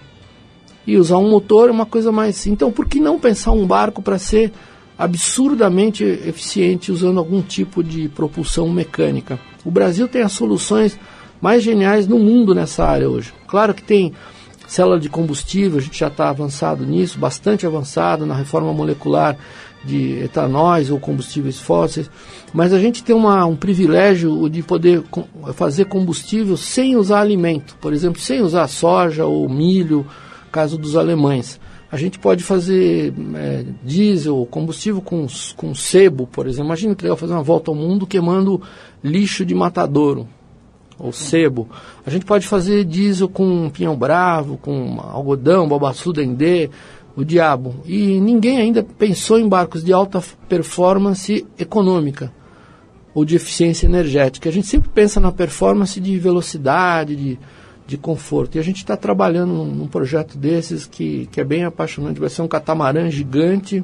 E 0.86 0.96
usar 0.96 1.18
um 1.18 1.28
motor 1.28 1.68
é 1.68 1.72
uma 1.72 1.86
coisa 1.86 2.10
mais. 2.10 2.46
Então, 2.46 2.72
por 2.72 2.86
que 2.86 2.98
não 2.98 3.18
pensar 3.18 3.52
um 3.52 3.66
barco 3.66 4.00
para 4.00 4.18
ser 4.18 4.52
absurdamente 4.98 6.02
eficiente 6.02 6.90
usando 6.90 7.18
algum 7.18 7.40
tipo 7.40 7.82
de 7.82 8.08
propulsão 8.08 8.68
mecânica? 8.68 9.38
O 9.64 9.70
Brasil 9.70 10.08
tem 10.08 10.22
as 10.22 10.32
soluções 10.32 10.98
mais 11.40 11.62
geniais 11.62 12.06
no 12.06 12.18
mundo 12.18 12.54
nessa 12.54 12.84
área 12.84 13.08
hoje. 13.08 13.32
Claro 13.46 13.72
que 13.72 13.82
tem 13.82 14.12
célula 14.66 15.00
de 15.00 15.08
combustível, 15.08 15.78
a 15.78 15.82
gente 15.82 15.98
já 15.98 16.08
está 16.08 16.28
avançado 16.28 16.84
nisso, 16.84 17.18
bastante 17.18 17.66
avançado 17.66 18.26
na 18.26 18.34
reforma 18.34 18.72
molecular 18.72 19.36
de 19.82 20.22
etanóis 20.24 20.90
ou 20.90 20.98
combustíveis 21.00 21.58
fósseis, 21.58 22.10
mas 22.52 22.72
a 22.72 22.78
gente 22.78 23.02
tem 23.02 23.14
uma, 23.14 23.46
um 23.46 23.56
privilégio 23.56 24.48
de 24.50 24.62
poder 24.62 25.02
fazer 25.54 25.86
combustível 25.86 26.56
sem 26.56 26.96
usar 26.96 27.20
alimento, 27.20 27.76
por 27.80 27.92
exemplo, 27.92 28.20
sem 28.20 28.42
usar 28.42 28.66
soja 28.68 29.24
ou 29.24 29.48
milho, 29.48 30.06
caso 30.50 30.76
dos 30.76 30.96
alemães. 30.96 31.58
A 31.90 31.96
gente 31.96 32.18
pode 32.18 32.44
fazer 32.44 33.14
é, 33.34 33.64
diesel, 33.82 34.46
combustível 34.50 35.00
com, 35.00 35.26
com 35.56 35.74
sebo, 35.74 36.26
por 36.26 36.46
exemplo. 36.46 36.66
Imagina 36.66 36.94
que 36.94 37.02
legal 37.02 37.16
fazer 37.16 37.32
uma 37.32 37.42
volta 37.42 37.70
ao 37.70 37.74
mundo 37.74 38.06
queimando 38.06 38.60
lixo 39.02 39.44
de 39.44 39.54
matadouro 39.54 40.28
ou 40.98 41.12
sebo. 41.12 41.68
A 42.04 42.10
gente 42.10 42.26
pode 42.26 42.46
fazer 42.46 42.84
diesel 42.84 43.28
com 43.28 43.70
pinhão 43.70 43.96
bravo, 43.96 44.58
com 44.58 45.00
algodão, 45.00 45.68
babaçu, 45.68 46.12
dendê, 46.12 46.68
o 47.16 47.24
diabo. 47.24 47.76
E 47.86 48.20
ninguém 48.20 48.58
ainda 48.58 48.82
pensou 48.82 49.38
em 49.38 49.48
barcos 49.48 49.82
de 49.82 49.92
alta 49.92 50.22
performance 50.48 51.46
econômica 51.58 52.32
ou 53.14 53.24
de 53.24 53.34
eficiência 53.34 53.86
energética. 53.86 54.48
A 54.48 54.52
gente 54.52 54.66
sempre 54.66 54.90
pensa 54.90 55.18
na 55.18 55.32
performance 55.32 55.98
de 55.98 56.18
velocidade, 56.18 57.16
de, 57.16 57.38
de 57.88 57.96
conforto. 57.96 58.56
E 58.56 58.58
a 58.58 58.62
gente 58.62 58.76
está 58.76 58.98
trabalhando 58.98 59.54
num, 59.54 59.64
num, 59.64 59.88
projeto 59.88 60.36
desses 60.36 60.86
que, 60.86 61.26
que 61.32 61.40
é 61.40 61.44
bem 61.44 61.64
apaixonante. 61.64 62.20
Vai 62.20 62.28
ser 62.28 62.42
um 62.42 62.48
catamarã 62.48 63.10
gigante, 63.10 63.82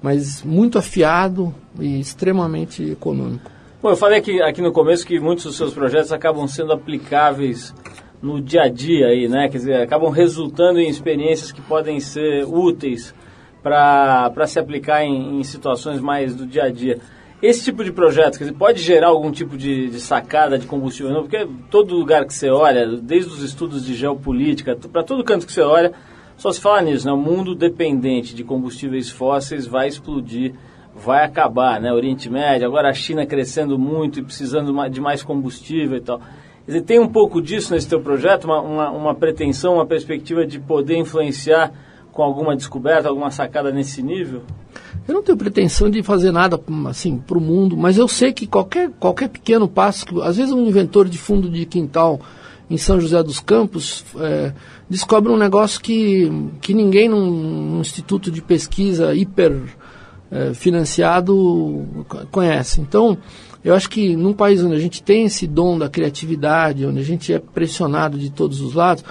mas 0.00 0.44
muito 0.44 0.78
afiado 0.78 1.52
e 1.80 1.98
extremamente 1.98 2.92
econômico. 2.92 3.50
Bom, 3.82 3.90
eu 3.90 3.96
falei 3.96 4.20
aqui, 4.20 4.40
aqui 4.40 4.62
no 4.62 4.72
começo 4.72 5.04
que 5.04 5.18
muitos 5.18 5.44
dos 5.44 5.56
seus 5.56 5.74
projetos 5.74 6.12
acabam 6.12 6.46
sendo 6.46 6.72
aplicáveis 6.72 7.74
no 8.22 8.40
dia 8.40 8.62
a 8.62 8.68
dia 8.68 9.08
aí, 9.08 9.28
né? 9.28 9.48
Quer 9.48 9.58
dizer, 9.58 9.82
acabam 9.82 10.10
resultando 10.10 10.78
em 10.78 10.88
experiências 10.88 11.50
que 11.50 11.60
podem 11.60 11.98
ser 11.98 12.44
úteis 12.44 13.12
para 13.60 14.46
se 14.46 14.60
aplicar 14.60 15.02
em, 15.02 15.40
em, 15.40 15.42
situações 15.42 16.00
mais 16.00 16.36
do 16.36 16.46
dia 16.46 16.64
a 16.64 16.70
dia. 16.70 17.00
Esse 17.44 17.62
tipo 17.64 17.84
de 17.84 17.92
projeto, 17.92 18.38
quer 18.38 18.44
dizer, 18.44 18.56
pode 18.56 18.80
gerar 18.80 19.08
algum 19.08 19.30
tipo 19.30 19.54
de, 19.54 19.90
de 19.90 20.00
sacada 20.00 20.58
de 20.58 20.66
combustível 20.66 21.12
novo? 21.12 21.28
Porque 21.28 21.46
todo 21.70 21.94
lugar 21.94 22.24
que 22.24 22.32
você 22.32 22.48
olha, 22.48 22.86
desde 22.96 23.30
os 23.30 23.42
estudos 23.42 23.84
de 23.84 23.94
geopolítica, 23.94 24.74
para 24.90 25.02
todo 25.02 25.22
canto 25.22 25.46
que 25.46 25.52
você 25.52 25.60
olha, 25.60 25.92
só 26.38 26.50
se 26.50 26.58
fala 26.58 26.80
nisso, 26.80 27.04
né? 27.04 27.12
O 27.12 27.18
mundo 27.18 27.54
dependente 27.54 28.34
de 28.34 28.42
combustíveis 28.42 29.10
fósseis 29.10 29.66
vai 29.66 29.88
explodir 29.88 30.54
vai 30.94 31.22
acabar, 31.22 31.78
né? 31.78 31.92
Oriente 31.92 32.30
Médio, 32.30 32.66
agora 32.66 32.88
a 32.88 32.94
China 32.94 33.26
crescendo 33.26 33.78
muito 33.78 34.20
e 34.20 34.22
precisando 34.22 34.72
de 34.88 35.00
mais 35.02 35.22
combustível 35.22 35.98
e 35.98 36.00
tal. 36.00 36.20
Quer 36.64 36.72
dizer, 36.72 36.82
tem 36.82 36.98
um 36.98 37.08
pouco 37.08 37.42
disso 37.42 37.74
nesse 37.74 37.86
teu 37.86 38.00
projeto, 38.00 38.44
uma, 38.46 38.62
uma, 38.62 38.90
uma, 38.90 39.14
pretensão, 39.14 39.74
uma 39.74 39.84
perspectiva 39.84 40.46
de 40.46 40.58
poder 40.58 40.96
influenciar 40.96 41.74
com 42.14 42.22
alguma 42.22 42.56
descoberta, 42.56 43.08
alguma 43.08 43.30
sacada 43.30 43.72
nesse 43.72 44.00
nível? 44.00 44.42
Eu 45.06 45.14
não 45.14 45.22
tenho 45.22 45.36
pretensão 45.36 45.90
de 45.90 46.02
fazer 46.02 46.30
nada 46.30 46.58
assim 46.88 47.18
para 47.18 47.36
o 47.36 47.40
mundo, 47.40 47.76
mas 47.76 47.98
eu 47.98 48.08
sei 48.08 48.32
que 48.32 48.46
qualquer, 48.46 48.90
qualquer 48.98 49.28
pequeno 49.28 49.68
passo, 49.68 50.06
que, 50.06 50.22
às 50.22 50.36
vezes 50.36 50.52
um 50.52 50.64
inventor 50.64 51.08
de 51.08 51.18
fundo 51.18 51.50
de 51.50 51.66
quintal 51.66 52.20
em 52.70 52.78
São 52.78 52.98
José 52.98 53.22
dos 53.22 53.40
Campos 53.40 54.04
é, 54.16 54.52
descobre 54.88 55.30
um 55.30 55.36
negócio 55.36 55.80
que, 55.80 56.30
que 56.62 56.72
ninguém 56.72 57.08
num, 57.08 57.30
num 57.30 57.80
instituto 57.80 58.30
de 58.30 58.40
pesquisa 58.40 59.14
hiper 59.14 59.60
é, 60.30 60.54
financiado 60.54 61.84
conhece. 62.30 62.80
Então, 62.80 63.18
eu 63.62 63.74
acho 63.74 63.90
que 63.90 64.14
num 64.16 64.32
país 64.32 64.62
onde 64.62 64.76
a 64.76 64.78
gente 64.78 65.02
tem 65.02 65.24
esse 65.24 65.46
dom 65.46 65.76
da 65.76 65.88
criatividade, 65.88 66.86
onde 66.86 67.00
a 67.00 67.04
gente 67.04 67.32
é 67.32 67.38
pressionado 67.38 68.16
de 68.18 68.30
todos 68.30 68.60
os 68.60 68.74
lados, 68.74 69.04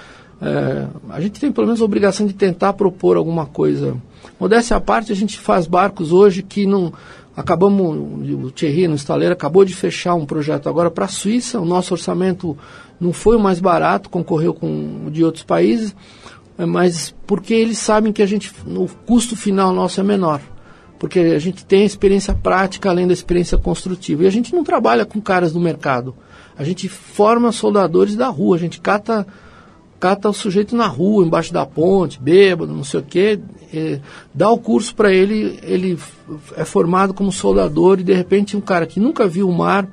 é, 0.44 0.86
a 1.08 1.20
gente 1.20 1.40
tem 1.40 1.50
pelo 1.50 1.66
menos 1.66 1.80
a 1.80 1.84
obrigação 1.84 2.26
de 2.26 2.34
tentar 2.34 2.74
propor 2.74 3.16
alguma 3.16 3.46
coisa. 3.46 3.96
Modéstia 4.38 4.76
à 4.76 4.80
parte, 4.80 5.10
a 5.10 5.16
gente 5.16 5.38
faz 5.38 5.66
barcos 5.66 6.12
hoje 6.12 6.42
que 6.42 6.66
não. 6.66 6.92
Acabamos, 7.36 8.30
o 8.30 8.50
Thierry 8.52 8.86
no 8.86 8.94
estaleiro 8.94 9.32
acabou 9.32 9.64
de 9.64 9.74
fechar 9.74 10.14
um 10.14 10.24
projeto 10.24 10.68
agora 10.68 10.88
para 10.88 11.06
a 11.06 11.08
Suíça. 11.08 11.58
O 11.58 11.64
nosso 11.64 11.92
orçamento 11.92 12.56
não 13.00 13.12
foi 13.12 13.36
o 13.36 13.40
mais 13.40 13.58
barato, 13.58 14.08
concorreu 14.08 14.54
com 14.54 15.06
o 15.06 15.10
de 15.10 15.24
outros 15.24 15.42
países, 15.42 15.96
é, 16.58 16.64
mas 16.64 17.12
porque 17.26 17.54
eles 17.54 17.78
sabem 17.78 18.12
que 18.12 18.22
a 18.22 18.26
gente, 18.26 18.52
o 18.66 18.86
custo 19.06 19.34
final 19.34 19.72
nosso 19.72 19.98
é 19.98 20.04
menor 20.04 20.40
porque 20.96 21.18
a 21.18 21.38
gente 21.38 21.66
tem 21.66 21.84
experiência 21.84 22.32
prática 22.32 22.88
além 22.88 23.06
da 23.06 23.12
experiência 23.12 23.58
construtiva. 23.58 24.22
E 24.24 24.26
a 24.26 24.30
gente 24.30 24.54
não 24.54 24.64
trabalha 24.64 25.04
com 25.04 25.20
caras 25.20 25.52
do 25.52 25.60
mercado. 25.60 26.14
A 26.56 26.64
gente 26.64 26.88
forma 26.88 27.52
soldadores 27.52 28.16
da 28.16 28.28
rua, 28.28 28.56
a 28.56 28.58
gente 28.58 28.80
cata, 28.80 29.26
cata 30.04 30.28
o 30.28 30.34
sujeito 30.34 30.76
na 30.76 30.86
rua, 30.86 31.24
embaixo 31.24 31.50
da 31.50 31.64
ponte, 31.64 32.20
bêbado, 32.20 32.74
não 32.74 32.84
sei 32.84 33.00
o 33.00 33.02
quê, 33.02 33.40
dá 34.34 34.50
o 34.50 34.58
curso 34.58 34.94
para 34.94 35.10
ele, 35.10 35.58
ele 35.62 35.98
é 36.58 36.62
formado 36.66 37.14
como 37.14 37.32
soldador 37.32 37.98
e 37.98 38.02
de 38.02 38.12
repente 38.12 38.54
um 38.54 38.60
cara 38.60 38.86
que 38.86 39.00
nunca 39.00 39.26
viu 39.26 39.48
o 39.48 39.52
mar 39.52 39.88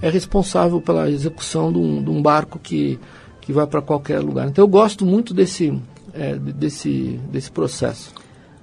é 0.00 0.08
responsável 0.08 0.80
pela 0.80 1.10
execução 1.10 1.70
de 1.70 1.78
um, 1.78 2.02
de 2.02 2.08
um 2.08 2.22
barco 2.22 2.58
que, 2.58 2.98
que 3.42 3.52
vai 3.52 3.66
para 3.66 3.82
qualquer 3.82 4.20
lugar. 4.20 4.48
Então 4.48 4.64
eu 4.64 4.68
gosto 4.68 5.04
muito 5.04 5.34
desse, 5.34 5.78
é, 6.14 6.36
desse, 6.36 7.20
desse 7.30 7.52
processo. 7.52 8.14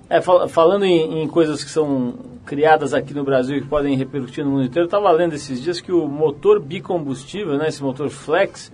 É, 0.10 0.19
fal 0.19 0.49
falando 0.49 0.83
em, 0.83 1.21
em, 1.21 1.27
coisas 1.27 1.63
que 1.63 1.69
são 1.69 2.15
criadas 2.43 2.91
aqui 2.91 3.13
no 3.13 3.23
Brasil 3.23 3.57
e 3.57 3.62
que 3.62 3.67
podem 3.67 3.95
repercutir 3.95 4.43
no 4.43 4.49
mundo 4.49 4.63
inteiro, 4.63 4.86
eu 4.86 4.86
estava 4.86 5.12
lendo 5.12 5.36
esses 5.36 5.62
dias 5.62 5.79
que 5.79 5.91
o 5.91 6.07
motor 6.07 6.60
bicombustível, 6.60 7.55
né, 7.55 7.67
esse 7.67 7.83
motor 7.83 8.10
flex, 8.10 8.71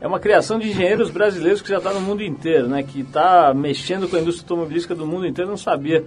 é 0.00 0.06
uma 0.06 0.20
criação 0.20 0.58
de 0.58 0.68
engenheiros 0.68 1.10
brasileiros 1.10 1.62
que 1.62 1.68
já 1.68 1.78
está 1.78 1.92
no 1.92 2.00
mundo 2.00 2.22
inteiro, 2.22 2.68
né, 2.68 2.82
que 2.82 3.00
está 3.00 3.52
mexendo 3.54 4.08
com 4.08 4.16
a 4.16 4.20
indústria 4.20 4.44
automobilística 4.44 4.94
do 4.94 5.06
mundo 5.06 5.26
inteiro, 5.26 5.50
não 5.50 5.56
sabia 5.56 6.04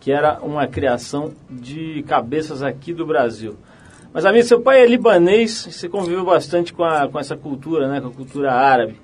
que 0.00 0.12
era 0.12 0.38
uma 0.42 0.66
criação 0.66 1.32
de 1.50 2.04
cabeças 2.06 2.62
aqui 2.62 2.92
do 2.92 3.06
Brasil. 3.06 3.56
Mas, 4.12 4.24
amigo, 4.24 4.46
seu 4.46 4.60
pai 4.60 4.82
é 4.82 4.86
libanês, 4.86 5.66
você 5.70 5.88
conviveu 5.88 6.24
bastante 6.24 6.72
com, 6.72 6.84
a, 6.84 7.08
com 7.08 7.18
essa 7.18 7.36
cultura, 7.36 7.88
né, 7.88 8.00
com 8.00 8.08
a 8.08 8.12
cultura 8.12 8.52
árabe. 8.52 9.00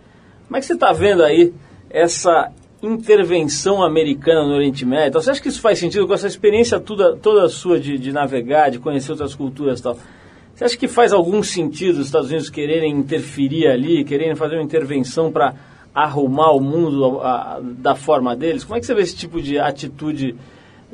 Como 0.46 0.56
é 0.56 0.60
que 0.60 0.66
você 0.66 0.74
está 0.74 0.92
vendo 0.92 1.24
aí 1.24 1.52
essa 1.88 2.52
intervenção 2.82 3.82
americana 3.82 4.46
no 4.46 4.54
Oriente 4.54 4.86
Médio. 4.86 5.08
Então, 5.08 5.20
você 5.20 5.30
acha 5.30 5.42
que 5.42 5.48
isso 5.48 5.60
faz 5.60 5.78
sentido 5.78 6.06
com 6.06 6.14
essa 6.14 6.26
experiência 6.26 6.80
toda, 6.80 7.14
toda 7.16 7.48
sua 7.48 7.78
de, 7.78 7.98
de 7.98 8.12
navegar, 8.12 8.70
de 8.70 8.78
conhecer 8.78 9.10
outras 9.12 9.34
culturas 9.34 9.80
e 9.80 9.82
tal? 9.82 9.98
Você 10.60 10.64
acha 10.66 10.76
que 10.76 10.88
faz 10.88 11.10
algum 11.10 11.42
sentido 11.42 12.00
os 12.00 12.04
Estados 12.04 12.28
Unidos 12.28 12.50
quererem 12.50 12.92
interferir 12.92 13.66
ali, 13.66 14.04
quererem 14.04 14.36
fazer 14.36 14.56
uma 14.56 14.62
intervenção 14.62 15.32
para 15.32 15.54
arrumar 15.94 16.50
o 16.50 16.60
mundo 16.60 17.18
a, 17.20 17.54
a, 17.54 17.60
da 17.62 17.94
forma 17.94 18.36
deles? 18.36 18.62
Como 18.62 18.76
é 18.76 18.80
que 18.80 18.84
você 18.84 18.94
vê 18.94 19.00
esse 19.00 19.16
tipo 19.16 19.40
de 19.40 19.58
atitude 19.58 20.36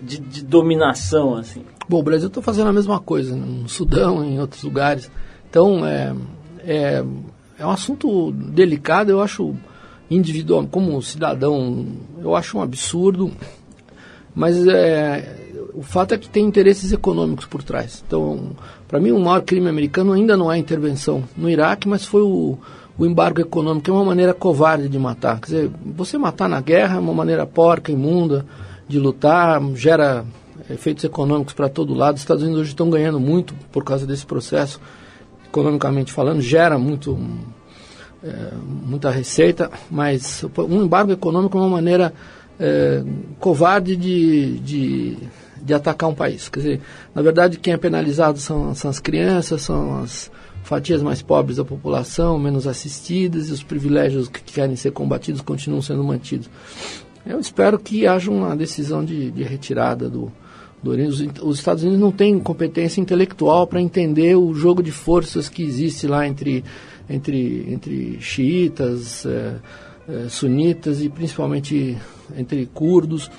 de, 0.00 0.20
de 0.20 0.44
dominação 0.44 1.35
assim? 1.35 1.64
Bom, 1.88 1.98
o 1.98 2.02
Brasil 2.05 2.29
está 2.29 2.40
fazendo 2.40 2.68
a 2.68 2.72
mesma 2.72 3.00
coisa 3.00 3.35
né? 3.35 3.44
no 3.44 3.68
Sudão, 3.68 4.24
em 4.24 4.38
outros 4.38 4.62
lugares. 4.62 5.11
Então, 5.50 5.85
é, 5.85 6.14
é, 6.64 7.05
é 7.59 7.66
um 7.66 7.70
assunto 7.70 8.31
delicado, 8.31 9.11
eu 9.11 9.20
acho 9.20 9.52
individual, 10.09 10.64
como 10.70 11.02
cidadão, 11.02 11.88
eu 12.22 12.37
acho 12.37 12.57
um 12.57 12.62
absurdo, 12.62 13.33
mas 14.33 14.64
é, 14.68 15.46
o 15.74 15.83
fato 15.83 16.14
é 16.14 16.18
que 16.18 16.29
tem 16.29 16.44
interesses 16.44 16.92
econômicos 16.92 17.46
por 17.46 17.62
trás. 17.62 18.05
Então, 18.07 18.50
para 18.88 19.01
mim, 19.01 19.11
o 19.11 19.18
maior 19.18 19.42
crime 19.42 19.68
americano 19.68 20.12
ainda 20.12 20.37
não 20.37 20.51
é 20.51 20.57
a 20.57 20.59
intervenção 20.59 21.25
no 21.37 21.51
Iraque, 21.51 21.88
mas 21.88 22.05
foi 22.05 22.22
o, 22.22 22.59
o 22.96 23.07
embargo 23.07 23.40
econômico, 23.40 23.85
que 23.85 23.90
é 23.90 23.92
uma 23.92 24.05
maneira 24.05 24.33
covarde 24.33 24.88
de 24.88 24.99
matar. 24.99 25.40
Quer 25.40 25.46
dizer, 25.46 25.70
você 25.85 26.16
matar 26.16 26.49
na 26.49 26.61
guerra 26.61 26.96
é 26.96 27.01
uma 27.01 27.14
maneira 27.14 27.46
porca, 27.46 27.90
imunda 27.90 28.46
de 28.88 28.99
lutar, 28.99 29.61
gera 29.75 30.25
efeitos 30.70 31.05
econômicos 31.05 31.55
para 31.55 31.68
todo 31.68 31.94
lado. 31.94 32.16
Os 32.16 32.22
Estados 32.22 32.42
Unidos 32.42 32.61
hoje 32.61 32.70
estão 32.70 32.88
ganhando 32.88 33.18
muito 33.18 33.55
por 33.72 33.85
causa 33.85 34.07
desse 34.07 34.25
processo, 34.25 34.81
economicamente 35.44 36.12
falando, 36.12 36.40
gera 36.40 36.79
muito 36.79 37.18
é, 38.22 38.53
muita 38.85 39.11
receita, 39.11 39.70
mas 39.90 40.44
um 40.59 40.83
embargo 40.83 41.12
econômico 41.12 41.57
é 41.57 41.61
uma 41.61 41.70
maneira 41.70 42.12
é, 42.59 43.03
covarde 43.38 43.96
de, 43.96 44.59
de, 44.61 45.18
de, 45.62 45.75
atacar 45.75 46.09
um 46.09 46.14
país. 46.14 46.49
Quer 46.49 46.61
dizer, 46.61 46.81
na 47.14 47.23
verdade, 47.23 47.59
quem 47.59 47.73
é 47.73 47.77
penalizado 47.77 48.38
são, 48.38 48.75
são 48.75 48.90
as 48.90 48.99
crianças, 48.99 49.62
são 49.62 50.03
as 50.03 50.31
fatias 50.62 51.03
mais 51.03 51.23
pobres 51.23 51.59
da 51.59 51.64
população, 51.64 52.38
menos 52.38 52.66
assistidas, 52.66 53.49
e 53.49 53.53
os 53.53 53.62
privilégios 53.62 54.29
que 54.29 54.42
querem 54.42 54.75
ser 54.77 54.90
combatidos 54.90 55.40
continuam 55.40 55.81
sendo 55.81 56.03
mantidos. 56.03 56.51
Eu 57.25 57.40
espero 57.40 57.79
que 57.79 58.07
haja 58.07 58.31
uma 58.31 58.55
decisão 58.57 59.05
de, 59.05 59.31
de 59.31 59.42
retirada 59.42 60.09
do, 60.09 60.31
do 60.83 60.90
os, 60.90 61.21
os 61.42 61.59
Estados 61.59 61.83
Unidos 61.83 62.01
não 62.01 62.12
têm 62.12 62.38
competência 62.38 63.01
intelectual 63.01 63.66
para 63.66 63.81
entender 63.81 64.37
o 64.37 64.55
jogo 64.55 64.83
de 64.83 64.92
forças 64.92 65.49
que 65.49 65.62
existe 65.62 66.07
lá 66.07 66.27
entre, 66.27 66.64
entre, 67.09 67.66
entre 67.69 68.19
xiitas, 68.21 69.27
é, 69.27 69.57
é, 70.09 70.29
sunitas 70.29 71.03
e 71.03 71.09
principalmente 71.09 71.97
entre 72.37 72.67
curdos. 72.67 73.31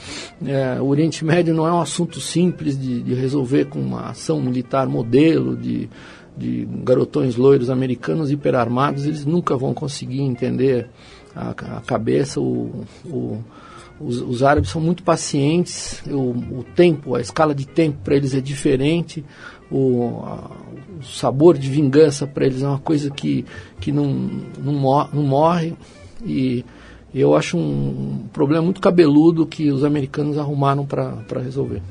É, 0.45 0.79
o 0.79 0.85
Oriente 0.85 1.25
Médio 1.25 1.53
não 1.53 1.67
é 1.67 1.71
um 1.71 1.81
assunto 1.81 2.19
simples 2.19 2.79
de, 2.79 3.01
de 3.01 3.13
resolver 3.13 3.65
com 3.65 3.79
uma 3.79 4.09
ação 4.09 4.41
militar 4.41 4.87
modelo 4.87 5.55
de, 5.55 5.89
de 6.37 6.67
garotões 6.83 7.35
loiros 7.35 7.69
americanos 7.69 8.31
hiperarmados. 8.31 9.05
Eles 9.05 9.25
nunca 9.25 9.57
vão 9.57 9.73
conseguir 9.73 10.21
entender 10.21 10.89
a, 11.35 11.49
a 11.49 11.81
cabeça, 11.81 12.39
o, 12.39 12.85
o 13.05 13.43
os, 13.99 14.21
os, 14.21 14.43
árabes 14.43 14.69
são 14.69 14.79
muito 14.79 15.01
pacientes, 15.01 16.03
o, 16.05 16.59
o 16.59 16.65
tempo, 16.75 17.15
a 17.15 17.21
escala 17.21 17.55
de 17.55 17.65
tempo 17.65 17.97
para 18.03 18.15
eles 18.15 18.35
é 18.35 18.39
diferente, 18.39 19.25
o, 19.71 20.21
a, 20.23 20.51
o 20.99 21.03
sabor 21.03 21.57
de 21.57 21.69
vingança 21.69 22.25
para 22.25 22.45
eles 22.45 22.61
é 22.61 22.67
uma 22.67 22.79
coisa 22.79 23.09
que, 23.09 23.45
que 23.79 23.91
não, 23.91 24.07
não, 24.63 24.73
mor 24.73 25.09
não 25.13 25.23
morre. 25.23 25.73
E 26.25 26.65
eu 27.13 27.35
acho 27.35 27.57
um, 27.57 27.61
um 28.23 28.27
problema 28.31 28.63
muito 28.63 28.81
cabeludo 28.81 29.45
que 29.45 29.69
os 29.69 29.83
americanos 29.83 30.37
arrumaram 30.37 30.85
para 30.85 31.39
resolver. 31.41 31.81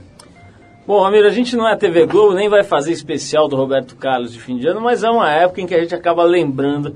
Bom, 0.86 1.02
Ramiro, 1.02 1.26
a 1.26 1.30
gente 1.30 1.56
não 1.56 1.66
é 1.66 1.72
a 1.72 1.76
TV 1.76 2.06
Globo, 2.06 2.34
nem 2.34 2.48
vai 2.48 2.62
fazer 2.62 2.92
especial 2.92 3.48
do 3.48 3.56
Roberto 3.56 3.96
Carlos 3.96 4.32
de 4.32 4.40
fim 4.40 4.56
de 4.56 4.68
ano, 4.68 4.80
mas 4.80 5.02
é 5.02 5.10
uma 5.10 5.28
época 5.30 5.60
em 5.60 5.66
que 5.66 5.74
a 5.74 5.80
gente 5.80 5.94
acaba 5.94 6.22
lembrando 6.22 6.94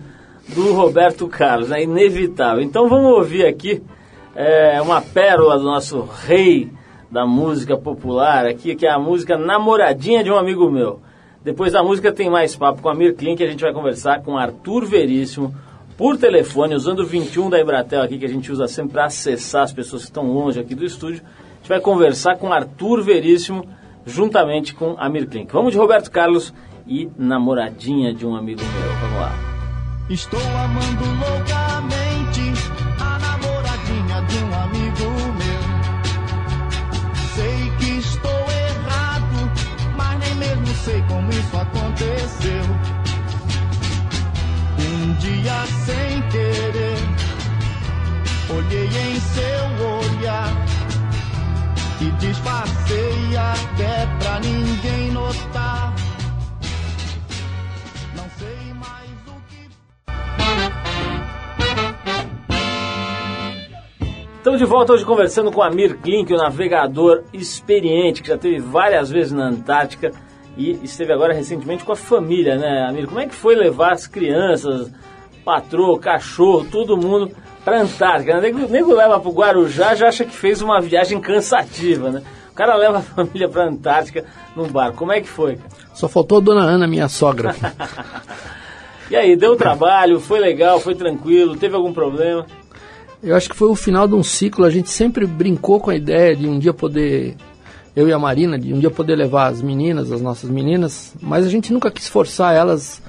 do 0.55 0.73
Roberto 0.73 1.27
Carlos, 1.27 1.73
é 1.73 1.83
inevitável. 1.83 2.63
Então 2.63 2.89
vamos 2.89 3.13
ouvir 3.13 3.47
aqui 3.47 3.83
é, 4.35 4.81
uma 4.81 5.03
pérola 5.03 5.59
do 5.59 5.65
nosso 5.65 6.09
rei 6.25 6.71
da 7.11 7.27
música 7.27 7.77
popular 7.77 8.47
aqui, 8.47 8.77
que 8.77 8.87
é 8.87 8.91
a 8.91 8.99
música 8.99 9.37
Namoradinha 9.37 10.23
de 10.23 10.31
um 10.31 10.37
Amigo 10.37 10.71
Meu. 10.71 11.01
Depois 11.43 11.73
da 11.73 11.83
música 11.83 12.13
tem 12.13 12.31
mais 12.31 12.55
papo 12.55 12.83
com 12.83 12.89
a 12.89 12.95
Mir 12.95 13.17
Klin, 13.17 13.35
que 13.35 13.43
a 13.43 13.51
gente 13.51 13.63
vai 13.63 13.73
conversar 13.73 14.23
com 14.23 14.37
Arthur 14.37 14.85
Veríssimo 14.85 15.55
por 16.01 16.17
telefone, 16.17 16.75
usando 16.75 17.01
o 17.01 17.07
21 17.07 17.51
da 17.51 17.61
Embratel 17.61 18.01
aqui, 18.01 18.17
que 18.17 18.25
a 18.25 18.29
gente 18.29 18.51
usa 18.51 18.67
sempre 18.67 18.93
para 18.93 19.05
acessar 19.05 19.65
as 19.65 19.73
pessoas 19.73 20.01
que 20.01 20.09
estão 20.09 20.33
longe 20.33 20.59
aqui 20.59 20.75
do 20.75 20.83
estúdio. 20.83 21.23
A 21.23 21.57
gente 21.59 21.69
vai 21.69 21.79
conversar 21.79 22.39
com 22.39 22.51
Arthur 22.51 23.03
Veríssimo, 23.03 23.69
juntamente 24.07 24.75
com 24.75 24.97
a 24.99 25.11
Mir 25.11 25.27
Klink. 25.27 25.53
Vamos 25.53 25.73
de 25.73 25.79
Roberto 25.79 26.11
Carlos 26.11 26.55
e 26.87 27.07
Namoradinha 27.19 28.15
de 28.15 28.27
um 28.27 28.35
Amigo 28.35 28.63
Meu. 28.63 28.93
Vamos 28.95 29.19
lá. 29.19 29.35
Estou 30.09 30.41
amando 30.41 31.05
loucamente 31.05 32.41
de 34.27 34.45
um 34.45 34.55
amigo 34.55 35.11
meu. 35.39 35.61
Sei 37.35 37.71
que 37.79 37.99
estou 37.99 38.31
errado, 38.31 39.51
mas 39.97 40.19
nem 40.19 40.35
mesmo 40.37 40.67
sei 40.67 41.03
como 41.09 41.31
isso 41.31 41.57
aconteceu. 41.57 43.00
Dia 45.21 45.67
sem 45.85 46.23
querer, 46.31 46.97
olhei 48.57 48.87
em 48.87 49.21
seu 49.21 49.63
olhar 49.87 50.67
e 52.01 52.11
disfarcei 52.13 53.37
até 53.37 54.07
pra 54.19 54.41
ninguém 54.41 55.13
notar. 55.13 55.95
Estamos 64.39 64.59
de 64.59 64.65
volta 64.65 64.95
hoje 64.95 65.05
conversando 65.05 65.53
com 65.53 65.63
Amir 65.63 65.99
Klink, 65.99 66.33
o 66.33 66.39
navegador 66.39 67.25
experiente 67.31 68.23
que 68.23 68.29
já 68.29 68.39
teve 68.39 68.59
várias 68.59 69.11
vezes 69.11 69.33
na 69.33 69.49
Antártica 69.49 70.13
e 70.57 70.83
esteve 70.83 71.13
agora 71.13 71.35
recentemente 71.35 71.85
com 71.85 71.93
a 71.93 71.97
família, 71.97 72.57
né, 72.57 72.87
Amir? 72.89 73.07
Como 73.07 73.21
é 73.21 73.27
que 73.27 73.35
foi 73.35 73.55
levar 73.55 73.93
as 73.93 74.07
crianças, 74.07 74.91
patroa, 75.45 75.99
cachorro, 75.99 76.67
todo 76.71 76.97
mundo 76.97 77.31
para 77.65 77.79
a 77.79 77.83
Antártica? 77.83 78.39
O 78.39 78.41
nego, 78.41 78.59
nego 78.69 78.95
leva 78.95 79.19
para 79.19 79.29
o 79.29 79.35
Guarujá 79.35 79.95
já 79.95 80.09
acha 80.09 80.25
que 80.25 80.35
fez 80.35 80.63
uma 80.63 80.81
viagem 80.81 81.21
cansativa, 81.21 82.11
né? 82.11 82.23
O 82.51 82.55
cara 82.55 82.77
leva 82.77 82.99
a 82.99 83.03
família 83.03 83.49
para 83.49 83.65
a 83.65 83.69
Antártica 83.69 84.25
num 84.55 84.69
barco. 84.69 84.99
Como 84.99 85.13
é 85.13 85.21
que 85.21 85.29
foi? 85.29 85.59
Só 85.95 86.09
faltou 86.09 86.39
a 86.39 86.41
dona 86.41 86.63
Ana, 86.63 86.87
minha 86.87 87.09
sogra. 87.09 87.55
e 89.11 89.17
aí, 89.17 89.37
deu 89.37 89.57
trabalho, 89.57 90.21
foi 90.21 90.41
legal, 90.41 90.81
foi 90.81 90.95
tranquilo, 90.95 91.57
teve 91.57 91.75
algum 91.75 91.93
problema? 91.93 92.47
Eu 93.23 93.37
acho 93.37 93.51
que 93.51 93.57
foi 93.57 93.69
o 93.69 93.75
final 93.75 94.09
de 94.09 94.15
um 94.15 94.23
ciclo. 94.23 94.65
A 94.65 94.71
gente 94.71 94.91
sempre 94.91 95.27
brincou 95.27 95.79
com 95.79 95.91
a 95.91 95.97
ideia 95.97 96.35
de 96.35 96.49
um 96.49 96.59
dia 96.59 96.73
poder, 96.73 97.37
eu 97.95 98.09
e 98.09 98.13
a 98.13 98.19
Marina, 98.19 98.59
de 98.59 98.73
um 98.73 98.79
dia 98.79 98.91
poder 98.91 99.15
levar 99.15 99.49
as 99.49 99.61
meninas, 99.61 100.11
as 100.11 100.23
nossas 100.23 100.49
meninas, 100.49 101.15
mas 101.21 101.45
a 101.45 101.51
gente 101.51 101.73
nunca 101.73 101.91
quis 101.91 102.09
forçar 102.09 102.55
elas 102.55 103.03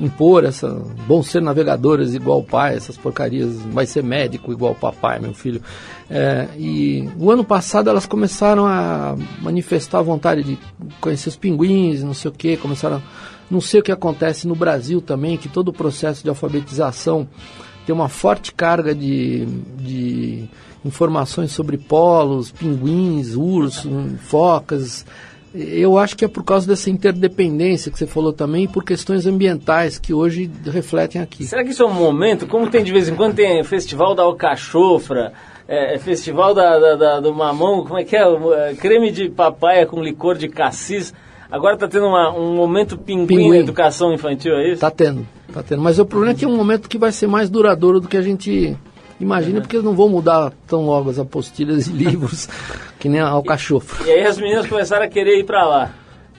impor 0.00 0.44
essa. 0.44 0.68
Vão 1.06 1.22
ser 1.22 1.42
navegadoras 1.42 2.14
igual 2.14 2.42
pai, 2.42 2.76
essas 2.76 2.96
porcarias, 2.96 3.54
vai 3.72 3.86
ser 3.86 4.02
médico 4.02 4.52
igual 4.52 4.74
papai, 4.74 5.18
meu 5.18 5.34
filho. 5.34 5.60
É, 6.10 6.48
e 6.56 7.08
o 7.18 7.30
ano 7.30 7.44
passado 7.44 7.90
elas 7.90 8.06
começaram 8.06 8.66
a 8.66 9.16
manifestar 9.40 9.98
a 9.98 10.02
vontade 10.02 10.42
de 10.42 10.58
conhecer 11.00 11.28
os 11.28 11.36
pinguins, 11.36 12.02
não 12.02 12.14
sei 12.14 12.30
o 12.30 12.34
que, 12.34 12.56
começaram. 12.56 13.02
Não 13.50 13.62
sei 13.62 13.80
o 13.80 13.82
que 13.82 13.92
acontece 13.92 14.46
no 14.46 14.54
Brasil 14.54 15.00
também, 15.00 15.38
que 15.38 15.48
todo 15.48 15.68
o 15.68 15.72
processo 15.72 16.22
de 16.22 16.28
alfabetização 16.28 17.26
tem 17.86 17.94
uma 17.94 18.10
forte 18.10 18.52
carga 18.52 18.94
de, 18.94 19.46
de 19.78 20.48
informações 20.84 21.52
sobre 21.52 21.78
polos, 21.78 22.50
pinguins, 22.50 23.34
ursos, 23.34 23.90
focas. 24.20 25.06
Eu 25.54 25.96
acho 25.96 26.16
que 26.16 26.24
é 26.24 26.28
por 26.28 26.44
causa 26.44 26.66
dessa 26.66 26.90
interdependência 26.90 27.90
que 27.90 27.98
você 27.98 28.06
falou 28.06 28.32
também 28.32 28.64
e 28.64 28.68
por 28.68 28.84
questões 28.84 29.26
ambientais 29.26 29.98
que 29.98 30.12
hoje 30.12 30.50
refletem 30.64 31.20
aqui. 31.20 31.44
Será 31.44 31.64
que 31.64 31.70
isso 31.70 31.82
é 31.82 31.86
um 31.86 31.94
momento? 31.94 32.46
Como 32.46 32.68
tem 32.68 32.84
de 32.84 32.92
vez 32.92 33.08
em 33.08 33.14
quando 33.14 33.34
tem 33.34 33.62
festival 33.64 34.14
da 34.14 34.22
alcachofra, 34.22 35.32
é, 35.66 35.94
é 35.94 35.98
festival 35.98 36.54
da, 36.54 36.78
da, 36.78 36.96
da, 36.96 37.20
do 37.20 37.34
mamão, 37.34 37.84
como 37.84 37.98
é 37.98 38.04
que 38.04 38.16
é? 38.16 38.22
é? 38.22 38.74
Creme 38.74 39.10
de 39.10 39.30
papaya 39.30 39.86
com 39.86 40.02
licor 40.02 40.36
de 40.36 40.48
cassis. 40.48 41.14
Agora 41.50 41.74
está 41.74 41.88
tendo 41.88 42.06
uma, 42.06 42.30
um 42.30 42.54
momento 42.54 42.98
pinguim, 42.98 43.26
pinguim. 43.26 43.50
na 43.50 43.56
educação 43.58 44.12
infantil, 44.12 44.54
é 44.54 44.64
isso? 44.64 44.74
Está 44.74 44.90
tendo. 44.90 45.26
Tá 45.52 45.62
tendo. 45.62 45.80
Mas 45.80 45.98
o 45.98 46.04
problema 46.04 46.32
é 46.32 46.36
que 46.36 46.44
é 46.44 46.48
um 46.48 46.56
momento 46.56 46.88
que 46.88 46.98
vai 46.98 47.10
ser 47.10 47.26
mais 47.26 47.48
duradouro 47.48 48.00
do 48.00 48.08
que 48.08 48.18
a 48.18 48.22
gente 48.22 48.76
imagina, 49.20 49.60
porque 49.60 49.76
eles 49.76 49.84
não 49.84 49.94
vão 49.94 50.08
mudar 50.08 50.52
tão 50.66 50.86
logo 50.86 51.10
as 51.10 51.18
apostilhas 51.18 51.86
e 51.86 51.92
livros 51.92 52.48
que 52.98 53.08
nem 53.08 53.20
ao 53.20 53.42
cachorro. 53.42 53.84
E 54.04 54.10
aí 54.10 54.26
as 54.26 54.38
meninas 54.38 54.66
começaram 54.66 55.04
a 55.04 55.08
querer 55.08 55.38
ir 55.38 55.44
para 55.44 55.66
lá. 55.66 55.90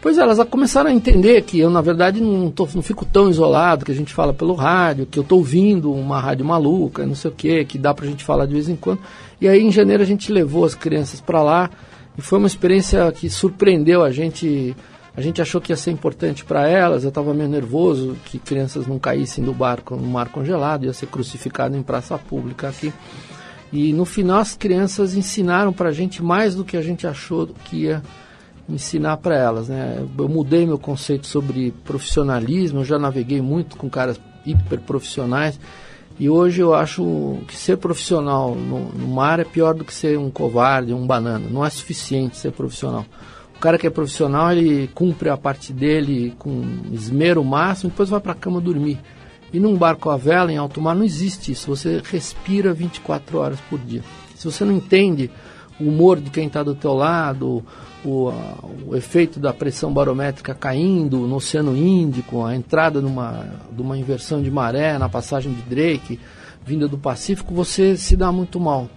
Pois 0.01 0.17
é, 0.17 0.21
elas 0.21 0.41
começaram 0.45 0.89
a 0.89 0.93
entender 0.93 1.41
que 1.41 1.59
eu, 1.59 1.69
na 1.69 1.81
verdade, 1.81 2.21
não, 2.21 2.49
tô, 2.49 2.67
não 2.73 2.81
fico 2.81 3.03
tão 3.03 3.29
isolado, 3.29 3.83
que 3.83 3.91
a 3.91 3.95
gente 3.95 4.13
fala 4.13 4.33
pelo 4.33 4.53
rádio, 4.53 5.05
que 5.05 5.19
eu 5.19 5.23
estou 5.23 5.39
ouvindo 5.39 5.91
uma 5.91 6.21
rádio 6.21 6.45
maluca, 6.45 7.05
não 7.05 7.15
sei 7.15 7.29
o 7.29 7.33
quê, 7.33 7.65
que 7.65 7.77
dá 7.77 7.93
para 7.93 8.05
a 8.05 8.07
gente 8.07 8.23
falar 8.23 8.45
de 8.45 8.53
vez 8.53 8.69
em 8.69 8.77
quando. 8.77 8.99
E 9.41 9.47
aí, 9.47 9.61
em 9.61 9.71
janeiro, 9.71 10.01
a 10.01 10.05
gente 10.05 10.31
levou 10.31 10.63
as 10.63 10.73
crianças 10.73 11.19
para 11.19 11.43
lá 11.43 11.69
e 12.17 12.21
foi 12.21 12.37
uma 12.39 12.47
experiência 12.47 13.11
que 13.11 13.29
surpreendeu 13.29 14.01
a 14.01 14.09
gente 14.09 14.73
a 15.15 15.21
gente 15.21 15.41
achou 15.41 15.59
que 15.59 15.71
ia 15.71 15.75
ser 15.75 15.91
importante 15.91 16.45
para 16.45 16.67
elas, 16.67 17.03
eu 17.03 17.09
estava 17.09 17.33
meio 17.33 17.49
nervoso 17.49 18.15
que 18.25 18.39
crianças 18.39 18.87
não 18.87 18.99
caíssem 18.99 19.43
do 19.43 19.53
barco 19.53 19.95
no 19.95 20.07
mar 20.07 20.29
congelado, 20.29 20.85
ia 20.85 20.93
ser 20.93 21.07
crucificado 21.07 21.75
em 21.75 21.83
praça 21.83 22.17
pública 22.17 22.69
aqui. 22.69 22.93
E 23.71 23.93
no 23.93 24.05
final 24.05 24.39
as 24.39 24.55
crianças 24.55 25.13
ensinaram 25.15 25.71
para 25.71 25.89
a 25.89 25.91
gente 25.91 26.23
mais 26.23 26.55
do 26.55 26.63
que 26.63 26.75
a 26.75 26.81
gente 26.81 27.05
achou 27.05 27.47
que 27.65 27.83
ia 27.83 28.01
ensinar 28.67 29.17
para 29.17 29.35
elas. 29.35 29.67
Né? 29.67 30.05
Eu 30.17 30.29
mudei 30.29 30.65
meu 30.65 30.79
conceito 30.79 31.27
sobre 31.27 31.71
profissionalismo, 31.83 32.79
eu 32.79 32.85
já 32.85 32.97
naveguei 32.97 33.41
muito 33.41 33.77
com 33.77 33.89
caras 33.89 34.19
hiper 34.45 34.79
profissionais 34.81 35.59
e 36.19 36.29
hoje 36.29 36.61
eu 36.61 36.73
acho 36.73 37.39
que 37.47 37.55
ser 37.55 37.77
profissional 37.77 38.53
no, 38.53 38.89
no 38.89 39.07
mar 39.07 39.39
é 39.39 39.45
pior 39.45 39.73
do 39.73 39.85
que 39.85 39.93
ser 39.93 40.19
um 40.19 40.29
covarde, 40.29 40.93
um 40.93 41.07
banana. 41.07 41.47
Não 41.49 41.65
é 41.65 41.69
suficiente 41.69 42.35
ser 42.35 42.51
profissional. 42.51 43.05
O 43.59 43.61
cara 43.61 43.77
que 43.77 43.85
é 43.85 43.89
profissional, 43.89 44.53
ele 44.53 44.87
cumpre 44.95 45.27
a 45.27 45.35
parte 45.35 45.73
dele 45.73 46.33
com 46.39 46.63
esmero 46.93 47.43
máximo, 47.43 47.89
depois 47.89 48.07
vai 48.07 48.21
para 48.21 48.31
a 48.31 48.35
cama 48.35 48.61
dormir. 48.61 48.97
E 49.51 49.59
num 49.59 49.75
barco 49.75 50.09
a 50.09 50.15
vela, 50.15 50.49
em 50.49 50.55
alto 50.55 50.79
mar, 50.79 50.95
não 50.95 51.03
existe 51.03 51.51
isso. 51.51 51.75
Você 51.75 52.01
respira 52.09 52.71
24 52.71 53.37
horas 53.37 53.59
por 53.69 53.77
dia. 53.77 54.01
Se 54.33 54.45
você 54.45 54.63
não 54.63 54.71
entende 54.71 55.29
o 55.77 55.89
humor 55.89 56.21
de 56.21 56.29
quem 56.29 56.47
está 56.47 56.63
do 56.63 56.73
teu 56.73 56.93
lado, 56.93 57.61
o, 58.05 58.29
a, 58.29 58.65
o 58.87 58.95
efeito 58.95 59.41
da 59.41 59.51
pressão 59.51 59.91
barométrica 59.91 60.53
caindo 60.53 61.27
no 61.27 61.35
Oceano 61.35 61.75
Índico, 61.75 62.45
a 62.45 62.55
entrada 62.55 63.01
numa, 63.01 63.45
de 63.69 63.81
uma 63.81 63.97
inversão 63.97 64.41
de 64.41 64.49
maré 64.49 64.97
na 64.97 65.09
passagem 65.09 65.51
de 65.51 65.63
Drake, 65.63 66.17
vinda 66.65 66.87
do 66.87 66.97
Pacífico, 66.97 67.53
você 67.53 67.97
se 67.97 68.15
dá 68.15 68.31
muito 68.31 68.57
mal. 68.57 68.89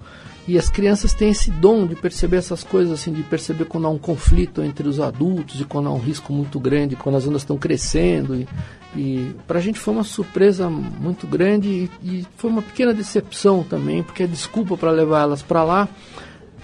E 0.47 0.59
as 0.59 0.69
crianças 0.69 1.15
têm 1.15 1.31
esse 1.31 1.51
dom 1.53 1.87
de 1.87 1.95
perceber 1.95 2.39
essas 2.39 2.65
coisas, 2.65 2.93
assim, 2.93 3.13
de 3.13 3.23
perceber 3.23 3.65
quando 3.67 3.87
há 3.87 3.91
um 3.91 3.99
conflito 3.99 4.61
entre 4.61 4.89
os 4.89 4.99
adultos 4.99 5.61
e 5.61 5.65
quando 5.65 5.89
há 5.89 5.93
um 5.93 6.01
risco 6.01 6.33
muito 6.33 6.59
grande, 6.59 6.97
quando 6.97 7.15
as 7.17 7.27
ondas 7.27 7.43
estão 7.43 7.57
crescendo. 7.57 8.35
E, 8.35 8.49
e 8.97 9.35
para 9.47 9.61
a 9.61 9.63
gente 9.63 9.79
foi 9.79 9.95
uma 9.95 10.03
surpresa 10.03 10.69
muito 10.69 11.29
grande 11.29 11.69
e, 11.69 11.91
e 12.03 12.27
foi 12.37 12.51
uma 12.51 12.63
pequena 12.63 12.93
decepção 12.93 13.63
também, 13.63 14.03
porque 14.03 14.25
a 14.25 14.27
desculpa 14.27 14.77
para 14.77 14.91
levar 14.91 15.23
elas 15.23 15.43
para 15.43 15.63
lá 15.63 15.89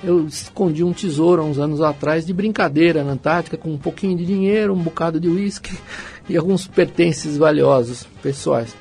eu 0.03 0.27
escondi 0.27 0.85
um 0.85 0.93
tesouro 0.93 1.43
há 1.43 1.45
uns 1.45 1.59
anos 1.59 1.81
atrás 1.81 2.25
de 2.25 2.33
brincadeira 2.33 3.03
na 3.03 3.13
Antártica 3.13 3.57
com 3.57 3.71
um 3.71 3.79
pouquinho 3.79 4.17
de 4.17 4.25
dinheiro, 4.25 4.73
um 4.73 4.83
bocado 4.83 5.19
de 5.19 5.29
uísque 5.29 5.77
e 6.29 6.37
alguns 6.37 6.67
pertences 6.67 7.37
valiosos 7.37 8.07
pessoais. 8.23 8.75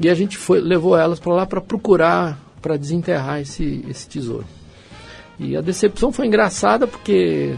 E 0.00 0.08
a 0.08 0.14
gente 0.14 0.36
foi, 0.36 0.60
levou 0.60 0.96
elas 0.96 1.20
para 1.20 1.32
lá 1.32 1.46
para 1.46 1.60
procurar, 1.60 2.38
para 2.62 2.76
desenterrar 2.76 3.40
esse, 3.40 3.84
esse 3.90 4.08
tesouro. 4.08 4.46
E 5.38 5.56
a 5.56 5.60
decepção 5.60 6.12
foi 6.12 6.28
engraçada 6.28 6.86
porque 6.86 7.56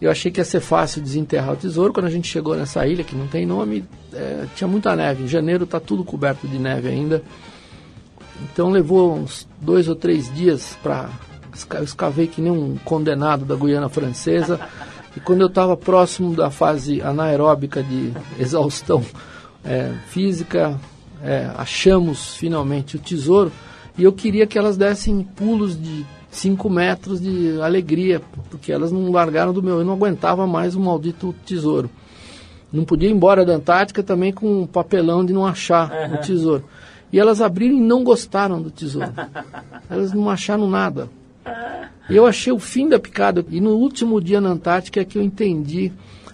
eu 0.00 0.10
achei 0.10 0.30
que 0.30 0.40
ia 0.40 0.44
ser 0.44 0.60
fácil 0.60 1.02
desenterrar 1.02 1.52
o 1.52 1.56
tesouro. 1.56 1.92
Quando 1.92 2.06
a 2.06 2.10
gente 2.10 2.26
chegou 2.26 2.56
nessa 2.56 2.86
ilha, 2.86 3.04
que 3.04 3.14
não 3.14 3.26
tem 3.26 3.44
nome, 3.44 3.84
é, 4.12 4.46
tinha 4.56 4.66
muita 4.66 4.96
neve. 4.96 5.24
Em 5.24 5.28
janeiro 5.28 5.64
está 5.64 5.78
tudo 5.78 6.02
coberto 6.02 6.48
de 6.48 6.58
neve 6.58 6.88
ainda. 6.88 7.22
Então 8.42 8.70
levou 8.70 9.14
uns 9.14 9.46
dois 9.60 9.88
ou 9.88 9.94
três 9.94 10.32
dias 10.34 10.76
para 10.82 11.10
eu 11.74 11.82
escavei 11.82 12.28
que 12.28 12.40
nem 12.40 12.52
um 12.52 12.76
condenado 12.84 13.44
da 13.44 13.56
Guiana 13.56 13.88
Francesa. 13.88 14.58
E 15.16 15.20
quando 15.20 15.40
eu 15.40 15.48
estava 15.48 15.76
próximo 15.76 16.36
da 16.36 16.48
fase 16.48 17.02
anaeróbica 17.02 17.82
de 17.82 18.12
exaustão 18.38 19.04
é, 19.64 19.92
física, 20.10 20.78
é, 21.24 21.50
achamos 21.56 22.36
finalmente 22.36 22.94
o 22.94 23.00
tesouro. 23.00 23.50
E 23.98 24.04
eu 24.04 24.12
queria 24.12 24.46
que 24.46 24.56
elas 24.56 24.76
dessem 24.76 25.24
pulos 25.24 25.76
de 25.76 26.06
5 26.30 26.70
metros 26.70 27.20
de 27.20 27.60
alegria, 27.60 28.22
porque 28.48 28.70
elas 28.70 28.92
não 28.92 29.10
largaram 29.10 29.52
do 29.52 29.60
meu. 29.60 29.78
Eu 29.78 29.84
não 29.84 29.94
aguentava 29.94 30.46
mais 30.46 30.76
o 30.76 30.80
maldito 30.80 31.34
tesouro. 31.44 31.90
Não 32.72 32.84
podia 32.84 33.08
ir 33.08 33.12
embora 33.12 33.44
da 33.44 33.54
Antártica 33.54 34.02
também 34.02 34.32
com 34.32 34.62
um 34.62 34.66
papelão 34.66 35.24
de 35.24 35.32
não 35.32 35.44
achar 35.44 35.90
uhum. 35.90 36.14
o 36.14 36.18
tesouro. 36.18 36.64
E 37.12 37.18
elas 37.18 37.40
abriram 37.40 37.76
e 37.76 37.80
não 37.80 38.04
gostaram 38.04 38.62
do 38.62 38.70
tesouro. 38.70 39.12
Elas 39.88 40.12
não 40.12 40.28
acharam 40.28 40.68
nada. 40.68 41.08
Eu 42.10 42.26
achei 42.26 42.52
o 42.52 42.58
fim 42.58 42.86
da 42.86 42.98
picada. 42.98 43.42
E 43.48 43.62
no 43.62 43.70
último 43.70 44.20
dia 44.20 44.42
na 44.42 44.50
Antártica 44.50 45.00
é 45.00 45.04
que 45.06 45.16
eu 45.16 45.22
entendi 45.22 45.90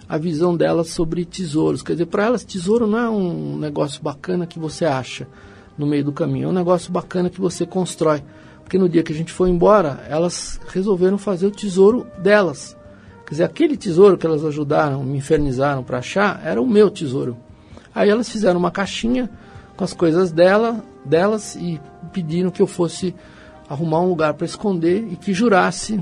a 0.09 0.17
visão 0.17 0.53
delas 0.53 0.89
sobre 0.89 1.23
tesouros. 1.23 1.81
Quer 1.81 1.93
dizer, 1.93 2.07
para 2.07 2.25
elas, 2.25 2.43
tesouro 2.43 2.85
não 2.85 2.99
é 2.99 3.09
um 3.09 3.57
negócio 3.57 4.03
bacana 4.03 4.45
que 4.45 4.59
você 4.59 4.83
acha 4.83 5.25
no 5.77 5.85
meio 5.85 6.03
do 6.03 6.11
caminho, 6.11 6.47
é 6.47 6.49
um 6.49 6.53
negócio 6.53 6.91
bacana 6.91 7.29
que 7.29 7.39
você 7.39 7.65
constrói. 7.65 8.23
Porque 8.63 8.77
no 8.77 8.89
dia 8.89 9.03
que 9.03 9.13
a 9.13 9.15
gente 9.15 9.31
foi 9.31 9.49
embora, 9.49 10.03
elas 10.09 10.59
resolveram 10.67 11.17
fazer 11.17 11.45
o 11.45 11.51
tesouro 11.51 12.07
delas. 12.17 12.75
Quer 13.25 13.31
dizer, 13.31 13.43
aquele 13.43 13.77
tesouro 13.77 14.17
que 14.17 14.25
elas 14.25 14.43
ajudaram, 14.43 15.03
me 15.03 15.17
infernizaram 15.17 15.83
para 15.83 15.99
achar, 15.99 16.41
era 16.43 16.61
o 16.61 16.67
meu 16.67 16.89
tesouro. 16.89 17.37
Aí 17.93 18.09
elas 18.09 18.29
fizeram 18.29 18.59
uma 18.59 18.71
caixinha 18.71 19.29
com 19.75 19.83
as 19.83 19.93
coisas 19.93 20.31
dela, 20.31 20.83
delas 21.03 21.55
e 21.55 21.79
pediram 22.11 22.49
que 22.49 22.61
eu 22.61 22.67
fosse 22.67 23.13
arrumar 23.69 24.01
um 24.01 24.09
lugar 24.09 24.33
para 24.33 24.45
esconder 24.45 25.07
e 25.11 25.15
que 25.15 25.33
jurasse 25.33 25.99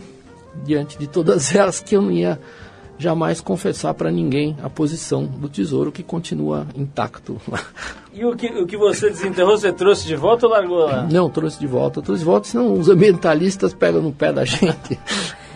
diante 0.64 0.98
de 0.98 1.08
todas 1.08 1.54
elas 1.56 1.80
que 1.80 1.96
eu 1.96 2.02
não 2.02 2.12
ia 2.12 2.40
jamais 2.98 3.42
confessar 3.42 3.94
para 3.94 4.12
ninguém 4.12 4.56
a 4.64 4.70
posição 4.70 5.26
do 5.26 5.50
tesouro 5.50 5.92
que 5.92 6.04
continua 6.04 6.68
intacto. 6.76 7.40
E 8.16 8.24
o 8.24 8.36
que, 8.36 8.46
o 8.46 8.68
que 8.68 8.78
você 8.78 9.10
desenterrou, 9.10 9.58
você 9.58 9.74
trouxe 9.74 10.06
de 10.06 10.16
volta 10.16 10.46
ou 10.46 10.52
largou 10.52 10.86
lá? 10.86 11.08
Não, 11.12 11.32
trouxe 11.32 11.60
de 11.60 11.66
volta. 11.66 12.00
trouxe 12.00 12.20
de 12.20 12.26
volta, 12.26 12.48
senão 12.48 12.74
os 12.74 12.88
ambientalistas 12.88 13.74
pegam 13.74 14.04
no 14.04 14.12
pé 14.12 14.32
da 14.32 14.46
gente. 14.46 15.00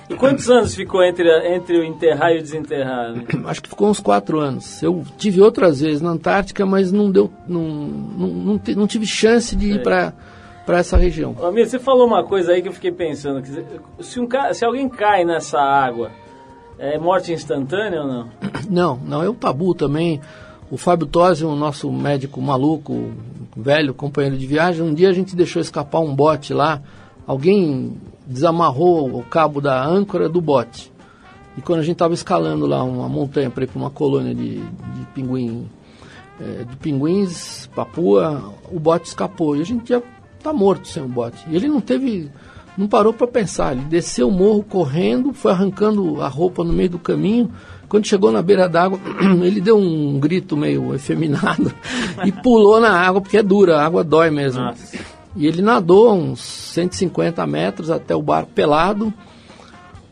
E 0.10 0.16
quantos 0.16 0.50
anos 0.50 0.74
ficou 0.74 1.04
entre, 1.04 1.30
entre 1.54 1.78
o 1.78 1.84
enterrar 1.84 2.32
e 2.32 2.40
o 2.40 2.42
desenterrar? 2.42 3.14
Né? 3.14 3.26
Acho 3.46 3.62
que 3.62 3.70
ficou 3.70 3.88
uns 3.88 4.00
quatro 4.00 4.40
anos. 4.40 4.82
Eu 4.82 5.04
tive 5.20 5.40
outras 5.40 5.82
vezes 5.82 6.02
na 6.02 6.10
Antártica, 6.10 6.66
mas 6.66 6.92
não 6.92 7.12
deu, 7.12 7.32
não, 7.48 7.62
não, 7.62 8.28
não, 8.28 8.62
não 8.76 8.88
tive 8.88 9.06
chance 9.06 9.56
de 9.56 9.74
ir 9.74 9.84
para 9.84 10.14
para 10.66 10.80
essa 10.80 10.98
região. 10.98 11.34
Amigo, 11.42 11.66
você 11.66 11.80
falou 11.80 12.06
uma 12.06 12.26
coisa 12.26 12.52
aí 12.52 12.62
que 12.62 12.68
eu 12.68 12.74
fiquei 12.74 12.92
pensando. 12.92 13.42
Se, 14.02 14.20
um, 14.20 14.28
se 14.52 14.66
alguém 14.66 14.90
cai 14.90 15.24
nessa 15.24 15.58
água, 15.62 16.12
é 16.80 16.98
morte 16.98 17.32
instantânea 17.32 18.02
ou 18.02 18.08
não? 18.08 18.28
Não, 18.70 18.98
não. 18.98 19.24
É 19.24 19.30
um 19.30 19.34
tabu 19.34 19.74
também. 19.74 20.20
O 20.70 20.76
Fábio 20.76 21.08
Tosi, 21.08 21.46
o 21.46 21.56
nosso 21.56 21.90
médico 21.90 22.42
maluco, 22.42 23.12
velho 23.56 23.94
companheiro 23.94 24.38
de 24.38 24.46
viagem, 24.46 24.84
um 24.84 24.94
dia 24.94 25.10
a 25.10 25.14
gente 25.14 25.36
deixou 25.36 25.62
escapar 25.62 26.00
um 26.00 26.14
bote 26.14 26.54
lá. 26.54 26.82
Alguém 27.26 27.96
desamarrou 28.26 29.18
o 29.18 29.24
cabo 29.24 29.62
da 29.62 29.86
âncora 29.86 30.28
do 30.28 30.42
bote. 30.42 30.92
E 31.58 31.62
quando 31.62 31.80
a 31.80 31.84
gente 31.84 31.94
estava 31.94 32.14
escalando 32.14 32.66
lá 32.66 32.84
uma 32.84 33.08
montanha 33.08 33.50
para 33.50 33.64
ir 33.64 33.68
para 33.68 33.80
uma 33.80 33.90
colônia 33.90 34.36
de, 34.36 34.58
de 34.60 35.06
pinguim, 35.16 35.70
é, 36.40 36.66
de 36.66 36.76
pinguins, 36.76 37.68
papua, 37.74 38.54
o 38.70 38.80
bote 38.80 39.08
escapou. 39.08 39.56
E 39.56 39.62
a 39.62 39.66
gente 39.66 39.90
ia 39.90 40.04
tá 40.44 40.54
morto 40.54 40.88
sem 40.88 41.04
o 41.04 41.08
bote. 41.08 41.44
E 41.50 41.56
ele 41.56 41.68
não 41.68 41.82
teve, 41.82 42.30
não 42.78 42.88
parou 42.88 43.12
para 43.12 43.28
pensar. 43.28 43.74
Ele 43.74 43.86
desceu 43.86 44.28
o 44.28 44.32
morro 44.32 44.64
correndo, 44.64 45.34
foi 45.34 45.52
arrancando 45.52 46.22
a 46.22 46.28
roupa 46.28 46.64
no 46.64 46.72
meio 46.72 46.90
do 46.90 47.00
caminho. 47.00 47.52
Quando 47.90 48.06
chegou 48.06 48.32
na 48.32 48.42
beira 48.42 48.68
d'água, 48.68 49.00
ele 49.44 49.60
deu 49.62 49.78
um 49.78 50.20
grito 50.20 50.56
meio 50.56 50.94
efeminado 50.94 51.74
e 52.26 52.32
pulou 52.32 52.80
na 52.80 52.92
água, 52.92 53.22
porque 53.22 53.38
é 53.38 53.44
dura, 53.44 53.78
a 53.78 53.86
água 53.86 54.04
dói 54.04 54.30
mesmo. 54.30 54.62
Nossa. 54.62 54.98
E 55.36 55.46
ele 55.46 55.62
nadou 55.62 56.14
uns 56.14 56.42
150 56.42 57.46
metros 57.48 57.90
até 57.90 58.16
o 58.16 58.22
barco 58.22 58.52
pelado 58.54 59.14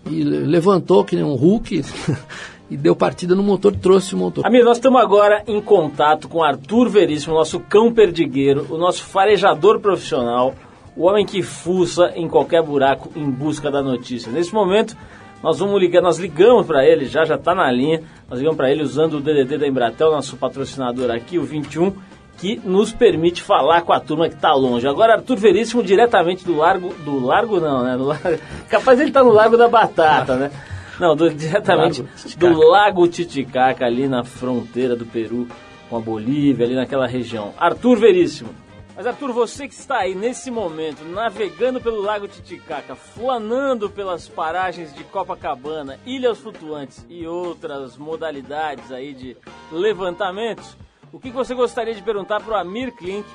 e 0.10 0.24
levantou 0.24 1.04
que 1.04 1.16
nem 1.16 1.26
um 1.26 1.34
Hulk 1.34 1.84
e 2.70 2.78
deu 2.78 2.96
partida 2.96 3.36
no 3.36 3.44
motor, 3.44 3.76
trouxe 3.76 4.14
o 4.14 4.18
motor. 4.18 4.46
Amigo, 4.46 4.64
nós 4.66 4.78
estamos 4.78 5.02
agora 5.02 5.44
em 5.48 5.60
contato 5.62 6.28
com 6.28 6.44
Arthur 6.44 6.90
Veríssimo, 6.90 7.34
nosso 7.34 7.60
cão 7.60 7.92
perdigueiro, 7.92 8.68
o 8.70 8.78
nosso 8.78 9.04
farejador 9.04 9.80
profissional, 9.80 10.54
o 10.96 11.06
homem 11.06 11.26
que 11.26 11.42
fuça 11.42 12.12
em 12.16 12.28
qualquer 12.28 12.64
buraco 12.64 13.12
em 13.16 13.30
busca 13.30 13.70
da 13.70 13.82
notícia. 13.82 14.32
Nesse 14.32 14.54
momento, 14.54 14.96
nós 15.44 15.60
vamos 15.60 15.80
ligar, 15.80 16.02
nós 16.02 16.18
ligamos 16.18 16.66
para 16.66 16.86
ele, 16.86 17.06
já 17.06 17.26
já 17.26 17.36
está 17.36 17.54
na 17.54 17.72
linha, 17.72 18.02
nós 18.30 18.40
ligamos 18.40 18.58
para 18.58 18.72
ele 18.72 18.82
usando 18.82 19.16
o 19.16 19.20
DDD 19.20 19.58
da 19.58 19.68
Embratel, 19.68 20.12
nosso 20.12 20.38
patrocinador 20.38 21.12
aqui, 21.12 21.38
o 21.38 21.44
21, 21.44 21.94
que 22.38 22.60
nos 22.64 22.92
permite 22.92 23.42
falar 23.42 23.82
com 23.82 23.94
a 23.94 24.00
turma 24.00 24.28
que 24.28 24.36
está 24.36 24.54
longe. 24.54 24.88
Agora, 24.88 25.14
Arthur 25.14 25.38
Veríssimo, 25.38 25.84
diretamente 25.84 26.44
do 26.46 26.56
Largo, 26.56 26.94
do 27.06 27.24
Largo 27.24 27.60
não, 27.60 27.84
né? 27.84 27.96
Largo, 27.96 28.42
capaz 28.70 29.00
ele 29.00 29.12
tá 29.12 29.24
no 29.24 29.32
Largo 29.32 29.58
da 29.58 29.68
Batata, 29.68 30.36
né? 30.36 30.52
Não, 31.00 31.16
do, 31.16 31.30
diretamente 31.30 32.02
lago 32.02 32.56
do 32.56 32.68
Lago 32.70 33.08
Titicaca, 33.08 33.86
ali 33.86 34.08
na 34.08 34.24
fronteira 34.24 34.96
do 34.96 35.06
Peru 35.06 35.48
com 35.90 35.98
a 35.98 36.00
Bolívia, 36.00 36.66
ali 36.66 36.76
naquela 36.76 37.06
região. 37.06 37.54
Arthur 37.58 37.98
Veríssimo. 37.98 38.50
Mas 38.96 39.06
Arthur, 39.06 39.34
você 39.34 39.68
que 39.68 39.74
está 39.74 39.98
aí 40.00 40.16
nesse 40.16 40.50
momento, 40.50 41.04
navegando 41.04 41.82
pelo 41.82 42.02
Lago 42.02 42.30
Titicaca, 42.30 42.96
flanando 42.96 43.90
pelas 43.90 44.30
paragens 44.30 44.96
de 44.96 45.04
Copacabana, 45.04 46.00
ilhas 46.06 46.40
flutuantes 46.40 47.06
e 47.10 47.28
outras 47.28 47.98
modalidades 47.98 48.94
aí 48.94 49.14
de 49.14 49.36
levantamentos, 49.70 50.78
o 51.12 51.20
que 51.20 51.30
você 51.30 51.54
gostaria 51.54 51.94
de 51.94 52.02
perguntar 52.02 52.42
para 52.42 52.54
o 52.54 52.58
Amir 52.58 52.96
Klink, 52.96 53.28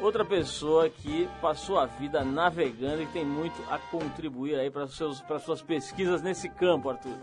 outra 0.00 0.24
pessoa 0.24 0.88
que 0.88 1.28
passou 1.40 1.78
a 1.78 1.86
vida 1.86 2.24
navegando 2.24 3.02
e 3.02 3.06
tem 3.06 3.24
muito 3.24 3.62
a 3.70 3.78
contribuir 3.78 4.58
aí 4.58 4.68
para 4.68 4.82
as 4.82 5.42
suas 5.44 5.62
pesquisas 5.62 6.22
nesse 6.22 6.48
campo, 6.48 6.90
Arthur. 6.90 7.16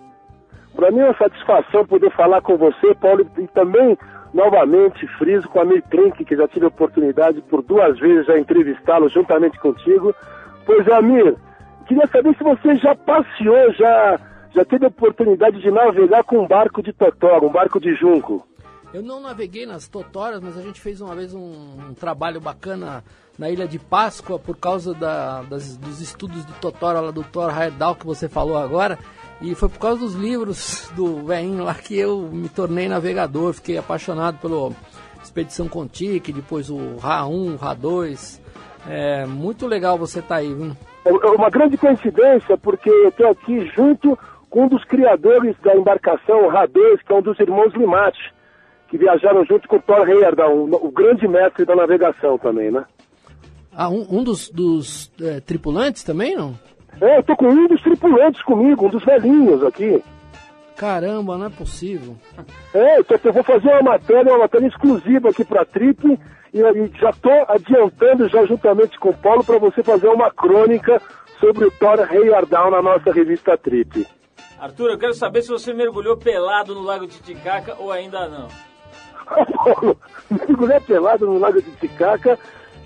Para 0.73 0.89
mim 0.91 0.99
é 0.99 1.06
uma 1.06 1.17
satisfação 1.17 1.86
poder 1.86 2.10
falar 2.15 2.41
com 2.41 2.58
você, 2.58 2.95
Paulo, 2.95 3.30
e 3.38 3.47
também 3.49 3.98
novamente 4.34 5.06
friso 5.17 5.48
com 5.50 5.60
a 5.60 5.62
Amir 5.63 5.84
Klink, 5.90 6.23
que 6.23 6.36
já 6.36 6.48
tive 6.48 6.65
a 6.65 6.69
oportunidade 6.69 7.42
por 7.42 7.62
duas 7.62 8.00
vezes 8.00 8.25
já 8.25 8.38
entrevistá-lo 8.38 9.10
juntamente 9.10 9.60
contigo. 9.60 10.15
Pois, 10.65 10.88
Amir, 10.90 11.36
queria 11.88 12.08
saber 12.08 12.36
se 12.38 12.44
você 12.44 12.75
já 12.75 12.96
passeou, 12.96 13.73
já, 13.73 14.19
já 14.56 14.65
teve 14.65 14.86
a 14.86 14.90
oportunidade 14.90 15.60
de 15.60 15.69
navegar 15.69 16.23
com 16.23 16.40
um 16.40 16.48
barco 16.48 16.82
de 16.82 16.94
totó, 16.94 17.40
um 17.44 17.52
barco 17.52 17.79
de 17.79 17.94
junco. 17.96 18.48
Eu 18.94 19.02
não 19.02 19.21
naveguei 19.21 19.65
nas 19.65 19.88
Totoras, 19.88 20.42
mas 20.42 20.58
a 20.58 20.62
gente 20.62 20.82
fez 20.82 21.00
uma 21.00 21.15
vez 21.15 21.34
um, 21.34 21.40
um 21.90 21.94
trabalho 21.94 22.42
bacana 22.42 23.02
na 23.40 23.50
Ilha 23.50 23.65
de 23.65 23.79
Páscoa 23.79 24.38
por 24.38 24.58
causa 24.58 24.94
da, 24.94 25.44
das, 25.44 25.77
dos 25.77 26.02
estudos 26.02 26.46
de 26.46 26.54
Totora 26.56 27.00
lá 27.00 27.12
do 27.12 27.23
Thor 27.23 27.58
Heyerdahl 27.58 27.96
que 27.96 28.06
você 28.06 28.27
falou 28.27 28.58
agora. 28.58 29.00
E 29.42 29.56
foi 29.56 29.69
por 29.69 29.79
causa 29.79 30.02
dos 30.02 30.13
livros 30.13 30.92
do 30.96 31.25
velhinho 31.25 31.63
lá 31.63 31.73
que 31.73 31.98
eu 31.98 32.29
me 32.31 32.48
tornei 32.48 32.87
navegador, 32.87 33.54
fiquei 33.54 33.77
apaixonado 33.77 34.37
pelo 34.37 34.71
Expedição 35.23 35.67
Contique, 35.67 36.31
depois 36.31 36.69
o 36.69 36.98
Ra 36.98 37.25
1, 37.25 37.56
Ra 37.56 37.73
2. 37.73 38.42
É 38.87 39.25
muito 39.25 39.67
legal 39.67 39.98
você 39.98 40.19
estar 40.19 40.35
tá 40.35 40.42
aí, 40.42 40.54
viu? 40.54 40.75
É 41.06 41.27
uma 41.27 41.50
grande 41.50 41.77
coincidência, 41.77 42.56
porque 42.58 42.89
eu 42.89 43.10
estou 43.10 43.29
aqui 43.29 43.65
junto 43.75 44.17
com 44.52 44.65
um 44.65 44.67
dos 44.67 44.83
criadores 44.83 45.56
da 45.63 45.75
embarcação, 45.75 46.46
o 46.46 46.50
Radez, 46.50 47.02
que 47.02 47.12
é 47.12 47.15
um 47.15 47.21
dos 47.21 47.39
irmãos 47.39 47.73
Limate, 47.73 48.19
que 48.89 48.98
viajaram 48.98 49.46
junto 49.46 49.67
com 49.67 49.77
o 49.77 49.81
Thor 49.81 50.08
Heyerdahl, 50.08 50.54
o 50.54 50.92
grande 50.92 51.27
mestre 51.27 51.65
da 51.65 51.75
navegação 51.75 52.37
também, 52.37 52.69
né? 52.69 52.85
Ah, 53.73 53.89
um, 53.89 54.06
um 54.19 54.23
dos, 54.23 54.50
dos 54.50 55.12
é, 55.21 55.39
tripulantes 55.39 56.04
também, 56.04 56.35
não? 56.35 56.54
É, 57.00 57.17
eu 57.17 57.23
tô 57.23 57.35
com 57.35 57.48
um 57.48 57.67
dos 57.67 57.81
tripulantes 57.81 58.42
comigo, 58.44 58.87
um 58.87 58.89
dos 58.89 59.04
velhinhos 59.04 59.63
aqui. 59.63 60.04
Caramba, 60.75 61.37
não 61.37 61.46
é 61.46 61.50
possível. 61.50 62.15
É, 62.73 63.00
eu, 63.00 63.04
tô, 63.04 63.15
eu 63.23 63.33
vou 63.33 63.44
fazer 63.44 63.67
uma 63.69 63.83
matéria, 63.83 64.31
uma 64.33 64.39
matéria 64.39 64.67
exclusiva 64.67 65.29
aqui 65.29 65.44
para 65.46 65.62
a 65.62 65.65
Trip 65.65 66.19
e, 66.54 66.60
e 66.60 67.00
já 67.00 67.12
estou 67.12 67.46
adiantando 67.48 68.27
já 68.27 68.46
juntamente 68.46 69.00
com 69.00 69.10
o 69.10 69.17
Paulo 69.17 69.44
para 69.44 69.60
você 69.60 69.83
fazer 69.83 70.08
uma 70.08 70.31
crônica 70.31 71.02
sobre 71.39 71.65
o 71.65 71.71
Thor 71.71 72.00
Heyerdahl 72.12 72.71
na 72.71 72.81
nossa 72.81 73.12
revista 73.12 73.58
Trip. 73.58 74.08
Arthur, 74.60 74.92
eu 74.92 74.98
quero 74.98 75.13
saber 75.13 75.42
se 75.42 75.50
você 75.50 75.73
mergulhou 75.73 76.17
pelado 76.17 76.75
no 76.75 76.81
Lago 76.81 77.08
Titicaca 77.08 77.75
ou 77.79 77.92
ainda 77.92 78.27
não. 78.27 78.48
Paulo, 79.25 79.98
mergulhar 80.29 80.81
pelado 80.81 81.25
no 81.25 81.39
Lago 81.39 81.62
Titicaca 81.62 82.37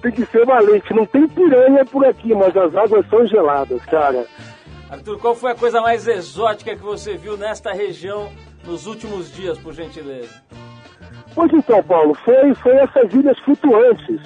tem 0.06 0.12
que 0.12 0.26
ser 0.28 0.46
valente. 0.46 0.94
Não 0.94 1.06
tem 1.06 1.28
piranha 1.28 1.84
por 1.86 2.06
aqui, 2.06 2.34
mas 2.34 2.56
as 2.56 2.76
águas 2.76 3.08
são 3.10 3.26
geladas, 3.26 3.84
cara. 3.86 4.26
Arthur, 4.90 5.18
qual 5.20 5.36
foi 5.36 5.52
a 5.52 5.56
coisa 5.56 5.82
mais 5.82 6.08
exótica 6.08 6.76
que 6.76 6.84
você 6.84 7.18
viu 7.18 7.36
nesta 7.38 7.74
região 7.74 8.32
nos 8.64 8.86
últimos 8.86 9.34
dias, 9.34 9.58
por 9.58 9.74
gentileza? 9.74 10.44
Pois 11.34 11.52
então, 11.52 11.82
Paulo, 11.84 12.14
foi, 12.24 12.54
foi 12.56 12.74
essas 12.74 13.12
ilhas 13.14 13.38
flutuantes. 13.40 14.22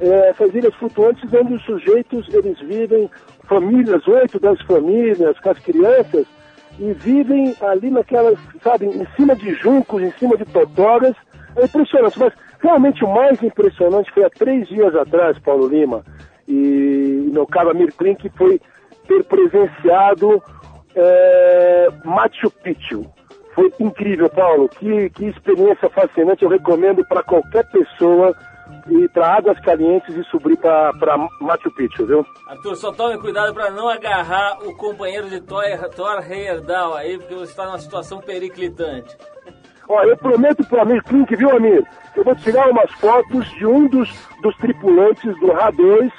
É, 0.00 0.30
essas 0.30 0.52
ilhas 0.52 0.74
flutuantes 0.74 1.32
onde 1.32 1.54
os 1.54 1.64
sujeitos, 1.64 2.26
eles 2.34 2.58
vivem, 2.58 3.08
famílias, 3.48 4.06
oito, 4.08 4.40
dez 4.40 4.60
famílias, 4.62 5.38
com 5.38 5.50
as 5.50 5.58
crianças, 5.60 6.26
e 6.76 6.92
vivem 6.92 7.54
ali 7.60 7.88
naquelas, 7.88 8.36
sabe, 8.64 8.86
em 8.86 9.06
cima 9.14 9.36
de 9.36 9.54
juncos, 9.54 10.02
em 10.02 10.10
cima 10.18 10.36
de 10.36 10.44
totoras. 10.46 11.14
É 11.56 11.66
impressionante, 11.66 12.18
mas 12.18 12.32
realmente 12.64 13.04
o 13.04 13.14
mais 13.14 13.40
impressionante 13.42 14.10
foi 14.12 14.24
há 14.24 14.30
três 14.30 14.66
dias 14.68 14.94
atrás, 14.96 15.38
Paulo 15.38 15.68
Lima, 15.68 16.02
e 16.48 17.28
meu 17.30 17.46
caro 17.46 17.70
Amir 17.70 17.92
Klink 17.94 18.30
foi 18.30 18.58
ter 19.06 19.22
presenciado 19.24 20.42
é, 20.96 21.88
Machu 22.04 22.50
Picchu. 22.62 23.04
Foi 23.54 23.72
incrível, 23.78 24.28
Paulo. 24.30 24.68
Que, 24.68 25.10
que 25.10 25.26
experiência 25.26 25.88
fascinante. 25.90 26.42
Eu 26.42 26.48
recomendo 26.48 27.04
para 27.06 27.22
qualquer 27.22 27.64
pessoa 27.70 28.34
ir 28.88 29.08
para 29.10 29.36
Águas 29.36 29.60
Calientes 29.60 30.16
e 30.16 30.24
subir 30.24 30.56
para 30.56 31.28
Machu 31.40 31.70
Picchu, 31.76 32.06
viu? 32.06 32.26
Arthur, 32.48 32.76
só 32.76 32.92
tome 32.92 33.18
cuidado 33.18 33.54
para 33.54 33.70
não 33.70 33.88
agarrar 33.88 34.58
o 34.66 34.74
companheiro 34.76 35.28
de 35.28 35.40
Thor, 35.40 35.62
Thor 35.94 36.20
Heyerdahl 36.28 36.94
aí, 36.94 37.18
porque 37.18 37.34
você 37.34 37.50
está 37.50 37.66
numa 37.66 37.78
situação 37.78 38.20
periclitante. 38.20 39.16
Ó, 39.88 40.02
eu 40.02 40.16
prometo 40.16 40.64
para 40.64 40.82
Amir 40.82 41.02
Klink, 41.04 41.34
viu, 41.36 41.50
Amir? 41.50 41.84
Eu 42.16 42.24
vou 42.24 42.34
tirar 42.34 42.70
umas 42.70 42.90
fotos 42.92 43.46
de 43.52 43.66
um 43.66 43.86
dos, 43.86 44.10
dos 44.42 44.56
tripulantes 44.56 45.38
do 45.40 45.52
Ra-2 45.52 46.10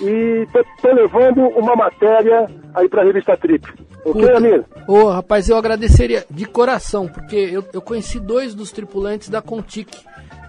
e 0.00 0.46
tô, 0.52 0.64
tô, 0.80 0.94
levando 0.94 1.40
uma 1.48 1.74
matéria 1.74 2.46
aí 2.74 2.88
para 2.88 3.02
a 3.02 3.04
revista 3.04 3.36
Trip. 3.36 3.66
Ok, 4.04 4.12
Puta. 4.12 4.36
Amir? 4.36 4.64
Ô, 4.86 4.94
oh, 4.94 5.10
rapaz, 5.10 5.48
eu 5.48 5.56
agradeceria 5.56 6.24
de 6.30 6.44
coração, 6.46 7.08
porque 7.08 7.36
eu, 7.36 7.64
eu 7.72 7.82
conheci 7.82 8.20
dois 8.20 8.54
dos 8.54 8.70
tripulantes 8.70 9.28
da 9.28 9.42
Contic. 9.42 9.88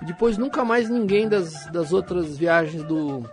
Depois 0.03 0.37
nunca 0.37 0.63
mais 0.63 0.89
ninguém 0.89 1.27
das, 1.27 1.65
das 1.71 1.91
outras 1.91 2.37
viagens 2.37 2.83
do, 2.83 3.23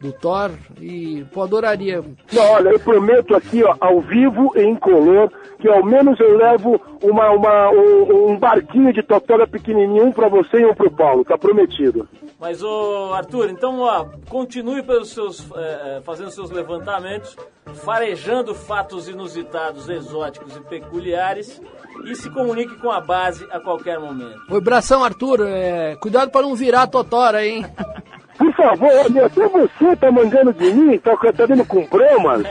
do 0.00 0.12
Thor 0.12 0.50
e 0.80 1.24
pô, 1.32 1.42
adoraria. 1.42 2.02
Não, 2.32 2.52
olha, 2.52 2.70
eu 2.70 2.80
prometo 2.80 3.36
aqui, 3.36 3.62
ó, 3.62 3.76
ao 3.78 4.00
vivo 4.00 4.50
e 4.56 4.62
em 4.62 4.74
color, 4.74 5.30
que 5.60 5.68
ao 5.68 5.84
menos 5.84 6.18
eu 6.18 6.38
levo 6.38 6.80
uma, 7.02 7.30
uma, 7.30 7.70
um, 7.70 8.30
um 8.30 8.38
barquinho 8.38 8.92
de 8.94 9.02
totora 9.02 9.46
pequenininho, 9.46 10.06
um 10.06 10.12
para 10.12 10.28
você 10.28 10.58
e 10.58 10.64
um 10.64 10.74
para 10.74 10.88
o 10.88 10.90
Paulo, 10.90 11.22
tá 11.22 11.36
prometido. 11.36 12.08
Mas, 12.40 12.62
ô 12.62 13.12
Arthur, 13.12 13.50
então, 13.50 13.80
ó, 13.80 14.06
continue 14.30 14.82
pelos 14.82 15.10
seus, 15.10 15.46
é, 15.54 15.98
é, 15.98 16.00
fazendo 16.00 16.30
seus 16.30 16.50
levantamentos, 16.50 17.36
farejando 17.84 18.54
fatos 18.54 19.06
inusitados, 19.06 19.86
exóticos 19.90 20.56
e 20.56 20.60
peculiares 20.60 21.60
e 22.06 22.16
se 22.16 22.30
comunique 22.30 22.76
com 22.76 22.90
a 22.90 23.00
base 23.02 23.46
a 23.50 23.60
qualquer 23.60 24.00
momento. 24.00 24.40
Oi, 24.48 24.58
abração, 24.58 25.04
Arthur. 25.04 25.46
É, 25.46 25.94
cuidado 25.96 26.30
para 26.30 26.40
não 26.40 26.54
virar 26.54 26.84
a 26.84 26.86
totora, 26.86 27.44
hein? 27.44 27.66
Por 28.40 28.54
favor, 28.54 29.22
até 29.22 29.48
você 29.48 29.96
tá 29.96 30.10
mandando 30.10 30.50
de 30.54 30.72
mim, 30.72 30.96
tá, 30.96 31.14
tá 31.14 31.44
dando 31.46 31.62
com 31.66 31.84
broma. 31.84 32.42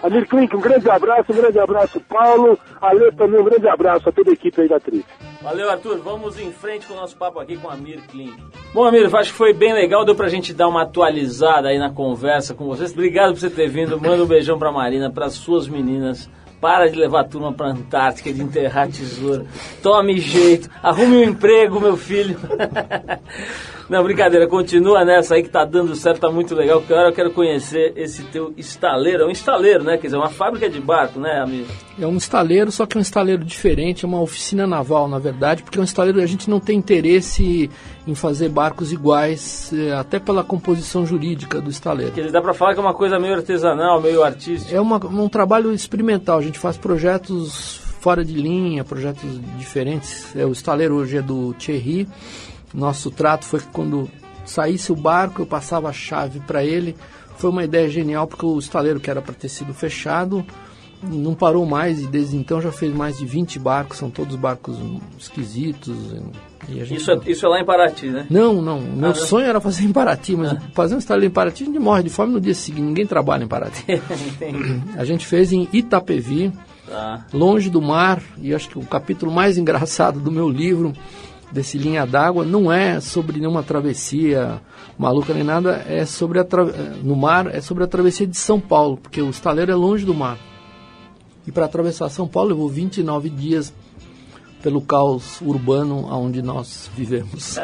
Amir 0.00 0.28
Klink, 0.28 0.54
um 0.54 0.60
grande 0.60 0.88
abraço, 0.88 1.32
um 1.32 1.34
grande 1.34 1.58
abraço, 1.58 2.00
Paulo. 2.08 2.56
Ale 2.80 3.10
também, 3.10 3.40
um 3.40 3.44
grande 3.44 3.68
abraço 3.68 4.08
a 4.08 4.12
toda 4.12 4.30
a 4.30 4.34
equipe 4.34 4.60
aí 4.60 4.68
da 4.68 4.78
Tri. 4.78 5.04
Valeu, 5.42 5.68
Arthur. 5.68 5.98
Vamos 5.98 6.38
em 6.38 6.52
frente 6.52 6.86
com 6.86 6.94
o 6.94 6.96
nosso 6.96 7.16
papo 7.16 7.40
aqui 7.40 7.56
com 7.56 7.68
a 7.68 7.72
Amir 7.72 8.00
Klink. 8.08 8.40
Bom, 8.72 8.84
Amir, 8.84 9.12
acho 9.16 9.32
que 9.32 9.36
foi 9.36 9.52
bem 9.52 9.72
legal, 9.72 10.04
deu 10.04 10.14
pra 10.14 10.28
gente 10.28 10.54
dar 10.54 10.68
uma 10.68 10.82
atualizada 10.82 11.70
aí 11.70 11.78
na 11.78 11.90
conversa 11.90 12.54
com 12.54 12.66
vocês. 12.66 12.92
Obrigado 12.92 13.32
por 13.32 13.40
você 13.40 13.50
ter 13.50 13.68
vindo. 13.68 14.00
Manda 14.00 14.22
um 14.22 14.26
beijão 14.26 14.56
pra 14.56 14.70
Marina, 14.70 15.10
pras 15.10 15.32
suas 15.32 15.66
meninas. 15.66 16.30
Para 16.62 16.88
de 16.88 16.96
levar 16.96 17.22
a 17.22 17.24
turma 17.24 17.52
pra 17.52 17.70
Antártica, 17.72 18.32
de 18.32 18.40
enterrar 18.40 18.86
tesouro. 18.88 19.48
Tome 19.82 20.20
jeito. 20.20 20.70
Arrume 20.80 21.16
um 21.16 21.24
emprego, 21.24 21.80
meu 21.80 21.96
filho. 21.96 22.38
Não, 23.90 24.00
brincadeira, 24.04 24.46
continua 24.46 25.04
nessa 25.04 25.34
aí 25.34 25.42
que 25.42 25.48
tá 25.48 25.64
dando 25.64 25.92
certo, 25.96 26.20
tá 26.20 26.30
muito 26.30 26.54
legal. 26.54 26.80
Hora 26.88 27.08
eu 27.08 27.12
quero 27.12 27.32
conhecer 27.32 27.92
esse 27.96 28.22
teu 28.26 28.54
estaleiro. 28.56 29.24
É 29.24 29.26
um 29.26 29.30
estaleiro, 29.30 29.82
né? 29.82 29.98
Quer 29.98 30.06
dizer, 30.06 30.16
uma 30.16 30.28
fábrica 30.28 30.70
de 30.70 30.80
barco, 30.80 31.18
né, 31.18 31.40
amigo? 31.40 31.66
É 31.98 32.06
um 32.06 32.16
estaleiro, 32.16 32.72
só 32.72 32.86
que 32.86 32.96
é 32.96 32.98
um 32.98 33.02
estaleiro 33.02 33.44
diferente, 33.44 34.04
é 34.04 34.08
uma 34.08 34.20
oficina 34.20 34.66
naval, 34.66 35.06
na 35.06 35.18
verdade, 35.18 35.62
porque 35.62 35.78
é 35.78 35.80
um 35.80 35.84
estaleiro 35.84 36.20
a 36.20 36.26
gente 36.26 36.48
não 36.48 36.58
tem 36.58 36.78
interesse 36.78 37.70
em 38.06 38.14
fazer 38.14 38.48
barcos 38.48 38.92
iguais, 38.92 39.72
é, 39.72 39.92
até 39.92 40.18
pela 40.18 40.42
composição 40.42 41.04
jurídica 41.04 41.60
do 41.60 41.70
estaleiro. 41.70 42.12
Quer 42.12 42.22
dizer, 42.22 42.32
dá 42.32 42.40
pra 42.40 42.54
falar 42.54 42.74
que 42.74 42.80
é 42.80 42.82
uma 42.82 42.94
coisa 42.94 43.18
meio 43.18 43.34
artesanal, 43.34 44.00
meio 44.00 44.22
artística. 44.22 44.74
É 44.74 44.80
uma, 44.80 44.96
um 45.06 45.28
trabalho 45.28 45.72
experimental, 45.72 46.38
a 46.38 46.42
gente 46.42 46.58
faz 46.58 46.76
projetos 46.76 47.80
fora 48.00 48.24
de 48.24 48.34
linha, 48.34 48.82
projetos 48.82 49.40
diferentes. 49.58 50.34
É, 50.34 50.44
o 50.44 50.52
estaleiro 50.52 50.94
hoje 50.94 51.18
é 51.18 51.22
do 51.22 51.54
Thierry 51.54 52.08
nosso 52.74 53.10
trato 53.10 53.44
foi 53.44 53.60
que 53.60 53.66
quando 53.66 54.10
saísse 54.44 54.90
o 54.90 54.96
barco, 54.96 55.42
eu 55.42 55.46
passava 55.46 55.88
a 55.88 55.92
chave 55.92 56.40
para 56.40 56.64
ele. 56.64 56.96
Foi 57.36 57.50
uma 57.50 57.64
ideia 57.64 57.88
genial 57.88 58.26
porque 58.26 58.46
o 58.46 58.58
estaleiro 58.58 59.00
que 59.00 59.10
era 59.10 59.20
para 59.20 59.34
ter 59.34 59.48
sido 59.48 59.74
fechado 59.74 60.44
não 61.02 61.34
parou 61.34 61.66
mais 61.66 62.00
e 62.00 62.06
desde 62.06 62.36
então 62.36 62.60
já 62.60 62.70
fez 62.70 62.94
mais 62.94 63.18
de 63.18 63.26
20 63.26 63.58
barcos, 63.58 63.98
são 63.98 64.10
todos 64.10 64.36
barcos 64.36 64.76
esquisitos. 65.18 65.96
Gente... 66.68 66.94
Isso, 66.94 67.10
é, 67.10 67.20
isso 67.26 67.44
é 67.44 67.48
lá 67.48 67.60
em 67.60 67.64
Paraty, 67.64 68.06
né? 68.06 68.26
Não, 68.30 68.62
não. 68.62 68.80
Meu 68.80 69.10
ah, 69.10 69.14
sonho 69.14 69.42
não. 69.42 69.50
era 69.50 69.60
fazer 69.60 69.84
em 69.84 69.92
Paraty, 69.92 70.36
mas 70.36 70.52
ah. 70.52 70.62
fazer 70.72 70.94
um 70.94 70.98
estaleiro 70.98 71.30
em 71.30 71.34
Paraty 71.34 71.64
a 71.64 71.66
gente 71.66 71.78
morre 71.78 72.04
de 72.04 72.10
fome 72.10 72.32
no 72.32 72.40
dia 72.40 72.54
seguinte, 72.54 72.82
ninguém 72.82 73.06
trabalha 73.06 73.44
em 73.44 73.48
Paraty. 73.48 73.84
a 74.96 75.04
gente 75.04 75.26
fez 75.26 75.52
em 75.52 75.68
Itapevi, 75.72 76.52
ah. 76.90 77.24
longe 77.32 77.68
do 77.68 77.82
mar, 77.82 78.22
e 78.38 78.54
acho 78.54 78.68
que 78.68 78.78
o 78.78 78.86
capítulo 78.86 79.32
mais 79.32 79.58
engraçado 79.58 80.20
do 80.20 80.30
meu 80.30 80.48
livro 80.48 80.92
desse 81.50 81.76
linha 81.76 82.06
d'água 82.06 82.44
não 82.44 82.72
é 82.72 82.98
sobre 83.00 83.38
nenhuma 83.38 83.62
travessia 83.62 84.60
maluca 84.98 85.34
nem 85.34 85.42
nada, 85.42 85.84
é 85.86 86.04
sobre 86.04 86.38
a 86.38 86.44
tra... 86.44 86.64
no 87.02 87.16
mar, 87.16 87.46
é 87.52 87.60
sobre 87.60 87.84
a 87.84 87.86
travessia 87.86 88.26
de 88.26 88.36
São 88.36 88.60
Paulo, 88.60 88.96
porque 88.96 89.20
o 89.20 89.30
estaleiro 89.30 89.72
é 89.72 89.74
longe 89.74 90.04
do 90.04 90.14
mar. 90.14 90.38
E 91.46 91.52
para 91.52 91.64
atravessar 91.64 92.08
São 92.08 92.28
Paulo 92.28 92.50
levou 92.50 92.68
29 92.68 93.28
dias 93.28 93.74
pelo 94.62 94.80
caos 94.80 95.40
urbano 95.40 96.06
onde 96.12 96.40
nós 96.40 96.90
vivemos. 96.94 97.58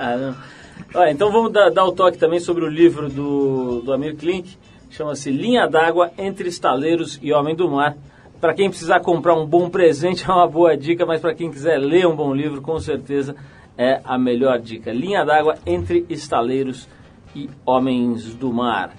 Ah, 0.95 1.11
então 1.11 1.31
vamos 1.31 1.53
dar, 1.53 1.70
dar, 1.70 1.85
o 1.85 1.93
toque 1.93 2.18
também 2.18 2.41
sobre 2.41 2.64
o 2.64 2.68
livro 2.68 3.09
do, 3.09 3.81
do 3.83 3.93
Amir 3.93 4.16
Klink, 4.16 4.57
chama-se 4.91 5.31
Linha 5.31 5.66
d'Água 5.66 6.11
entre 6.18 6.49
Estaleiros 6.49 7.18
e 7.22 7.33
Homem 7.33 7.55
do 7.55 7.68
Mar. 7.68 7.97
Para 8.41 8.55
quem 8.55 8.68
precisar 8.68 9.01
comprar 9.01 9.35
um 9.35 9.47
bom 9.47 9.68
presente 9.68 10.24
é 10.29 10.33
uma 10.33 10.47
boa 10.47 10.76
dica, 10.76 11.05
mas 11.05 11.20
para 11.20 11.35
quem 11.35 11.51
quiser 11.51 11.79
ler 11.79 12.07
um 12.07 12.14
bom 12.14 12.35
livro, 12.35 12.61
com 12.61 12.79
certeza 12.79 13.35
é 13.76 14.01
a 14.05 14.18
melhor 14.18 14.59
dica. 14.59 14.93
Linha 14.93 15.24
d'água 15.24 15.57
entre 15.66 16.05
estaleiros 16.09 16.89
e 17.35 17.49
homens 17.64 18.35
do 18.35 18.53
mar. 18.53 18.93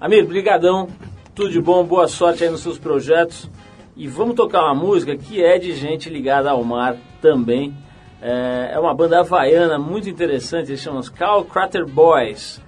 Amir, 0.00 0.26
brigadão, 0.26 0.88
tudo 1.34 1.50
de 1.50 1.60
bom, 1.60 1.84
boa 1.84 2.08
sorte 2.08 2.44
aí 2.44 2.50
nos 2.50 2.60
seus 2.60 2.78
projetos. 2.78 3.50
E 3.98 4.06
vamos 4.06 4.36
tocar 4.36 4.62
uma 4.62 4.76
música 4.76 5.16
que 5.16 5.42
é 5.42 5.58
de 5.58 5.74
gente 5.74 6.08
ligada 6.08 6.52
ao 6.52 6.62
mar 6.62 6.96
também. 7.20 7.74
É, 8.22 8.70
é 8.74 8.78
uma 8.78 8.94
banda 8.94 9.18
havaiana 9.18 9.76
muito 9.76 10.08
interessante, 10.08 10.70
eles 10.70 10.80
chamam 10.80 11.00
os 11.00 11.08
Cal 11.08 11.44
Crater 11.44 11.84
Boys. 11.84 12.62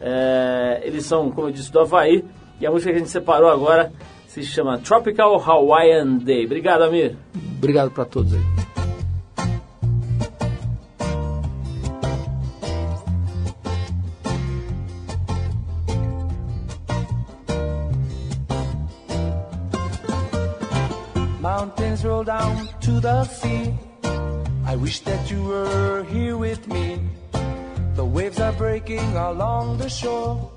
É, 0.00 0.80
eles 0.84 1.04
são, 1.04 1.28
como 1.32 1.48
eu 1.48 1.52
disse, 1.52 1.72
do 1.72 1.80
Havaí. 1.80 2.24
E 2.60 2.66
a 2.66 2.70
música 2.70 2.92
que 2.92 2.96
a 2.96 2.98
gente 3.00 3.10
separou 3.10 3.50
agora 3.50 3.92
se 4.28 4.44
chama 4.44 4.78
Tropical 4.78 5.42
Hawaiian 5.44 6.18
Day. 6.18 6.44
Obrigado, 6.46 6.82
Amir. 6.82 7.16
Obrigado 7.58 7.90
para 7.90 8.04
todos 8.04 8.32
aí. 8.32 8.75
To 22.80 23.00
the 23.00 23.24
sea. 23.24 23.74
I 24.64 24.76
wish 24.76 25.00
that 25.00 25.30
you 25.30 25.42
were 25.44 26.04
here 26.04 26.36
with 26.36 26.66
me. 26.68 27.00
The 27.94 28.04
waves 28.04 28.40
are 28.40 28.52
breaking 28.52 29.16
along 29.16 29.78
the 29.78 29.88
shore. 29.88 30.50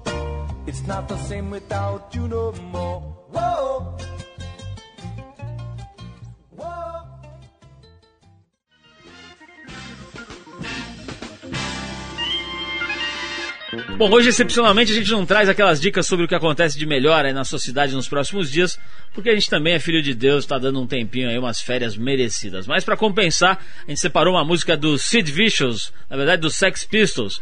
It's 0.68 0.86
not 0.86 1.08
the 1.08 1.18
same 1.18 1.50
without 1.50 2.14
you 2.14 2.28
no 2.28 2.52
more. 2.74 3.02
Whoa. 3.32 3.98
Bom, 13.98 14.10
hoje 14.12 14.30
excepcionalmente 14.30 14.92
a 14.92 14.96
gente 14.96 15.12
não 15.12 15.26
traz 15.26 15.50
aquelas 15.50 15.80
dicas 15.80 16.08
sobre 16.08 16.26
o 16.26 16.28
que 16.28 16.36
acontece 16.36 16.78
de 16.78 16.86
melhor 16.86 17.26
aí 17.26 17.34
na 17.34 17.44
sua 17.44 17.60
cidade 17.60 17.94
nos 17.94 18.08
próximos 18.08 18.52
dias, 18.52 18.80
porque 19.14 19.30
a 19.30 19.34
gente 19.34 19.50
também 19.50 19.74
é 19.74 19.80
filho 19.80 20.02
de 20.02 20.14
Deus, 20.14 20.44
está 20.44 20.58
dando 20.58 20.82
um 20.82 20.88
tempinho 20.88 21.30
aí, 21.30 21.38
umas 21.38 21.62
férias 21.62 21.98
merecidas. 21.98 22.66
Mas 22.66 22.84
para 22.84 22.98
compensar, 22.98 23.60
a 23.86 23.90
gente 23.90 24.00
separou 24.00 24.36
uma 24.36 24.46
música 24.46 24.78
do 24.78 24.98
Sid 24.98 25.32
Vicious, 25.32 25.94
na 26.10 26.18
verdade 26.18 26.42
do 26.42 26.50
Sex 26.50 26.86
Pistols, 26.86 27.42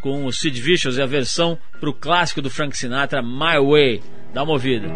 com 0.00 0.24
o 0.24 0.32
Sid 0.32 0.60
Vicious 0.60 0.96
e 0.96 1.02
a 1.02 1.06
versão 1.06 1.58
pro 1.80 1.92
clássico 1.92 2.40
do 2.40 2.50
Frank 2.50 2.76
Sinatra, 2.76 3.22
My 3.22 3.58
Way. 3.60 4.02
Dá 4.32 4.42
uma 4.42 4.52
ouvida. 4.52 4.88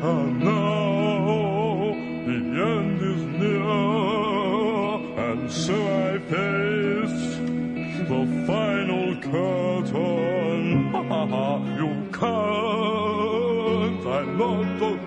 And 0.00 0.38
now 0.44 0.67
so 5.50 5.74
I 5.74 6.18
face 6.18 7.38
the 8.08 8.26
final 8.46 9.16
curtain. 9.22 10.92
you 11.78 11.90
can't, 12.12 14.06
I'm 14.06 14.38
not 14.38 14.78
the 14.78 14.97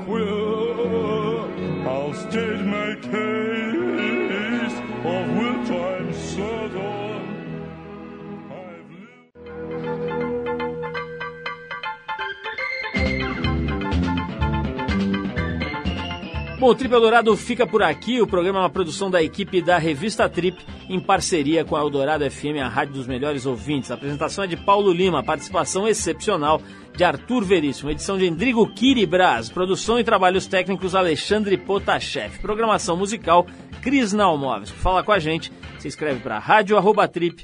Bom, 16.62 16.70
o 16.70 16.76
Trip 16.76 16.94
Eldorado 16.94 17.36
fica 17.36 17.66
por 17.66 17.82
aqui. 17.82 18.22
O 18.22 18.28
programa 18.28 18.60
é 18.60 18.62
uma 18.62 18.70
produção 18.70 19.10
da 19.10 19.24
equipe 19.24 19.64
da 19.64 19.80
Revista 19.80 20.30
Trip, 20.30 20.64
em 20.88 21.00
parceria 21.00 21.66
com 21.66 21.76
a 21.76 21.80
Eldorado 21.80 22.30
FM, 22.30 22.62
a 22.64 22.68
rádio 22.68 22.94
dos 22.94 23.08
melhores 23.08 23.48
ouvintes. 23.48 23.90
A 23.90 23.96
apresentação 23.96 24.44
é 24.44 24.48
de 24.48 24.56
Paulo 24.56 24.94
Lima, 24.94 25.24
participação 25.24 25.88
excepcional 25.88 26.62
de 26.96 27.04
Arthur 27.04 27.44
Veríssimo, 27.44 27.90
edição 27.90 28.16
de 28.16 28.28
Endrigo 28.28 28.72
Kiribras, 28.76 29.50
produção 29.50 30.00
e 30.00 30.04
trabalhos 30.04 30.46
técnicos 30.46 30.94
Alexandre 30.94 31.58
Potashev, 31.58 32.38
programação 32.38 32.96
musical 32.96 33.48
Cris 33.82 34.14
Nalmoves. 34.14 34.70
Fala 34.70 35.02
com 35.02 35.12
a 35.12 35.18
gente, 35.18 35.52
se 35.80 35.88
escreve 35.88 36.20
para 36.20 36.38
rádio@trip 36.38 37.44